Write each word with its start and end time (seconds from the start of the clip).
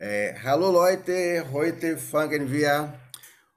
Äh, 0.00 0.32
hallo 0.44 0.70
Leute, 0.70 1.44
heute 1.50 1.98
fangen 1.98 2.52
wir 2.52 2.94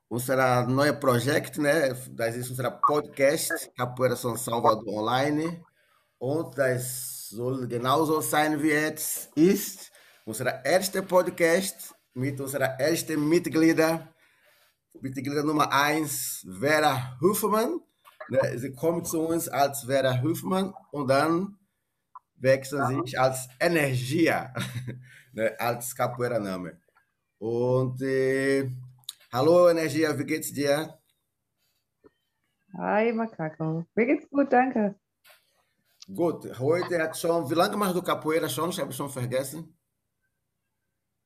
unser 0.07 0.65
neues 0.65 0.99
Projekt, 0.99 1.59
ne? 1.59 1.95
Das 2.09 2.35
ist 2.35 2.49
unser 2.49 2.71
Podcast 2.71 3.69
Capoeira 3.77 4.15
São 4.15 4.35
Salvador 4.35 5.03
Online 5.03 5.63
und 6.17 6.57
das 6.57 7.29
soll 7.29 7.67
genauso 7.67 8.21
sein 8.21 8.59
wie 8.59 8.71
jetzt 8.71 9.29
ist. 9.37 9.91
Unser 10.25 10.65
erster 10.65 11.03
Podcast 11.03 11.93
mit 12.15 12.41
unserer 12.41 12.79
ersten 12.79 13.29
Mitglieder, 13.29 14.11
Mitglieder 14.99 15.43
Nummer 15.43 15.71
1, 15.71 16.47
Vera 16.59 17.19
Hüfmann. 17.19 17.81
Ne? 18.29 18.57
Sie 18.57 18.73
kommt 18.73 19.05
zu 19.05 19.21
uns 19.27 19.47
als 19.47 19.83
Vera 19.83 20.19
Hüfmann 20.23 20.73
und 20.89 21.07
dann 21.07 21.59
wechseln 22.41 23.03
sich 23.03 23.19
als 23.19 23.47
Energia, 23.59 24.51
ne, 25.33 25.59
als 25.59 25.95
Capoeira-Name. 25.95 26.81
Und 27.39 28.01
äh, 28.01 28.69
hallo 29.31 29.69
Energia, 29.69 30.17
wie 30.17 30.25
geht's 30.25 30.53
dir? 30.53 30.97
Hi 32.77 33.11
Makako, 33.11 33.85
mir 33.95 34.05
geht's 34.05 34.29
gut, 34.29 34.51
danke. 34.51 34.95
Gut, 36.13 36.59
heute 36.59 37.01
hat 37.01 37.17
schon, 37.17 37.49
wie 37.49 37.53
lange 37.55 37.77
machst 37.77 37.95
du 37.95 38.01
Capoeira 38.01 38.49
schon? 38.49 38.69
Ich 38.69 38.79
habe 38.79 38.91
schon 38.91 39.09
vergessen. 39.09 39.77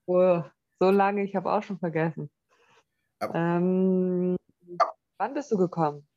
Oh, 0.08 0.44
so 0.80 0.90
lange, 0.92 1.24
ich 1.24 1.36
habe 1.36 1.52
auch 1.52 1.64
schon 1.64 1.80
vergessen. 1.80 2.30
Ähm, 3.34 4.36
wann 5.18 5.34
bist 5.34 5.52
du 5.52 5.58
gekommen? 5.58 6.08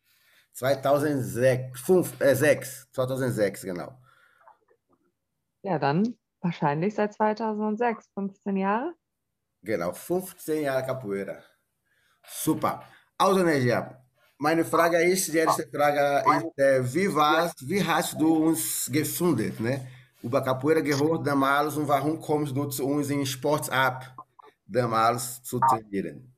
2006, 0.53 1.81
5, 1.81 2.21
äh, 2.21 2.35
6, 2.35 2.91
2006, 2.93 3.63
genau. 3.63 3.99
Ja, 5.63 5.79
dann 5.79 6.19
wahrscheinlich 6.41 6.95
seit 6.95 7.15
2006, 7.15 8.09
15 8.15 8.57
Jahre. 8.57 8.95
Genau, 9.63 9.93
15 9.93 10.63
Jahre 10.63 10.87
Capoeira. 10.87 11.39
Super. 12.27 12.83
Also, 13.17 13.43
Negia, 13.43 14.03
meine 14.39 14.65
Frage 14.65 14.99
ist, 15.03 15.33
die 15.33 15.39
erste 15.39 15.67
Frage 15.69 16.25
ist, 16.37 16.59
äh, 16.59 16.95
wie 16.95 17.13
warst, 17.15 17.69
wie 17.69 17.85
hast 17.85 18.21
du 18.21 18.49
uns 18.49 18.89
gefunden, 18.93 19.55
ne? 19.59 19.87
Über 20.23 20.43
Capoeira 20.43 20.81
gehört 20.81 21.27
damals 21.27 21.77
und 21.77 21.89
warum 21.89 22.21
kommst 22.21 22.57
du 22.57 22.65
zu 22.67 22.87
uns 22.87 23.11
in 23.11 23.25
Sports 23.25 23.71
Up 23.71 24.05
damals 24.67 25.43
zu 25.43 25.59
trainieren? 25.61 26.35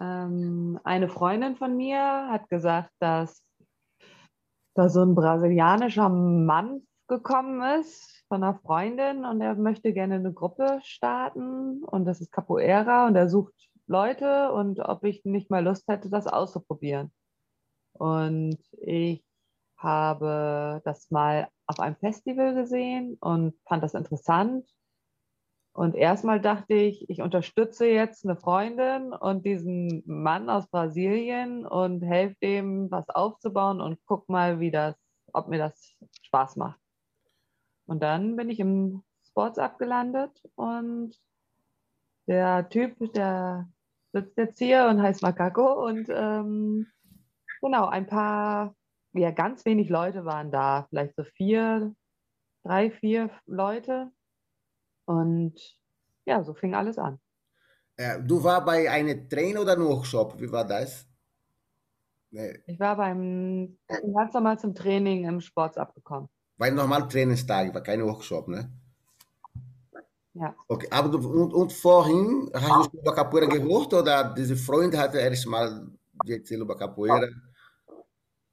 Ähm, 0.00 0.78
eine 0.84 1.08
Freundin 1.08 1.56
von 1.56 1.76
mir 1.76 2.28
hat 2.30 2.48
gesagt, 2.48 2.90
dass 3.00 3.42
da 4.74 4.88
so 4.88 5.02
ein 5.02 5.14
brasilianischer 5.14 6.08
Mann 6.08 6.82
gekommen 7.08 7.62
ist 7.80 8.24
von 8.28 8.42
einer 8.42 8.58
Freundin 8.60 9.24
und 9.24 9.40
er 9.40 9.54
möchte 9.54 9.92
gerne 9.92 10.16
eine 10.16 10.32
Gruppe 10.32 10.80
starten 10.82 11.82
und 11.84 12.04
das 12.04 12.20
ist 12.20 12.30
Capoeira 12.32 13.06
und 13.06 13.16
er 13.16 13.28
sucht 13.28 13.54
Leute 13.86 14.52
und 14.52 14.80
ob 14.80 15.04
ich 15.04 15.24
nicht 15.24 15.50
mal 15.50 15.64
Lust 15.64 15.88
hätte, 15.88 16.10
das 16.10 16.26
auszuprobieren. 16.26 17.10
Und 17.92 18.58
ich 18.82 19.24
habe 19.76 20.82
das 20.84 21.10
mal 21.10 21.48
auf 21.66 21.80
einem 21.80 21.96
Festival 21.96 22.54
gesehen 22.54 23.16
und 23.20 23.54
fand 23.66 23.82
das 23.82 23.94
interessant 23.94 24.68
und 25.78 25.94
erstmal 25.94 26.40
dachte 26.40 26.74
ich, 26.74 27.08
ich 27.08 27.22
unterstütze 27.22 27.86
jetzt 27.86 28.24
eine 28.24 28.34
Freundin 28.34 29.12
und 29.12 29.46
diesen 29.46 30.02
Mann 30.06 30.50
aus 30.50 30.66
Brasilien 30.66 31.64
und 31.64 32.02
helfe 32.02 32.34
dem, 32.42 32.90
was 32.90 33.08
aufzubauen 33.10 33.80
und 33.80 34.00
guck 34.04 34.28
mal, 34.28 34.58
wie 34.58 34.72
das, 34.72 34.96
ob 35.32 35.46
mir 35.46 35.58
das 35.58 35.94
Spaß 36.22 36.56
macht. 36.56 36.80
Und 37.88 38.02
dann 38.02 38.36
bin 38.36 38.50
ich 38.50 38.60
im 38.60 39.02
Sports 39.26 39.58
abgelandet 39.58 40.42
und 40.56 41.18
der 42.26 42.68
Typ, 42.68 43.14
der 43.14 43.66
sitzt 44.12 44.36
jetzt 44.36 44.58
hier 44.58 44.88
und 44.88 45.00
heißt 45.00 45.22
Makako 45.22 45.86
und 45.86 46.06
ähm, 46.10 46.86
genau, 47.62 47.86
ein 47.86 48.06
paar, 48.06 48.76
ja, 49.14 49.30
ganz 49.30 49.64
wenig 49.64 49.88
Leute 49.88 50.26
waren 50.26 50.50
da, 50.50 50.86
vielleicht 50.90 51.16
so 51.16 51.24
vier, 51.24 51.94
drei, 52.62 52.90
vier 52.90 53.30
Leute 53.46 54.12
und 55.06 55.54
ja, 56.26 56.44
so 56.44 56.52
fing 56.52 56.74
alles 56.74 56.98
an. 56.98 57.18
Äh, 57.96 58.20
du 58.22 58.44
war 58.44 58.62
bei 58.62 58.90
einem 58.90 59.30
Trainer 59.30 59.62
oder 59.62 59.72
einem 59.72 59.86
Workshop? 59.86 60.38
Wie 60.38 60.52
war 60.52 60.66
das? 60.66 61.08
Nee. 62.30 62.58
Ich 62.66 62.78
war 62.78 62.96
beim 62.96 63.78
ganz 63.88 64.34
normal 64.34 64.58
zum 64.58 64.74
Training 64.74 65.24
im 65.24 65.40
Sport 65.40 65.78
abgekommen. 65.78 66.28
Bei 66.58 66.66
einem 66.66 66.76
normalen 66.76 67.08
Trainingstag, 67.08 67.72
war 67.72 67.82
kein 67.82 68.04
Workshop, 68.04 68.48
ne? 68.48 68.70
Ja. 70.34 70.54
Okay, 70.68 70.88
aber 70.90 71.08
du, 71.08 71.18
und, 71.18 71.52
und 71.52 71.72
vorhin 71.72 72.50
hast 72.52 72.92
du 72.92 72.98
über 72.98 73.14
Capoeira 73.14 73.46
gehört 73.46 73.94
oder 73.94 74.34
diese 74.36 74.56
Freund 74.56 74.96
hatte 74.96 75.18
erst 75.18 75.46
mal 75.46 75.88
erzählt 76.26 76.60
über 76.60 76.76
Capoeira? 76.76 77.28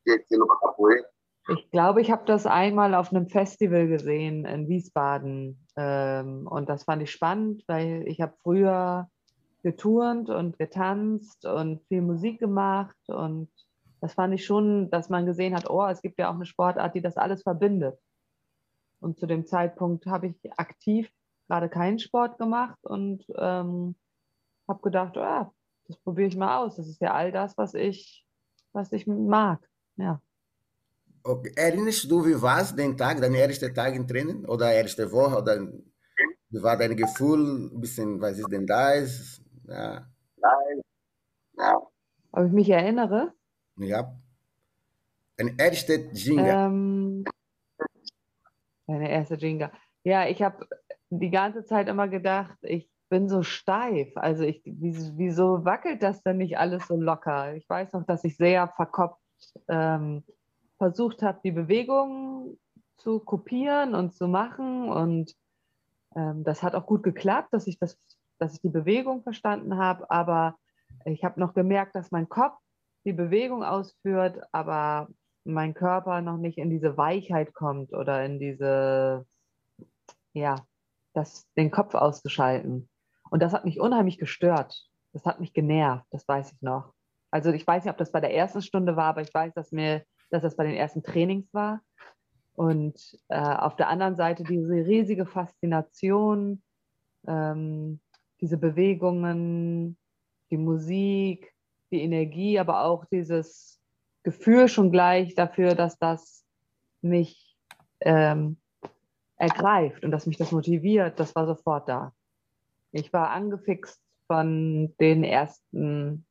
Erzählt 0.06 0.26
über 0.30 0.60
Capoeira. 0.60 1.06
Ich 1.48 1.70
glaube, 1.70 2.02
ich 2.02 2.10
habe 2.10 2.26
das 2.26 2.48
einmal 2.48 2.96
auf 2.96 3.12
einem 3.12 3.28
Festival 3.28 3.88
gesehen 3.88 4.46
in 4.46 4.68
Wiesbaden. 4.68 5.68
Ähm, 5.76 6.48
und 6.48 6.70
das 6.70 6.86
fand 6.86 7.04
ich 7.04 7.12
spannend, 7.12 7.64
weil 7.68 8.04
ich 8.08 8.20
habe 8.20 8.34
früher 8.42 9.10
geturnt 9.62 10.30
und 10.30 10.58
getanzt 10.58 11.46
und 11.46 11.84
viel 11.88 12.02
Musik 12.02 12.40
gemacht. 12.40 12.98
Und 13.08 13.50
das 14.02 14.14
fand 14.14 14.34
ich 14.34 14.46
schon, 14.46 14.90
dass 14.90 15.10
man 15.10 15.26
gesehen 15.26 15.56
hat, 15.56 15.70
oh, 15.70 15.86
es 15.88 16.02
gibt 16.02 16.20
ja 16.20 16.30
auch 16.30 16.36
eine 16.36 16.46
Sportart, 16.46 16.96
die 16.96 17.02
das 17.02 17.18
alles 17.18 17.44
verbindet. 17.44 17.98
Und 19.00 19.20
zu 19.20 19.26
dem 19.26 19.46
Zeitpunkt 19.46 20.06
habe 20.06 20.28
ich 20.28 20.36
aktiv 20.58 21.12
gerade 21.48 21.70
keinen 21.70 22.00
Sport 22.00 22.38
gemacht 22.38 22.78
und 22.84 23.26
ähm, 23.38 23.96
habe 24.68 24.82
gedacht, 24.82 25.16
oh, 25.18 25.46
das 25.88 25.98
probiere 25.98 26.28
ich 26.28 26.36
mal 26.36 26.58
aus. 26.58 26.76
Das 26.76 26.88
ist 26.88 27.02
ja 27.02 27.14
all 27.14 27.32
das, 27.32 27.58
was 27.58 27.74
ich, 27.74 28.26
was 28.74 28.92
ich 28.92 29.06
mag. 29.08 29.60
Ja. 29.98 30.22
Okay. 31.24 31.52
Erinnerst 31.56 32.10
du, 32.10 32.26
wie 32.26 32.42
war 32.42 32.62
es 32.62 32.76
den 32.76 32.98
Tag, 32.98 33.22
dein 33.22 33.34
erster 33.34 33.74
Tag 33.74 33.96
im 33.96 34.08
Training 34.08 34.46
oder 34.46 34.72
erste 34.72 35.12
Woche? 35.12 35.38
Oder 35.38 35.60
wie 36.50 36.64
war 36.64 36.78
dein 36.78 36.96
Gefühl? 36.96 37.72
Ein 37.74 37.82
bisschen, 37.82 38.22
was 38.22 38.38
ist 38.38 38.52
denn 38.52 38.66
da? 38.66 38.94
Ist? 38.94 39.42
Ja. 39.68 40.06
ja. 41.58 41.82
Ob 42.32 42.46
ich 42.46 42.52
mich 42.52 42.70
erinnere? 42.70 43.34
Ja. 43.78 44.16
Ein 45.38 45.58
erster 45.58 45.96
Jinga. 46.14 46.68
Ähm, 46.68 47.26
meine 48.88 49.10
erste 49.10 49.36
Jinga. 49.36 49.72
Ja, 50.04 50.28
ich 50.28 50.42
habe 50.42 50.68
die 51.10 51.30
ganze 51.30 51.66
Zeit 51.66 51.88
immer 51.88 52.08
gedacht, 52.08 52.58
ich 52.62 52.90
bin 53.10 53.28
so 53.30 53.44
steif. 53.44 54.16
Also 54.16 54.44
ich, 54.44 54.62
wieso 54.66 55.66
wackelt 55.66 56.04
das 56.04 56.24
denn 56.24 56.38
nicht 56.38 56.58
alles 56.58 56.88
so 56.88 56.96
locker? 56.96 57.56
Ich 57.56 57.70
weiß 57.70 57.94
noch, 57.94 58.06
dass 58.06 58.24
ich 58.24 58.38
sehr 58.38 58.68
verkopft 58.70 59.20
ähm, 59.68 60.24
versucht 60.78 61.22
habe, 61.22 61.40
die 61.44 61.52
Bewegung 61.52 62.58
zu 62.98 63.20
kopieren 63.20 63.96
und 63.96 64.14
zu 64.14 64.28
machen. 64.28 64.90
Und 64.90 65.36
ähm, 66.16 66.44
das 66.44 66.64
hat 66.64 66.76
auch 66.76 66.86
gut 66.86 67.04
geklappt, 67.04 67.50
dass 67.54 67.68
ich, 67.68 67.78
das, 67.80 67.98
dass 68.40 68.54
ich 68.54 68.62
die 68.62 68.70
Bewegung 68.70 69.24
verstanden 69.24 69.78
habe. 69.78 70.10
Aber 70.10 70.58
ich 71.06 71.24
habe 71.24 71.40
noch 71.40 71.54
gemerkt, 71.54 71.96
dass 71.96 72.12
mein 72.12 72.30
Kopf 72.30 72.58
die 73.06 73.14
Bewegung 73.14 73.64
ausführt, 73.64 74.42
aber 74.52 75.08
mein 75.44 75.74
Körper 75.74 76.22
noch 76.22 76.38
nicht 76.38 76.58
in 76.58 76.70
diese 76.70 76.98
Weichheit 76.98 77.54
kommt 77.54 77.94
oder 77.94 78.26
in 78.26 78.40
diese, 78.40 79.26
ja, 80.34 80.56
das, 81.14 81.48
den 81.54 81.72
Kopf 81.72 81.94
auszuschalten. 81.94 82.90
Und 83.30 83.42
das 83.42 83.54
hat 83.54 83.66
mich 83.66 83.80
unheimlich 83.80 84.18
gestört. 84.18 84.90
Das 85.14 85.26
hat 85.26 85.40
mich 85.40 85.54
genervt, 85.54 86.06
das 86.12 86.28
weiß 86.28 86.52
ich 86.52 86.62
noch. 86.62 86.94
Also 87.32 87.52
ich 87.52 87.66
weiß 87.66 87.84
nicht, 87.84 87.92
ob 87.92 87.98
das 87.98 88.12
bei 88.12 88.20
der 88.20 88.34
ersten 88.34 88.62
Stunde 88.62 88.96
war, 88.96 89.06
aber 89.06 89.22
ich 89.22 89.34
weiß, 89.34 89.54
dass 89.54 89.72
mir 89.72 90.04
dass 90.30 90.44
das 90.44 90.56
bei 90.56 90.66
den 90.66 90.76
ersten 90.76 91.04
Trainings 91.04 91.54
war. 91.54 91.82
Und 92.56 93.18
äh, 93.28 93.40
auf 93.40 93.76
der 93.76 93.90
anderen 93.90 94.16
Seite 94.16 94.44
diese 94.44 94.74
riesige 94.74 95.26
Faszination, 95.26 96.64
ähm, 97.28 98.00
diese 98.42 98.58
Bewegungen, 98.58 99.98
die 100.52 100.58
Musik, 100.58 101.54
die 101.92 102.02
Energie, 102.02 102.60
aber 102.60 102.84
auch 102.84 103.06
dieses 103.06 103.80
Gefühl 104.24 104.68
schon 104.68 104.92
gleich 104.92 105.36
dafür, 105.36 105.76
dass 105.76 105.98
das 106.00 106.46
mich 107.02 107.56
ähm, 108.02 108.58
ergreift 109.38 110.04
und 110.04 110.12
dass 110.12 110.26
mich 110.26 110.38
das 110.38 110.52
motiviert, 110.52 111.20
das 111.20 111.36
war 111.36 111.46
sofort 111.46 111.88
da. 111.88 112.14
Ich 112.92 113.12
war 113.14 113.30
angefixt 113.30 114.02
von 114.28 114.94
den 115.00 115.24
ersten 115.24 116.26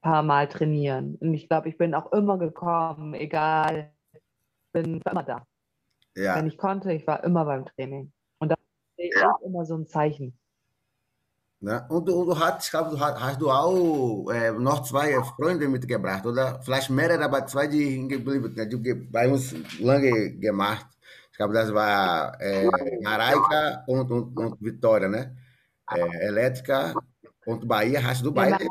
paar 0.00 0.22
Mal 0.22 0.48
trainieren. 0.48 1.16
Und 1.16 1.34
ich 1.34 1.48
glaube, 1.48 1.68
ich 1.68 1.76
bin 1.76 1.94
auch 1.94 2.12
immer 2.12 2.38
gekommen, 2.38 3.14
egal, 3.14 3.92
ich 4.12 4.20
bin 4.72 5.00
immer 5.00 5.22
da. 5.22 5.46
Ja. 6.16 6.36
Wenn 6.36 6.46
ich 6.46 6.56
konnte, 6.56 6.92
ich 6.92 7.06
war 7.06 7.24
immer 7.24 7.44
beim 7.44 7.66
Training. 7.66 8.12
Und 8.38 8.50
das 8.50 8.58
ist 8.96 9.20
ja. 9.20 9.36
immer 9.44 9.64
so 9.64 9.76
ein 9.76 9.86
Zeichen. 9.86 10.38
Ne? 11.64 11.86
Und, 11.88 12.06
du, 12.06 12.26
du 12.26 12.38
hast, 12.38 12.70
du, 12.74 13.00
hast 13.00 13.40
du 13.40 13.50
auch 13.50 14.30
äh, 14.30 14.52
noch 14.52 14.82
zwei 14.82 15.14
Freunde 15.22 15.66
mitgebracht, 15.66 16.26
oder? 16.26 16.60
Vielleicht 16.60 16.90
mehrere, 16.90 17.24
aber 17.24 17.46
zwei, 17.46 17.66
die 17.66 17.86
hingeblieben 17.96 18.54
die 18.54 18.94
bei 18.94 19.26
uns 19.32 19.54
lange 19.80 20.36
gemacht. 20.36 20.86
Ich 21.32 21.38
glaube, 21.38 21.54
das 21.54 21.72
war 21.72 22.38
äh, 22.38 22.68
Maraica 23.02 23.82
und, 23.86 24.10
und, 24.10 24.36
und 24.36 24.60
Vitória, 24.60 25.08
ne? 25.08 25.34
Äh, 25.90 26.28
Elétrica 26.28 26.94
und 27.46 27.66
Bahia. 27.66 28.02
Hast 28.02 28.22
du 28.26 28.30
beide? 28.30 28.66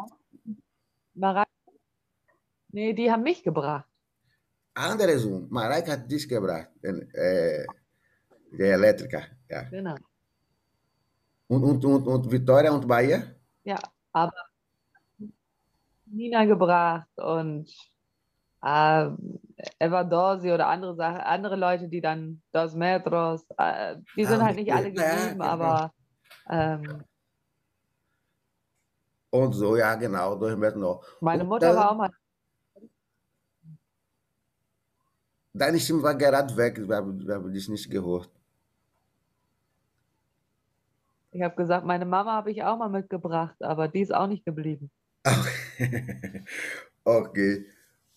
Maraica. 1.15 1.49
Nee, 2.71 2.93
die 2.93 3.11
haben 3.11 3.23
mich 3.23 3.41
gebracht. 3.41 3.87
Andersrum, 4.75 5.47
Maraica 5.49 5.93
hat 5.93 6.11
dich 6.11 6.29
gebracht. 6.29 6.69
Äh, 6.83 7.65
die 8.51 8.63
Elétrica, 8.63 9.23
ja. 9.49 9.63
Genau. 9.63 9.95
Und, 11.53 11.63
und, 11.63 11.85
und, 11.85 12.07
und 12.07 12.31
Vitória 12.31 12.71
und 12.71 12.87
Bahia? 12.87 13.21
Ja, 13.63 13.77
aber 14.11 14.33
Nina 16.07 16.45
gebracht 16.45 17.07
und 17.17 17.69
äh, 18.63 19.09
Eva 19.79 20.03
Dorsi 20.03 20.51
oder 20.51 20.67
andere 20.67 20.95
Sachen, 20.95 21.21
andere 21.21 21.55
Leute, 21.55 21.87
die 21.87 22.01
dann 22.01 22.41
Dos 22.51 22.73
Metros, 22.73 23.45
äh, 23.57 23.97
die 24.17 24.25
sind 24.25 24.41
ah, 24.41 24.45
halt 24.45 24.55
nicht 24.55 24.73
alle 24.73 24.91
geblieben, 24.91 25.39
ja, 25.39 25.45
aber 25.45 25.93
ähm, 26.49 27.03
und 29.29 29.53
so, 29.53 29.77
ja 29.77 29.93
genau, 29.93 30.35
Dos 30.35 30.55
Metros. 30.55 31.05
Meine 31.21 31.43
Mutter 31.43 31.67
dann, 31.67 31.75
war 31.75 31.91
auch 31.91 31.97
mal. 31.97 32.09
Deine 35.53 35.79
Stimme 35.79 36.01
war 36.01 36.15
gerade 36.15 36.57
weg, 36.57 36.79
wir 36.87 36.95
haben, 36.95 37.27
wir 37.27 37.35
haben 37.35 37.53
dich 37.53 37.69
nicht 37.69 37.91
gehört. 37.91 38.31
Ich 41.33 41.41
habe 41.41 41.55
gesagt, 41.55 41.83
meine 41.85 42.05
Mama 42.05 42.33
habe 42.33 42.51
ich 42.51 42.63
auch 42.63 42.77
mal 42.77 42.89
mitgebracht, 42.89 43.55
aber 43.59 43.87
die 43.87 44.01
ist 44.01 44.13
auch 44.13 44.27
nicht 44.27 44.45
geblieben. 44.45 44.91
ok. 47.03 47.37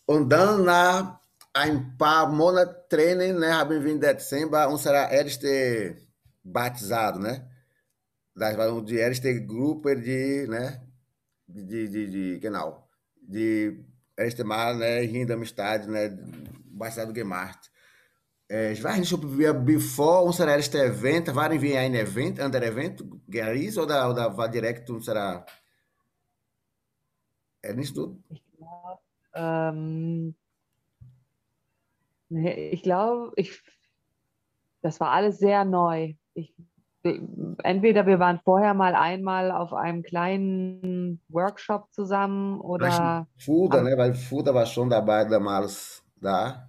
Und 0.05 0.29
dann 0.29 0.65
nach 0.65 1.21
ein 1.55 1.97
paar 1.97 2.29
Monaten 2.31 2.77
Training, 2.91 3.39
né, 3.39 3.55
haben 3.55 3.83
wir 3.83 3.91
im 3.91 4.01
Dezember 4.01 4.69
unser 4.69 5.11
erste 5.11 5.97
batizado, 6.43 7.19
né? 7.19 7.51
Das 8.35 8.57
war 8.59 8.83
die 8.83 8.97
erste 8.97 9.47
Gruppe, 9.47 9.97
die, 9.97 10.47
né, 10.47 10.83
de, 11.47 11.89
de, 11.89 12.07
de, 12.11 12.39
genau, 12.39 12.87
de 13.17 13.83
erste 14.15 14.45
Mal, 14.45 14.77
né, 14.77 15.01
hier 15.01 15.31
am 15.31 15.45
Stadion, 15.47 15.93
né, 15.93 16.11
batizado 16.67 17.15
gemacht. 17.15 17.73
Ich 18.49 18.85
weiß 18.85 18.99
nicht, 18.99 19.13
ob 19.13 19.37
wir 19.37 19.53
bevor 19.53 20.23
unser 20.23 20.47
erstes 20.47 20.81
Event, 20.81 21.35
waren 21.35 21.61
wir 21.61 21.81
ein 21.81 21.95
Event, 21.95 22.39
ein 22.39 22.55
Event, 22.55 23.03
Garis, 23.29 23.77
oder, 23.77 24.09
oder 24.09 24.37
war 24.37 24.49
direkt 24.49 24.89
unser 24.89 25.45
Erinnerst 27.61 27.97
du? 27.97 28.23
Ich 28.29 28.43
glaube, 28.57 29.01
ähm, 29.35 30.35
ich 32.29 32.83
glaube, 32.83 33.33
ich, 33.35 33.61
das 34.83 35.01
war 35.01 35.11
alles 35.11 35.39
sehr 35.39 35.65
neu. 35.65 36.15
Ich, 36.35 36.55
entweder 37.63 38.07
wir 38.07 38.19
waren 38.19 38.41
vorher 38.45 38.75
mal 38.75 38.95
einmal 38.95 39.51
auf 39.51 39.73
einem 39.73 40.03
kleinen 40.03 41.21
Workshop 41.29 41.93
zusammen 41.93 42.61
oder. 42.61 43.27
Fuda, 43.39 43.83
ne? 43.83 43.97
Weil 43.97 44.15
Fuda 44.15 44.55
war 44.55 44.67
schon 44.67 44.91
dabei 44.91 45.25
damals 45.25 46.05
da. 46.21 46.69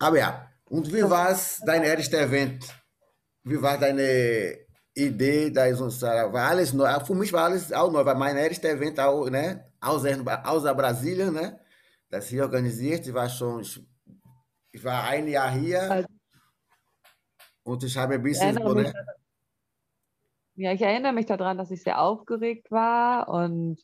Aber 0.00 0.18
ja, 0.18 0.50
und 0.64 0.92
wie 0.92 1.02
war 1.02 1.30
es 1.30 1.60
dein 1.64 1.84
erstes 1.84 2.18
Event? 2.18 2.64
Wie 3.44 3.60
war 3.60 3.78
deine 3.78 4.58
Idee 4.94 5.50
da 5.50 5.62
war 6.32 6.48
alles 6.48 6.72
neu. 6.72 6.88
Für 7.00 7.14
mich 7.14 7.32
war 7.32 7.44
alles 7.44 7.72
auch 7.72 7.92
neu, 7.92 8.04
weil 8.04 8.16
mein 8.16 8.36
erstes 8.36 8.70
Event 8.70 8.98
auch, 8.98 9.28
ne, 9.30 9.72
aus 9.80 10.02
der 10.02 10.74
Brasilien, 10.74 11.32
ne, 11.34 11.60
das 12.08 12.28
hier 12.28 12.42
organisiert, 12.42 13.06
ich 13.06 13.14
war 13.14 13.28
schon, 13.28 13.64
ich 14.72 14.84
war 14.84 15.04
ein 15.04 15.28
Jahr 15.28 15.50
hier 15.52 15.90
also, 15.90 16.08
und 17.62 17.84
ich 17.84 17.96
habe 17.96 18.14
ein 18.14 18.22
bisschen 18.22 18.54
so, 18.54 18.74
ne? 18.74 18.92
Ja, 20.56 20.72
ich 20.72 20.82
erinnere 20.82 21.12
mich 21.12 21.26
daran, 21.26 21.56
dass 21.56 21.70
ich 21.70 21.82
sehr 21.82 22.00
aufgeregt 22.00 22.70
war 22.70 23.28
und 23.28 23.80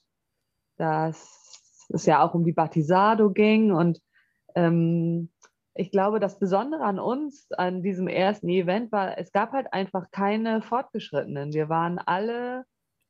dass 0.76 1.86
es 1.88 2.04
ja 2.04 2.22
auch 2.22 2.34
um 2.34 2.44
die 2.44 2.52
Batisado 2.52 3.30
ging 3.30 3.72
und 3.72 4.00
ähm, 4.54 5.30
ich 5.76 5.90
glaube, 5.90 6.20
das 6.20 6.38
Besondere 6.38 6.84
an 6.84 6.98
uns, 6.98 7.50
an 7.52 7.82
diesem 7.82 8.08
ersten 8.08 8.48
Event 8.48 8.92
war, 8.92 9.18
es 9.18 9.32
gab 9.32 9.52
halt 9.52 9.72
einfach 9.72 10.10
keine 10.10 10.62
Fortgeschrittenen. 10.62 11.52
Wir 11.52 11.68
waren 11.68 11.98
alle 11.98 12.64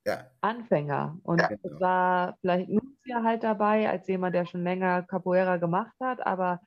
ja. 0.04 0.24
Anfänger. 0.40 1.18
Und 1.22 1.40
ja, 1.40 1.48
genau. 1.48 1.60
es 1.64 1.80
war 1.80 2.36
vielleicht 2.40 2.68
Nuzia 2.68 3.22
halt 3.22 3.42
dabei, 3.42 3.88
als 3.88 4.06
jemand, 4.08 4.34
der 4.34 4.46
schon 4.46 4.62
länger 4.62 5.02
Capoeira 5.02 5.56
gemacht 5.56 5.94
hat, 6.00 6.24
aber 6.26 6.60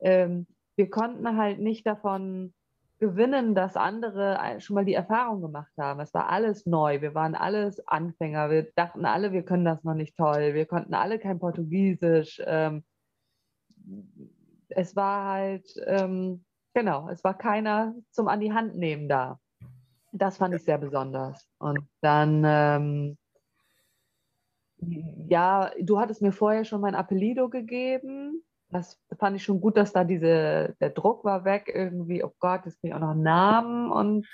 ähm, 0.00 0.46
wir 0.76 0.90
konnten 0.90 1.36
halt 1.36 1.60
nicht 1.60 1.86
davon 1.86 2.54
gewinnen, 2.98 3.54
dass 3.54 3.76
andere 3.76 4.38
schon 4.60 4.74
mal 4.74 4.84
die 4.84 4.94
Erfahrung 4.94 5.42
gemacht 5.42 5.72
haben. 5.78 6.00
Es 6.00 6.14
war 6.14 6.28
alles 6.28 6.66
neu. 6.66 7.00
Wir 7.00 7.14
waren 7.14 7.34
alles 7.34 7.86
Anfänger. 7.86 8.48
Wir 8.48 8.70
dachten 8.76 9.04
alle, 9.04 9.32
wir 9.32 9.44
können 9.44 9.64
das 9.64 9.82
noch 9.82 9.94
nicht 9.94 10.16
toll. 10.16 10.54
Wir 10.54 10.66
konnten 10.66 10.94
alle 10.94 11.18
kein 11.18 11.40
Portugiesisch. 11.40 12.40
Ähm, 12.46 12.84
es 14.76 14.96
war 14.96 15.24
halt, 15.32 15.66
ähm, 15.86 16.44
genau, 16.74 17.08
es 17.08 17.22
war 17.24 17.36
keiner 17.36 17.94
zum 18.10 18.28
an 18.28 18.40
die 18.40 18.52
Hand 18.52 18.76
nehmen 18.76 19.08
da. 19.08 19.38
Das 20.12 20.36
fand 20.36 20.54
ich 20.54 20.64
sehr 20.64 20.78
besonders. 20.78 21.48
Und 21.58 21.88
dann, 22.02 22.42
ähm, 22.44 23.18
ja, 25.28 25.70
du 25.80 25.98
hattest 25.98 26.20
mir 26.20 26.32
vorher 26.32 26.64
schon 26.64 26.80
mein 26.80 26.94
Appellido 26.94 27.48
gegeben. 27.48 28.44
Das 28.68 28.98
fand 29.18 29.36
ich 29.36 29.44
schon 29.44 29.60
gut, 29.60 29.76
dass 29.76 29.92
da 29.92 30.04
diese, 30.04 30.76
der 30.80 30.90
Druck 30.90 31.24
war 31.24 31.44
weg 31.44 31.70
irgendwie. 31.72 32.22
Oh 32.24 32.32
Gott, 32.38 32.66
jetzt 32.66 32.80
bin 32.82 32.90
ich 32.90 32.94
auch 32.94 33.00
noch 33.00 33.10
einen 33.10 33.22
Namen. 33.22 33.90
Und, 33.90 34.26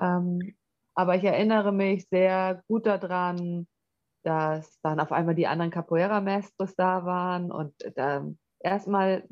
ähm, 0.00 0.56
aber 0.94 1.16
ich 1.16 1.24
erinnere 1.24 1.72
mich 1.72 2.08
sehr 2.08 2.62
gut 2.66 2.86
daran, 2.86 3.66
dass 4.24 4.78
dann 4.82 5.00
auf 5.00 5.12
einmal 5.12 5.34
die 5.34 5.46
anderen 5.46 5.70
Capoeira-Mestres 5.70 6.74
da 6.76 7.04
waren 7.04 7.50
und 7.50 7.74
da 7.94 8.26
erstmal, 8.60 9.26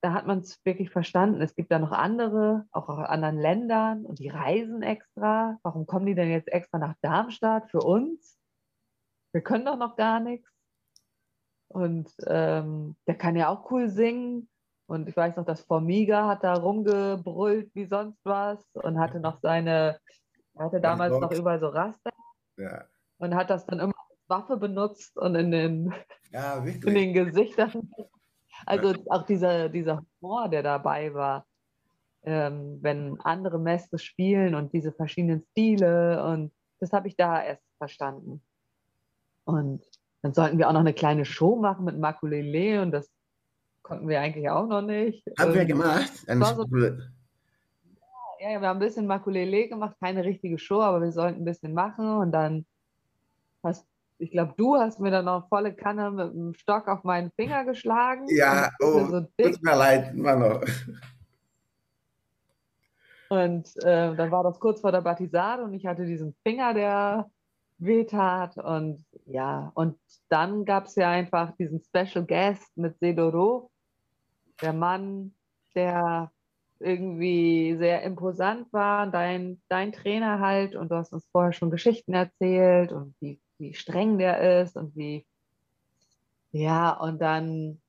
da 0.00 0.12
hat 0.12 0.26
man 0.26 0.40
es 0.40 0.64
wirklich 0.64 0.90
verstanden. 0.90 1.40
Es 1.40 1.54
gibt 1.54 1.70
da 1.70 1.78
noch 1.78 1.92
andere, 1.92 2.66
auch 2.72 2.88
aus 2.88 2.98
anderen 3.08 3.38
Ländern 3.38 4.04
und 4.04 4.18
die 4.18 4.28
reisen 4.28 4.82
extra. 4.82 5.58
Warum 5.62 5.86
kommen 5.86 6.06
die 6.06 6.14
denn 6.14 6.30
jetzt 6.30 6.48
extra 6.48 6.78
nach 6.78 6.94
Darmstadt 7.00 7.70
für 7.70 7.80
uns? 7.80 8.38
Wir 9.32 9.42
können 9.42 9.64
doch 9.64 9.76
noch 9.76 9.96
gar 9.96 10.20
nichts. 10.20 10.48
Und 11.68 12.10
ähm, 12.26 12.96
der 13.06 13.16
kann 13.16 13.36
ja 13.36 13.48
auch 13.48 13.70
cool 13.70 13.88
singen. 13.88 14.48
Und 14.86 15.06
ich 15.08 15.16
weiß 15.16 15.36
noch, 15.36 15.44
dass 15.44 15.60
Formiga 15.60 16.26
hat 16.28 16.44
da 16.44 16.54
rumgebrüllt 16.54 17.74
wie 17.74 17.84
sonst 17.84 18.18
was 18.24 18.64
und 18.72 18.98
hatte 18.98 19.20
noch 19.20 19.38
seine, 19.40 20.00
er 20.54 20.64
hatte 20.64 20.80
damals 20.80 21.18
noch 21.18 21.30
überall 21.30 21.60
so 21.60 21.68
Raster. 21.68 22.10
Ja. 22.56 22.86
Und 23.18 23.34
hat 23.34 23.50
das 23.50 23.66
dann 23.66 23.80
immer 23.80 23.92
als 24.08 24.28
Waffe 24.28 24.56
benutzt 24.56 25.18
und 25.18 25.34
in 25.34 25.50
den, 25.50 25.94
ja, 26.30 26.64
in 26.64 26.94
den 26.94 27.12
Gesichtern 27.12 27.90
also 28.66 28.94
auch 29.10 29.22
dieser, 29.22 29.68
dieser 29.68 30.02
Humor, 30.20 30.48
der 30.48 30.62
dabei 30.62 31.14
war, 31.14 31.46
ähm, 32.22 32.78
wenn 32.80 33.20
andere 33.20 33.58
Mestre 33.58 33.98
spielen 33.98 34.54
und 34.54 34.72
diese 34.72 34.92
verschiedenen 34.92 35.44
Stile 35.52 36.24
und 36.24 36.52
das 36.80 36.92
habe 36.92 37.08
ich 37.08 37.16
da 37.16 37.42
erst 37.42 37.62
verstanden. 37.78 38.42
Und 39.44 39.82
dann 40.22 40.34
sollten 40.34 40.58
wir 40.58 40.68
auch 40.68 40.72
noch 40.72 40.80
eine 40.80 40.94
kleine 40.94 41.24
Show 41.24 41.56
machen 41.56 41.84
mit 41.84 41.98
Makulele 41.98 42.82
und 42.82 42.90
das 42.90 43.10
konnten 43.82 44.08
wir 44.08 44.20
eigentlich 44.20 44.50
auch 44.50 44.66
noch 44.66 44.82
nicht. 44.82 45.24
Haben 45.38 45.54
wir 45.54 45.64
gemacht? 45.64 46.12
So, 46.26 46.34
ja, 48.40 48.50
ja, 48.50 48.60
wir 48.60 48.68
haben 48.68 48.76
ein 48.76 48.86
bisschen 48.86 49.06
Makulele 49.06 49.68
gemacht, 49.68 49.96
keine 50.00 50.24
richtige 50.24 50.58
Show, 50.58 50.80
aber 50.80 51.00
wir 51.00 51.12
sollten 51.12 51.40
ein 51.40 51.44
bisschen 51.44 51.72
machen 51.74 52.08
und 52.18 52.32
dann 52.32 52.66
hast 53.62 53.86
ich 54.18 54.30
glaube, 54.32 54.54
du 54.56 54.76
hast 54.76 55.00
mir 55.00 55.10
dann 55.10 55.26
noch 55.26 55.48
volle 55.48 55.72
Kanne 55.74 56.10
mit 56.10 56.32
dem 56.32 56.54
Stock 56.54 56.88
auf 56.88 57.04
meinen 57.04 57.30
Finger 57.32 57.64
geschlagen. 57.64 58.26
Ja, 58.28 58.70
oh, 58.80 59.06
so 59.06 59.20
tut 59.20 59.62
mir 59.62 59.76
leid, 59.76 60.14
noch. 60.14 60.62
Und 63.28 63.76
äh, 63.84 64.14
dann 64.16 64.30
war 64.30 64.42
das 64.42 64.58
kurz 64.58 64.80
vor 64.80 64.90
der 64.90 65.02
Batisade 65.02 65.62
und 65.62 65.74
ich 65.74 65.86
hatte 65.86 66.06
diesen 66.06 66.34
Finger, 66.42 66.74
der 66.74 67.30
wehtat. 67.78 68.56
Und 68.56 69.04
ja, 69.26 69.70
und 69.74 69.96
dann 70.28 70.64
gab 70.64 70.86
es 70.86 70.96
ja 70.96 71.10
einfach 71.10 71.52
diesen 71.56 71.82
Special 71.82 72.24
Guest 72.24 72.76
mit 72.76 72.98
Sedoro, 72.98 73.70
der 74.62 74.72
Mann, 74.72 75.34
der 75.74 76.32
irgendwie 76.80 77.76
sehr 77.76 78.02
imposant 78.02 78.72
war, 78.72 79.06
dein, 79.08 79.60
dein 79.68 79.92
Trainer 79.92 80.40
halt. 80.40 80.74
Und 80.74 80.90
du 80.90 80.96
hast 80.96 81.12
uns 81.12 81.26
vorher 81.30 81.52
schon 81.52 81.70
Geschichten 81.70 82.14
erzählt 82.14 82.92
und 82.92 83.14
wie 83.20 83.40
wie 83.58 83.74
streng 83.74 84.18
der 84.18 84.62
ist 84.62 84.76
und 84.76 84.94
wie, 84.96 85.26
ja, 86.50 86.92
und 86.92 87.20
dann 87.20 87.80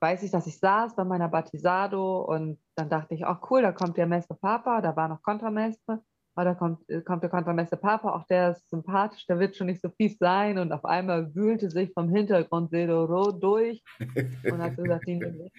weiß 0.00 0.22
ich, 0.22 0.30
dass 0.30 0.46
ich 0.46 0.58
saß 0.58 0.96
bei 0.96 1.04
meiner 1.04 1.28
Batisado 1.28 2.22
und 2.22 2.58
dann 2.74 2.88
dachte 2.88 3.14
ich, 3.14 3.24
ach 3.24 3.40
cool, 3.50 3.62
da 3.62 3.72
kommt 3.72 3.96
der 3.96 4.06
Mestre 4.06 4.34
Papa, 4.34 4.80
da 4.80 4.94
war 4.96 5.08
noch 5.08 5.22
Kontramestre, 5.22 6.02
aber 6.34 6.44
da 6.44 6.54
kommt, 6.54 6.80
kommt 7.04 7.22
der 7.22 7.30
Kontramestre 7.30 7.76
Papa, 7.76 8.14
auch 8.14 8.26
der 8.26 8.52
ist 8.52 8.68
sympathisch, 8.68 9.26
der 9.26 9.38
wird 9.38 9.56
schon 9.56 9.68
nicht 9.68 9.80
so 9.80 9.88
fies 9.88 10.18
sein 10.18 10.58
und 10.58 10.72
auf 10.72 10.84
einmal 10.84 11.34
wühlte 11.34 11.70
sich 11.70 11.92
vom 11.92 12.10
Hintergrund 12.10 12.70
Sedoro 12.70 13.32
durch 13.32 13.82
und 13.98 14.62
hat 14.62 14.76
gesagt, 14.76 15.04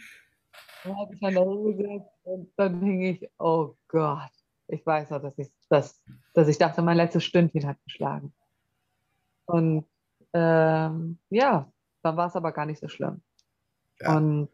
Dann 0.84 0.98
habe 0.98 1.13
ich 1.13 1.20
dann 1.20 1.36
da 1.36 1.41
hingesetzt 1.41 2.12
und 2.24 2.51
dann 2.56 2.82
hing 2.82 3.01
ich, 3.01 3.29
oh 3.39 3.75
Gott. 3.88 4.32
Ich 4.67 4.86
weiß 4.86 5.10
noch, 5.12 5.22
dass 5.22 5.38
ich, 5.38 5.48
dass, 5.70 6.01
dass 6.34 6.48
ich 6.48 6.58
dachte, 6.58 6.82
mein 6.82 6.98
letztes 6.98 7.24
Stündchen 7.24 7.65
hat 7.65 7.77
geschlagen. 7.84 8.34
Und 9.48 9.86
ähm, 10.34 11.18
ja, 11.30 11.72
dann 12.04 12.18
war 12.18 12.27
es 12.27 12.36
aber 12.36 12.51
gar 12.51 12.66
nicht 12.66 12.80
so 12.80 12.88
schlimm. 12.88 13.22
Ja. 14.00 14.16
Und 14.16 14.50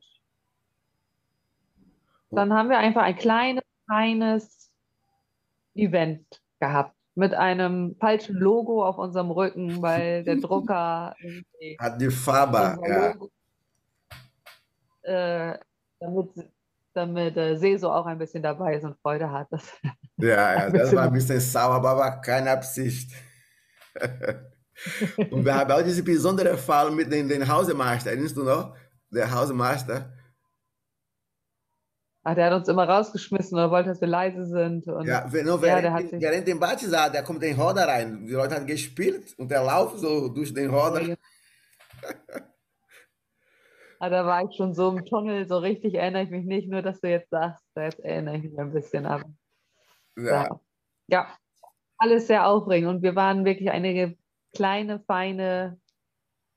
dann 2.31 2.53
haben 2.53 2.69
wir 2.69 2.77
einfach 2.77 3.03
ein 3.03 3.15
kleines, 3.15 3.63
kleines 3.87 4.71
Event 5.75 6.41
gehabt 6.59 6.95
mit 7.15 7.33
einem 7.33 7.95
falschen 7.99 8.37
Logo 8.37 8.85
auf 8.85 8.97
unserem 8.97 9.31
Rücken, 9.31 9.81
weil 9.81 10.23
der 10.23 10.35
Drucker 10.41 11.15
hat 11.79 12.01
die 12.01 12.09
Farbe, 12.09 12.79
ja. 12.87 13.13
äh, 15.03 15.59
damit, 15.99 16.29
damit 16.93 17.37
äh, 17.37 17.55
Seso 17.55 17.91
auch 17.91 18.05
ein 18.05 18.17
bisschen 18.17 18.41
dabei 18.41 18.77
ist 18.77 18.83
und 18.83 18.97
Freude 19.01 19.29
hat. 19.31 19.49
Ja, 20.17 20.53
ja 20.53 20.69
das 20.69 20.95
war 20.95 21.05
ein 21.05 21.13
bisschen 21.13 21.39
sauer, 21.39 21.73
aber 21.73 21.97
war 21.97 22.21
keine 22.21 22.51
Absicht. 22.51 23.11
Und 25.29 25.45
wir 25.45 25.53
haben 25.53 25.71
auch 25.71 25.83
diese 25.83 26.03
besondere 26.03 26.57
Fall 26.57 26.91
mit 26.91 27.11
dem, 27.11 27.29
dem 27.29 27.47
Hausmeister, 27.47 28.11
erinnerst 28.11 28.37
du 28.37 28.43
noch? 28.43 28.75
Der 29.11 29.31
Hausmeister 29.31 30.11
Ach, 32.25 32.35
der 32.35 32.45
hat 32.45 32.53
uns 32.53 32.69
immer 32.69 32.87
rausgeschmissen 32.87 33.57
oder 33.57 33.69
wollte, 33.69 33.89
dass 33.89 33.99
wir 33.99 34.07
leise 34.07 34.45
sind. 34.45 34.87
Und, 34.87 35.05
ja, 35.05 35.25
no, 35.25 35.61
während, 35.61 35.63
ja, 35.63 35.81
der 35.81 35.93
hat 35.93 36.09
sich... 36.09 36.21
während 36.21 36.47
dem 36.47 36.57
Batizar, 36.57 37.09
der 37.09 37.21
kommt 37.21 37.43
in 37.43 37.49
den 37.49 37.57
Horder 37.57 37.85
rein. 37.85 38.25
Die 38.25 38.31
Leute 38.31 38.55
haben 38.55 38.65
gespielt 38.65 39.37
und 39.37 39.51
der 39.51 39.61
lauft 39.61 39.99
so 39.99 40.29
durch 40.29 40.53
den 40.53 40.71
Horder. 40.71 41.01
Ja, 41.01 41.15
ah, 43.99 44.09
da 44.09 44.25
war 44.25 44.43
ich 44.43 44.55
schon 44.55 44.73
so 44.73 44.89
im 44.89 45.05
Tunnel, 45.05 45.47
so 45.47 45.57
richtig 45.57 45.95
erinnere 45.95 46.23
ich 46.23 46.29
mich 46.29 46.45
nicht, 46.45 46.69
nur 46.69 46.81
dass 46.81 47.01
du 47.01 47.09
jetzt 47.09 47.29
sagst, 47.29 47.63
jetzt 47.75 47.99
erinnere 47.99 48.37
ich 48.37 48.43
mich 48.43 48.57
ein 48.57 48.71
bisschen 48.71 49.05
ab. 49.05 49.23
Ja. 50.17 50.43
ja. 50.43 50.59
ja, 51.07 51.27
alles 51.97 52.27
sehr 52.27 52.47
aufregend 52.47 52.89
und 52.89 53.01
wir 53.01 53.15
waren 53.15 53.43
wirklich 53.45 53.71
eine 53.71 54.15
kleine, 54.53 54.99
feine, 54.99 55.79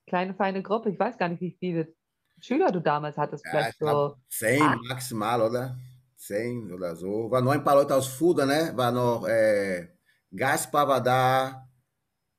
kleine, 0.07 0.35
feine 0.35 0.63
Gruppe. 0.63 0.91
Ich 0.91 0.99
weiß 0.99 1.19
gar 1.19 1.29
nicht, 1.29 1.41
wie 1.41 1.57
viele 1.59 1.95
Schüler 2.41 2.71
du 2.71 2.81
damals 2.81 3.17
hattest, 3.17 3.45
ja, 3.47 3.51
vielleicht 3.51 3.79
so. 3.79 4.17
Zehn 4.29 4.63
ah. 4.63 4.77
maximal, 4.89 5.43
oder? 5.43 5.77
Zehn 6.17 6.73
oder 6.73 6.95
so. 6.97 7.31
War 7.31 7.41
noch 7.41 7.53
ein 7.53 7.65
paar 7.65 7.77
Leute 7.77 7.95
aus 7.95 8.07
Fuda, 8.07 8.47
ne? 8.47 8.73
War 8.75 8.93
noch 8.93 9.27
äh, 9.27 9.89
Gaspar 10.35 10.87
war 10.89 11.03
da, 11.03 11.69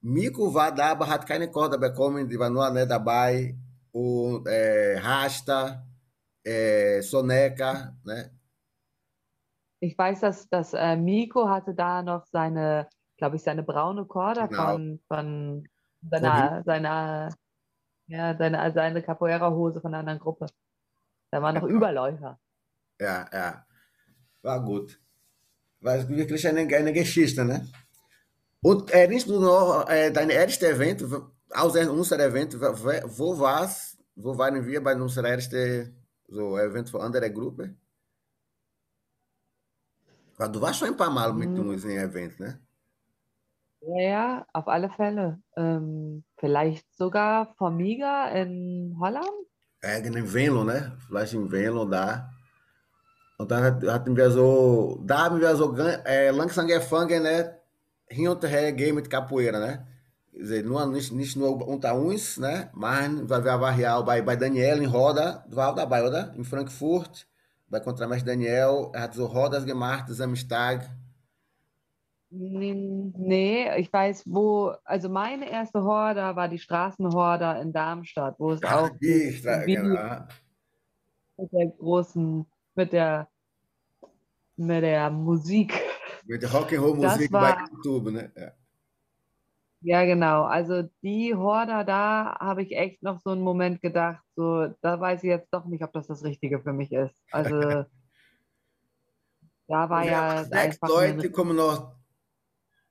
Mico 0.01 0.53
war 0.53 0.73
da, 0.73 0.91
aber 0.91 1.07
hat 1.07 1.25
keine 1.25 1.49
Corda 1.49 1.77
bekommen, 1.77 2.29
die 2.29 2.37
war 2.37 2.49
nur 2.49 2.69
ne, 2.69 2.87
dabei. 2.87 3.55
Und 3.91 4.47
äh, 4.47 4.99
Rasta, 4.99 5.83
äh, 6.43 7.01
Soneca, 7.01 7.95
ne? 8.03 8.31
Ich 9.79 9.97
weiß, 9.97 10.21
dass, 10.21 10.47
dass 10.49 10.73
äh, 10.73 10.95
Miko 10.95 11.47
hatte 11.49 11.73
da 11.73 12.01
noch 12.01 12.25
seine, 12.25 12.87
glaube 13.17 13.35
ich, 13.35 13.43
seine 13.43 13.63
braune 13.63 14.05
Korda 14.05 14.47
genau. 14.47 14.71
von, 14.71 14.99
von 15.07 15.67
seiner, 16.09 16.63
seiner 16.63 17.29
ja, 18.07 18.37
seine, 18.37 18.71
seine 18.73 19.03
Capoeira-Hose 19.03 19.81
von 19.81 19.93
einer 19.93 19.99
anderen 19.99 20.19
Gruppe. 20.19 20.47
Da 21.29 21.41
waren 21.41 21.55
noch 21.55 21.63
Überläufer. 21.63 22.39
Ja, 22.99 23.29
ja. 23.31 23.65
War 24.41 24.63
gut. 24.63 24.99
War 25.81 26.07
wirklich 26.07 26.47
eine, 26.47 26.61
eine 26.61 26.93
Geschichte, 26.93 27.43
ne? 27.43 27.67
Und 28.61 28.89
erinnerst 28.91 29.27
du 29.27 29.39
noch 29.39 29.87
äh, 29.89 30.11
dein 30.11 30.29
erstes 30.29 30.69
Event, 30.69 31.03
außer 31.51 31.91
unser 31.91 32.19
Event, 32.19 32.59
wo 32.59 33.39
war's? 33.39 33.97
Wo 34.15 34.35
waren 34.37 34.65
wir 34.65 34.83
bei 34.83 34.95
unserem 34.95 35.25
ersten 35.25 35.95
so, 36.27 36.57
Event 36.57 36.89
für 36.89 36.99
andere 36.99 37.31
Gruppe? 37.31 37.75
Du 40.37 40.61
warst 40.61 40.79
schon 40.79 40.89
ein 40.89 40.97
paar 40.97 41.11
Mal 41.11 41.33
mit 41.33 41.49
hm. 41.49 41.69
uns 41.69 41.83
im 41.83 41.91
Event, 41.91 42.39
ne? 42.39 42.66
Ja, 43.81 44.45
auf 44.53 44.67
alle 44.67 44.89
Fälle. 44.89 45.39
Ähm, 45.55 46.23
vielleicht 46.37 46.85
sogar 46.95 47.53
Formiga 47.57 48.29
in 48.29 48.97
Holland? 48.99 49.27
É, 49.81 49.99
in 49.99 50.33
Venlo, 50.33 50.63
né? 50.63 50.93
Vielleicht 51.07 51.33
in 51.33 51.51
Venlo 51.51 51.85
da. 51.85 52.29
Und 53.37 53.51
dann 53.51 53.63
hatten 53.87 54.15
wir 54.17 54.31
so, 54.31 54.99
da 55.05 55.25
haben 55.25 55.39
wir 55.39 55.55
so 55.55 55.75
äh, 55.77 56.31
langsam 56.31 56.63
angefangen, 56.63 57.23
ne? 57.23 57.59
Hin 58.07 58.27
und 58.29 58.43
her 58.43 58.71
gehen 58.71 58.95
mit 58.95 59.09
Capoeira, 59.09 59.59
né? 59.59 59.85
Dizer, 60.31 60.63
nur, 60.63 60.85
nicht, 60.87 61.11
nicht 61.11 61.35
nur 61.35 61.67
unter 61.67 61.95
uns, 61.95 62.37
né? 62.37 62.69
Mas 62.73 63.09
vai 63.23 63.43
variar 63.43 64.03
bei, 64.03 64.21
bei 64.21 64.35
Daniel 64.35 64.81
em 64.81 64.89
Roda, 64.89 65.45
auch 65.55 65.75
dabei, 65.75 66.03
oder? 66.03 66.33
In 66.35 66.45
Frankfurt, 66.45 67.27
bei 67.67 67.79
Contramestre 67.79 68.29
Daniel, 68.29 68.89
er 68.93 69.01
hat 69.01 69.13
so 69.13 69.25
Rodas 69.25 69.65
gemacht, 69.65 70.05
Samstag. 70.09 70.89
Nee, 72.29 73.69
ich 73.77 73.91
weiß, 73.91 74.23
wo, 74.25 74.73
also 74.83 75.07
meine 75.07 75.49
erste 75.49 75.81
Horda 75.81 76.35
war 76.35 76.49
die 76.49 76.59
Straßenhorda 76.59 77.61
in 77.61 77.71
Darmstadt, 77.71 78.35
wo 78.37 78.51
es 78.51 78.61
Ach, 78.63 78.81
auch 78.83 78.89
die 78.99 79.31
Stra 79.31 79.63
genau. 79.63 80.25
mit 81.37 81.53
der 81.53 81.67
großen, 81.67 82.45
mit 82.75 82.91
der, 82.91 83.29
mit 84.57 84.83
der 84.83 85.09
Musik. 85.09 85.73
Mit 86.25 86.41
der 86.41 86.49
Rock'n'Roll-Musik 86.49 87.31
bei 87.31 87.55
YouTube, 87.71 88.11
ne? 88.11 88.29
Ja. 88.35 88.51
ja, 89.79 90.05
genau. 90.05 90.43
Also 90.43 90.83
die 91.01 91.33
Horda, 91.33 91.85
da 91.85 92.37
habe 92.41 92.61
ich 92.61 92.75
echt 92.75 93.03
noch 93.03 93.21
so 93.21 93.29
einen 93.29 93.41
Moment 93.41 93.81
gedacht, 93.81 94.21
so, 94.35 94.67
da 94.81 94.99
weiß 94.99 95.23
ich 95.23 95.29
jetzt 95.29 95.53
doch 95.53 95.63
nicht, 95.63 95.81
ob 95.81 95.93
das 95.93 96.07
das 96.07 96.25
Richtige 96.25 96.59
für 96.59 96.73
mich 96.73 96.91
ist. 96.91 97.15
Also 97.31 97.57
da 99.67 99.89
war 99.89 100.03
ja, 100.03 100.35
ja 100.35 100.43
sechs 100.43 100.77
Leute 100.81 101.31
kommen 101.31 101.55
noch 101.55 101.96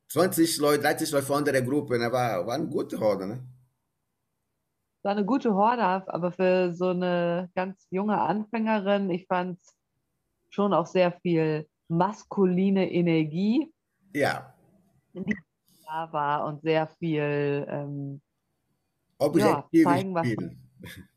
20 0.08 0.58
Leute, 0.58 0.82
30 0.82 1.10
Leute 1.12 1.26
von 1.26 1.44
der 1.44 1.62
Gruppe, 1.62 1.98
ne? 1.98 2.10
war, 2.12 2.46
war 2.46 2.54
eine 2.54 2.66
gute 2.66 2.98
Horde. 2.98 3.26
Ne? 3.26 3.48
War 5.02 5.12
eine 5.12 5.24
gute 5.24 5.54
Horde, 5.54 5.82
aber 5.82 6.32
für 6.32 6.72
so 6.74 6.88
eine 6.88 7.50
ganz 7.54 7.86
junge 7.90 8.20
Anfängerin, 8.20 9.10
ich 9.10 9.26
fand 9.26 9.58
schon 10.50 10.72
auch 10.72 10.86
sehr 10.86 11.12
viel 11.12 11.68
maskuline 11.88 12.90
Energie. 12.90 13.72
Ja. 14.14 14.54
Die 15.12 15.36
da 15.86 16.12
war 16.12 16.44
und 16.46 16.62
sehr 16.62 16.88
viel 16.98 17.66
ähm, 17.68 18.20
ja, 19.34 19.68
zeigen, 19.84 20.14
was, 20.14 20.26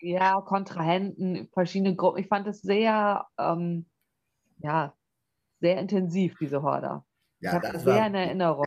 ja, 0.00 0.40
Kontrahenten, 0.42 1.48
verschiedene 1.52 1.96
Gruppen. 1.96 2.20
Ich 2.20 2.28
fand 2.28 2.46
es 2.46 2.60
sehr, 2.60 3.26
ähm, 3.38 3.86
ja, 4.58 4.94
sehr 5.60 5.78
intensiv, 5.78 6.36
diese 6.38 6.62
Horde. 6.62 7.02
Ja, 7.44 7.58
ich 7.58 7.68
habe 7.68 7.78
sehr 7.78 7.94
war, 7.94 8.06
in 8.06 8.14
Erinnerung. 8.14 8.66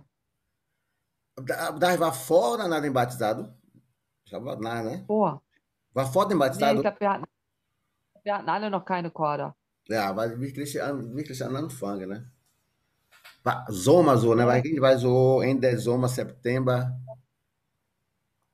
Da, 1.36 1.72
da 1.72 2.00
war 2.00 2.14
vor 2.14 2.54
oder 2.54 2.68
nach 2.68 2.80
dem 2.80 2.94
Batizado? 2.94 3.48
Ich 4.24 4.30
glaube, 4.30 4.56
nein, 4.62 4.86
ne? 4.86 5.04
Vor. 5.08 5.42
War 5.94 6.06
vor 6.06 6.28
dem 6.28 6.38
Batizado? 6.38 6.74
Nee, 6.74 6.78
ich 6.78 6.82
glaube, 6.84 7.00
wir 7.00 7.10
hatten, 7.10 7.24
wir 8.24 8.36
hatten 8.38 8.50
alle 8.50 8.70
noch 8.70 8.86
keine 8.86 9.10
Korda. 9.10 9.56
Ja, 9.88 10.16
war 10.16 10.40
wirklich 10.40 10.80
an, 10.82 11.16
wirklich 11.16 11.44
an 11.44 11.56
Anfang, 11.56 12.08
ne? 12.08 12.32
War 13.44 13.66
Sommer 13.68 14.16
so, 14.16 14.36
ne? 14.36 14.46
War, 14.46 14.58
war 14.58 14.98
so 15.00 15.42
Ende 15.42 15.76
Sommer, 15.80 16.08
September. 16.08 17.00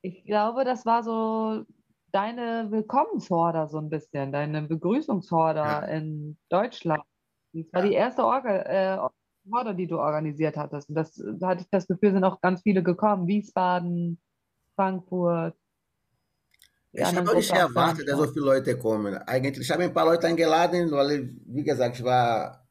Ich 0.04 0.24
glaube, 0.24 0.64
das 0.64 0.86
war 0.86 1.04
so 1.04 1.66
deine 2.14 2.72
Willkommenshorder 2.72 3.68
so 3.68 3.78
ein 3.80 3.90
bisschen, 3.90 4.32
deine 4.32 4.62
Begrüßungshorder 4.62 5.66
ja. 5.66 5.80
in 5.80 6.38
Deutschland. 6.48 7.04
Das 7.52 7.66
war 7.74 7.84
ja. 7.84 7.90
die 7.90 7.96
erste 7.96 8.24
Orga, 8.24 8.56
äh, 8.62 9.10
Horde, 9.52 9.76
die 9.76 9.88
du 9.88 10.00
organisiert 10.00 10.58
hattest. 10.58 10.90
Und 10.90 10.96
das, 10.96 11.14
da 11.16 11.50
hatte 11.50 11.62
ich 11.62 11.70
das 11.70 11.88
Gefühl, 11.88 12.14
sind 12.14 12.24
auch 12.24 12.42
ganz 12.42 12.62
viele 12.62 12.84
gekommen. 12.84 13.28
Wiesbaden, 13.28 14.20
Frankfurt. 14.76 15.56
Ich 16.92 17.04
habe 17.04 17.30
auch 17.30 17.36
nicht 17.36 17.52
erwartet, 17.52 18.08
dass 18.08 18.18
so 18.18 18.28
viele 18.28 18.46
Leute 18.46 18.78
kommen. 18.78 19.16
Eigentlich 19.16 19.70
habe 19.72 19.84
ich 19.84 19.90
ein 19.90 19.94
paar 19.94 20.06
Leute 20.06 20.28
eingeladen, 20.28 20.92
weil, 20.92 21.34
wie 21.46 21.64
gesagt, 21.64 21.98
ich 21.98 22.04
war 22.04 22.68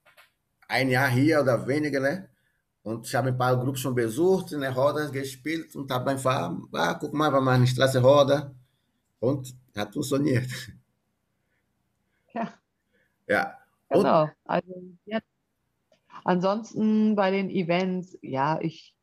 ein 0.69 0.89
Jahr 0.89 1.09
hier 1.09 1.41
oder 1.41 1.67
weniger, 1.67 2.01
ne? 2.01 2.29
Und 2.85 3.07
ich 3.07 3.15
habe 3.15 3.29
ein 3.29 3.39
paar 3.39 3.57
Gruppen 3.57 3.77
schon 3.77 3.95
besucht, 3.95 4.55
eine 4.55 4.75
Roda 4.75 5.09
gespielt 5.09 5.75
und 5.77 5.91
habe 5.91 6.11
einfach, 6.11 6.53
ah, 6.73 6.95
guck 6.95 7.13
mal, 7.15 7.33
wir 7.33 7.41
machen 7.41 7.57
eine 7.57 7.67
Straße 7.67 8.01
Roda. 8.01 8.53
Und 9.21 9.55
hat 9.77 9.93
funktioniert. 9.93 10.49
Ja. 12.35 12.53
Ja. 13.29 13.59
Genau. 13.89 14.31
Also, 14.45 14.83
jetzt 15.05 15.32
Ansonsten 16.25 17.17
bei 17.17 17.31
den 17.31 17.51
Events, 17.51 18.17
ja, 18.23 18.59
ich, 18.61 18.95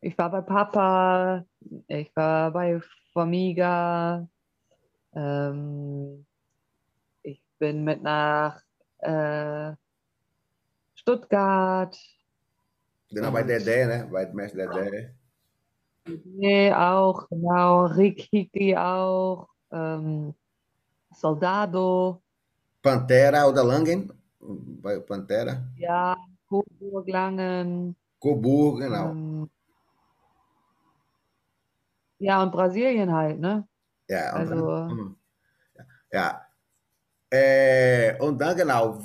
ich 0.00 0.16
war 0.18 0.30
bei 0.30 0.40
Papa, 0.40 1.44
ich 1.88 2.14
war 2.16 2.50
bei 2.50 2.80
Formiga, 3.12 4.28
ähm, 5.14 6.26
ich 7.22 7.42
bin 7.58 7.84
mit 7.84 8.02
nach 8.02 8.62
äh, 8.98 9.72
Stuttgart. 10.94 11.96
Genau, 13.10 13.30
bei 13.30 13.42
der 13.42 13.60
D, 13.60 13.86
ne? 13.86 14.08
Bei 14.10 14.24
der 14.24 14.68
D. 14.68 15.10
Nee, 16.24 16.72
auch, 16.72 17.28
genau. 17.28 17.86
Rick 17.86 18.28
Hickey 18.30 18.76
auch. 18.76 19.48
Ähm, 19.72 20.34
Soldado. 21.14 22.22
Pantera 22.82 23.46
oder 23.46 23.64
Langen, 23.64 24.12
bei 24.40 24.98
Pantera? 25.00 25.62
Ja, 25.76 26.16
Coburg, 26.48 27.08
Langen. 27.08 27.96
Coburg, 28.18 28.80
genau. 28.80 29.10
Ähm, 29.10 29.50
ja, 32.18 32.42
und 32.42 32.52
Brasilien 32.52 33.12
halt, 33.12 33.38
ne? 33.38 33.66
Ja, 34.08 34.34
und 34.34 34.40
also. 34.40 34.88
Hm. 34.88 35.16
Dann, 35.74 35.86
ja. 36.12 36.46
Äh, 37.30 38.18
und 38.18 38.38
dann 38.38 38.56
genau, 38.56 39.00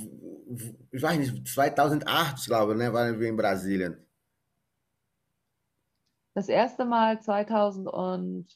ich 0.92 1.02
weiß 1.02 1.18
nicht, 1.18 1.48
2008, 1.48 2.46
glaube 2.46 2.74
ich, 2.74 2.78
ne, 2.80 2.92
waren 2.92 3.20
wir 3.20 3.30
in 3.30 3.38
Brasilien. 3.38 3.98
Das 6.34 6.50
erste 6.50 6.84
Mal 6.84 7.22
2007 7.22 8.48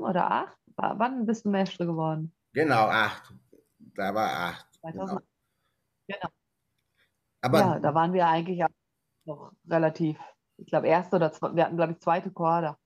oder 0.00 0.28
2008? 0.28 0.58
Wann 0.76 1.24
bist 1.24 1.44
du 1.44 1.50
Mestre 1.50 1.86
geworden? 1.86 2.32
Genau, 2.52 2.88
8. 2.88 3.32
Da 3.94 4.14
war 4.14 4.30
8. 4.30 4.75
2000. 4.92 5.22
Genau. 6.08 6.28
Aber 7.42 7.58
Ja, 7.60 7.78
da 7.80 7.94
waren 7.94 8.12
wir 8.12 8.26
eigentlich 8.26 8.64
auch 8.64 8.68
noch 9.24 9.52
relativ, 9.68 10.18
ich 10.56 10.66
glaube, 10.66 10.86
erste 10.88 11.16
oder 11.16 11.32
zwei, 11.32 11.54
wir 11.54 11.64
hatten, 11.64 11.76
glaube 11.76 11.92
ich, 11.92 12.00
zweite 12.00 12.30
Quader. 12.30 12.78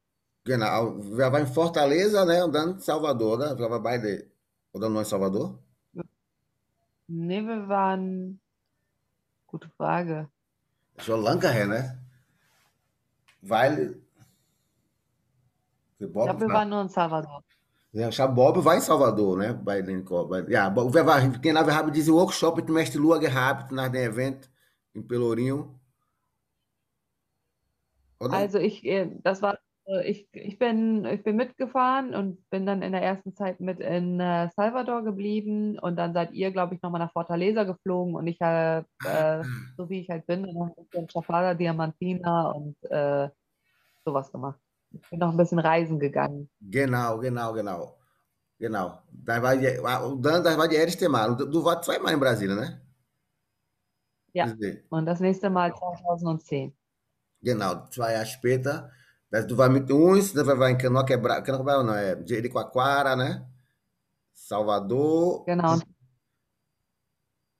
genau, 0.45 0.97
wir 0.99 1.31
waren 1.33 1.43
in 1.43 1.53
Fortaleza, 1.53 2.25
né? 2.25 2.43
Und 2.43 2.53
dann 2.55 2.81
Salvador, 2.81 3.39
né? 3.39 3.59
Wir 3.59 3.71
waren 3.71 3.83
beide, 3.83 4.31
oder 4.73 4.89
não 4.89 5.01
em 5.01 5.05
Salvador? 5.05 5.59
Nee, 7.07 7.43
wir 7.43 7.69
waren, 7.69 8.41
gute 9.47 9.69
Frage. 9.77 10.29
Schon 10.99 11.23
lange 11.23 11.49
her, 11.49 11.67
ne? 11.67 11.99
Weil 13.43 14.01
Ich 15.99 16.11
glaube, 16.13 16.41
wir 16.41 16.49
war, 16.49 16.55
waren 16.55 16.69
nur 16.71 16.83
in 16.83 16.89
Salvador. 16.89 17.43
Ja, 17.93 18.09
o 18.09 18.29
Bob 18.35 18.65
war 18.65 18.77
em 18.77 18.81
Salvador, 18.81 19.37
né? 19.37 19.53
Den, 19.83 20.05
bei, 20.05 20.45
ja, 20.49 20.69
Bob- 20.71 20.95
wir 20.95 21.07
waren, 21.07 21.41
genau, 21.41 21.67
wir 21.67 21.75
haben 21.75 21.93
diesen 21.93 22.15
Workshop 22.15 22.57
mit 22.57 22.69
Mestre 22.69 22.99
Lua 23.01 23.19
gehabt 23.19 23.73
nach 23.73 23.89
dem 23.91 24.13
Event 24.13 24.51
in 24.95 25.07
Pelourinho, 25.07 25.79
oder? 28.21 28.49
Also 28.49 28.59
ich, 28.59 28.85
äh, 28.85 29.11
das 29.23 29.43
war, 29.43 29.59
äh, 29.87 30.09
ich, 30.09 30.29
ich 30.33 30.59
bin, 30.59 31.05
ich 31.05 31.23
bin 31.23 31.37
mitgefahren 31.37 32.15
und 32.15 32.49
bin 32.51 32.65
dann 32.67 32.83
in 32.83 32.93
der 32.93 33.03
ersten 33.03 33.35
Zeit 33.35 33.61
mit 33.61 33.81
in 33.81 34.21
äh, 34.21 34.49
Salvador 34.55 35.03
geblieben 35.03 35.79
und 35.79 35.97
dann 35.97 36.13
seid 36.15 36.33
ihr, 36.33 36.51
glaube 36.53 36.75
ich, 36.75 36.83
nochmal 36.83 37.01
nach 37.01 37.13
Fortaleza 37.13 37.65
geflogen 37.65 38.15
und 38.15 38.27
ich 38.27 38.41
habe, 38.41 38.87
äh, 39.03 39.45
so 39.77 39.89
wie 39.91 40.01
ich 40.01 40.11
halt 40.11 40.27
bin, 40.27 40.43
noch 40.43 40.69
ein 40.77 40.85
bisschen 40.85 41.09
Chapada 41.09 41.55
Diamantina 41.55 42.51
und 42.53 42.77
äh, 42.91 43.31
sowas 44.05 44.33
gemacht. 44.33 44.61
Ich 44.93 45.09
bin 45.09 45.19
noch 45.21 45.31
ein 45.31 45.37
bisschen 45.37 45.59
reisen 45.59 45.99
gegangen. 45.99 46.49
Genau, 46.61 47.19
genau, 47.19 47.53
genau. 47.53 47.97
Genau. 48.59 48.99
Da 49.11 49.43
war 49.43 49.57
die, 49.57 49.79
o 49.79 50.17
Dan, 50.17 50.45
das 50.45 50.59
war 50.59 50.69
die 50.69 50.77
erste 50.77 51.09
Mal. 51.09 51.37
Du 51.37 51.47
du 51.47 51.65
warst 51.65 51.85
zweimal 51.85 52.13
in 52.13 52.21
Brasilien, 52.21 52.59
ne? 52.59 52.81
Ja, 54.33 54.53
und 54.91 55.07
das 55.07 55.21
nächste 55.21 55.51
Mal 55.51 55.75
2010. 55.75 56.73
Genau, 57.43 57.87
zwei 57.91 58.13
Jahre 58.13 58.27
später. 58.27 58.91
Das, 59.31 59.47
du 59.47 59.57
warst 59.57 59.73
mit 59.73 59.91
uns, 59.91 60.33
dann 60.35 60.47
war 60.47 60.69
in 60.69 60.77
Canoa 60.77 61.05
Quebrada 61.05 61.83
não, 61.83 61.95
é 61.95 62.23
Jericoacoara, 62.27 63.17
né? 63.17 63.47
Salvador. 64.35 65.45
Genau. 65.47 65.79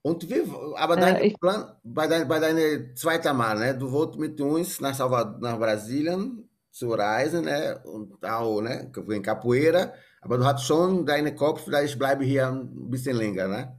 Und, 0.03 0.29
wie, 0.29 0.43
aber 0.77 0.97
äh, 0.97 1.01
dein 1.01 1.25
ich, 1.25 1.41
Plan, 1.41 1.77
bei, 1.83 2.07
dein, 2.07 2.27
bei 2.27 2.39
deiner 2.41 2.95
zweiten 2.95 3.37
Mal, 3.37 3.59
né? 3.59 3.75
Du 3.75 3.91
wolltest 3.91 4.19
mit 4.19 4.41
uns 4.41 4.81
nach, 4.81 4.95
Salvador, 4.95 5.39
nach 5.41 5.59
Brasilien 5.59 6.50
zu 6.71 6.91
reisen, 6.93 7.45
né? 7.45 7.77
Und 7.85 8.25
auch, 8.25 8.61
né? 8.61 8.91
In 9.09 9.23
Capoeira. 9.23 9.93
Aber 10.21 10.39
du 10.39 10.45
hattest 10.45 10.67
schon 10.67 11.07
deinen 11.07 11.35
Kopf, 11.35 11.67
ich 11.85 11.99
bleibe 11.99 12.25
hier 12.25 12.49
ein 12.49 12.91
bisschen 12.91 13.17
länger, 13.17 13.49
ne? 13.49 13.77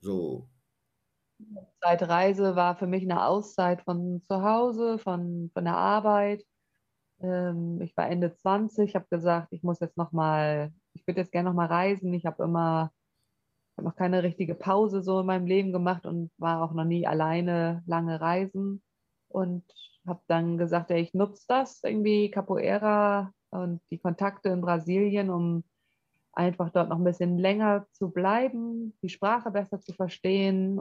So, 0.00 0.48
Zeit 1.80 2.02
Reise 2.08 2.56
war 2.56 2.76
für 2.76 2.86
mich 2.86 3.02
eine 3.02 3.24
Auszeit 3.24 3.82
von 3.82 4.22
zu 4.22 4.42
Hause, 4.42 4.98
von, 4.98 5.50
von 5.52 5.64
der 5.64 5.76
Arbeit. 5.76 6.44
Ähm, 7.20 7.80
ich 7.80 7.96
war 7.96 8.08
Ende 8.08 8.34
20, 8.34 8.94
habe 8.94 9.06
gesagt, 9.10 9.48
ich 9.52 9.62
muss 9.62 9.80
jetzt 9.80 9.96
noch 9.96 10.12
mal, 10.12 10.72
ich 10.94 11.06
würde 11.06 11.20
jetzt 11.20 11.32
gerne 11.32 11.48
noch 11.48 11.56
mal 11.56 11.66
reisen. 11.66 12.12
Ich 12.14 12.26
habe 12.26 12.44
immer, 12.44 12.92
habe 13.76 13.88
noch 13.88 13.96
keine 13.96 14.22
richtige 14.22 14.54
Pause 14.54 15.02
so 15.02 15.20
in 15.20 15.26
meinem 15.26 15.46
Leben 15.46 15.72
gemacht 15.72 16.06
und 16.06 16.30
war 16.38 16.62
auch 16.62 16.72
noch 16.72 16.84
nie 16.84 17.06
alleine 17.06 17.82
lange 17.86 18.20
reisen. 18.20 18.82
Und 19.28 19.64
habe 20.06 20.20
dann 20.26 20.58
gesagt, 20.58 20.90
ja, 20.90 20.96
ich 20.96 21.14
nutze 21.14 21.44
das 21.48 21.82
irgendwie, 21.82 22.30
Capoeira 22.30 23.32
und 23.50 23.80
die 23.90 23.98
Kontakte 23.98 24.48
in 24.48 24.60
Brasilien, 24.60 25.30
um 25.30 25.64
einfach 26.32 26.70
dort 26.70 26.88
noch 26.88 26.98
ein 26.98 27.04
bisschen 27.04 27.38
länger 27.38 27.86
zu 27.92 28.10
bleiben, 28.10 28.96
die 29.02 29.10
Sprache 29.10 29.50
besser 29.50 29.80
zu 29.80 29.92
verstehen, 29.92 30.80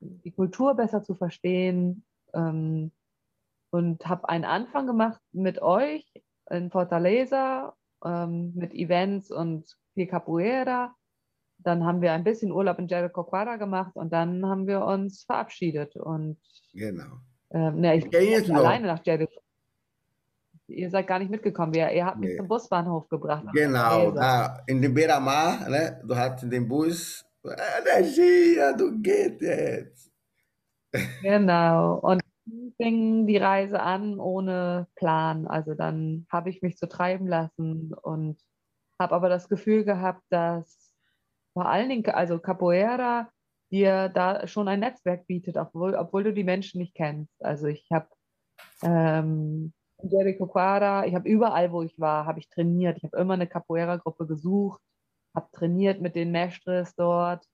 die 0.00 0.30
Kultur 0.30 0.74
besser 0.74 1.02
zu 1.02 1.14
verstehen. 1.14 2.04
Ähm, 2.34 2.92
und 3.74 4.06
habe 4.06 4.28
einen 4.28 4.44
Anfang 4.44 4.86
gemacht 4.86 5.20
mit 5.32 5.60
euch 5.60 6.06
in 6.48 6.70
Fortaleza, 6.70 7.74
ähm, 8.04 8.52
mit 8.54 8.72
Events 8.72 9.32
und 9.32 9.66
viel 9.94 10.06
Capoeira. 10.06 10.94
Dann 11.58 11.84
haben 11.84 12.00
wir 12.00 12.12
ein 12.12 12.22
bisschen 12.22 12.52
Urlaub 12.52 12.78
in 12.78 12.86
Jericoacoara 12.86 13.56
gemacht 13.56 13.96
und 13.96 14.12
dann 14.12 14.46
haben 14.46 14.68
wir 14.68 14.84
uns 14.84 15.24
verabschiedet. 15.24 15.96
Und 15.96 16.38
genau. 16.72 17.18
Ähm, 17.54 17.80
ne, 17.80 17.96
ich 17.96 18.04
Ich 18.04 18.10
bin 18.10 18.52
noch. 18.52 18.60
alleine 18.60 18.88
nach 18.88 19.00
Jericho. 19.04 19.40
Ihr 20.66 20.90
seid 20.90 21.06
gar 21.06 21.18
nicht 21.18 21.30
mitgekommen. 21.30 21.74
Ihr, 21.74 21.90
ihr 21.92 22.04
habt 22.06 22.18
mich 22.18 22.30
Nee. 22.30 22.36
zum 22.38 22.48
Busbahnhof 22.48 23.08
gebracht. 23.08 23.44
Genau, 23.52 24.04
Fortaleza. 24.06 24.20
da 24.20 24.62
in 24.66 24.80
dem 24.82 24.94
Beira-Mar, 24.94 25.68
né? 25.68 26.00
Du 26.04 26.16
hattest 26.16 26.50
den 26.52 26.66
Bus. 26.68 27.24
Energia 27.44 28.72
do 28.72 28.90
geht 29.00 29.40
jetzt. 29.42 30.10
Genau. 31.22 31.96
Und 31.98 32.22
fing 32.78 33.26
die 33.26 33.36
Reise 33.36 33.80
an 33.80 34.18
ohne 34.18 34.86
Plan. 34.96 35.46
Also 35.46 35.74
dann 35.74 36.26
habe 36.30 36.50
ich 36.50 36.62
mich 36.62 36.78
so 36.78 36.86
treiben 36.86 37.26
lassen 37.26 37.92
und 38.02 38.38
habe 39.00 39.14
aber 39.14 39.28
das 39.28 39.48
Gefühl 39.48 39.84
gehabt, 39.84 40.22
dass 40.30 40.94
vor 41.52 41.66
allen 41.68 41.88
Dingen, 41.90 42.06
also 42.06 42.38
Capoeira 42.38 43.28
dir 43.74 44.08
da 44.08 44.46
schon 44.46 44.68
ein 44.68 44.80
Netzwerk 44.80 45.26
bietet, 45.26 45.56
obwohl, 45.56 45.94
obwohl 45.96 46.22
du 46.24 46.32
die 46.32 46.44
Menschen 46.44 46.78
nicht 46.78 46.94
kennst. 46.94 47.44
Also 47.44 47.66
ich 47.66 47.86
habe 47.92 48.08
ähm, 48.82 49.72
in 50.02 50.10
Jericoacoara, 50.10 51.06
ich 51.06 51.14
habe 51.14 51.28
überall, 51.28 51.72
wo 51.72 51.82
ich 51.82 51.98
war, 51.98 52.24
habe 52.26 52.38
ich 52.38 52.48
trainiert. 52.48 52.98
Ich 52.98 53.04
habe 53.04 53.16
immer 53.16 53.34
eine 53.34 53.48
Capoeira-Gruppe 53.48 54.26
gesucht, 54.26 54.80
habe 55.34 55.48
trainiert 55.52 56.00
mit 56.00 56.14
den 56.14 56.30
Mestres 56.30 56.94
dort, 56.94 57.44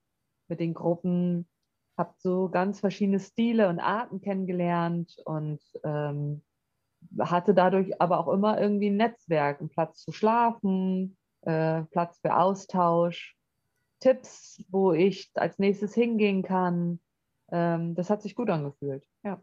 mit 0.49 0.61
den 0.61 0.75
Gruppen, 0.75 1.49
habe 1.97 2.13
so 2.19 2.51
ganz 2.51 2.81
verschiedene 2.81 3.21
Stile 3.21 3.69
und 3.69 3.81
Arten 3.81 4.21
kennengelernt 4.21 5.17
und 5.25 5.61
ähm, 5.85 6.43
hatte 7.19 7.55
dadurch 7.55 7.99
aber 8.01 8.19
auch 8.19 8.29
immer 8.29 8.61
irgendwie 8.61 8.91
ein 8.91 8.97
Netzwerk, 8.97 9.61
einen 9.61 9.71
Platz 9.71 10.01
zu 10.01 10.13
schlafen, 10.13 11.17
äh, 11.43 11.83
Platz 11.85 12.19
für 12.21 12.37
Austausch, 12.37 13.37
Tipps, 14.01 14.63
wo 14.71 14.93
ich 14.93 15.31
als 15.35 15.59
nächstes 15.59 15.95
hingehen 15.95 16.43
kann. 16.43 17.01
Ähm, 17.53 17.95
das 17.95 18.11
hat 18.11 18.23
sich 18.23 18.35
gut 18.35 18.51
angefühlt. 18.51 19.07
Ja. 19.23 19.41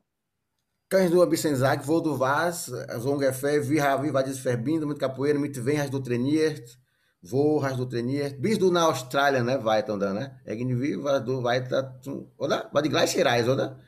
Kannst 0.89 1.13
du 1.13 1.21
ein 1.21 1.29
bisschen 1.29 1.55
sagen, 1.55 1.81
wo 1.85 1.99
du 1.99 2.17
warst, 2.17 2.67
so 2.99 3.11
ungefähr, 3.11 3.61
wie, 3.69 3.75
wie 3.77 4.13
war 4.13 4.23
diese 4.23 4.41
Verbindung 4.41 4.89
mit 4.89 4.99
Capoeira, 4.99 5.37
mit 5.37 5.65
wem 5.65 5.79
hast 5.79 5.93
du 5.93 5.99
trainiert, 5.99 6.79
wo 7.21 7.61
hast 7.61 7.77
du 7.77 7.85
trainiert? 7.85 8.41
Bist 8.41 8.61
du 8.61 8.71
nach 8.71 8.89
Australien, 8.89 9.45
ne, 9.45 9.63
weiter 9.65 9.97
dann, 9.97 10.15
ne? 10.15 10.39
Irgendwie 10.45 11.03
warst 11.03 11.27
du 11.27 11.43
weiter, 11.43 11.99
oder? 12.37 12.69
War 12.71 12.81
die 12.81 12.89
gleiche 12.89 13.25
Reise, 13.25 13.53
oder? 13.53 13.79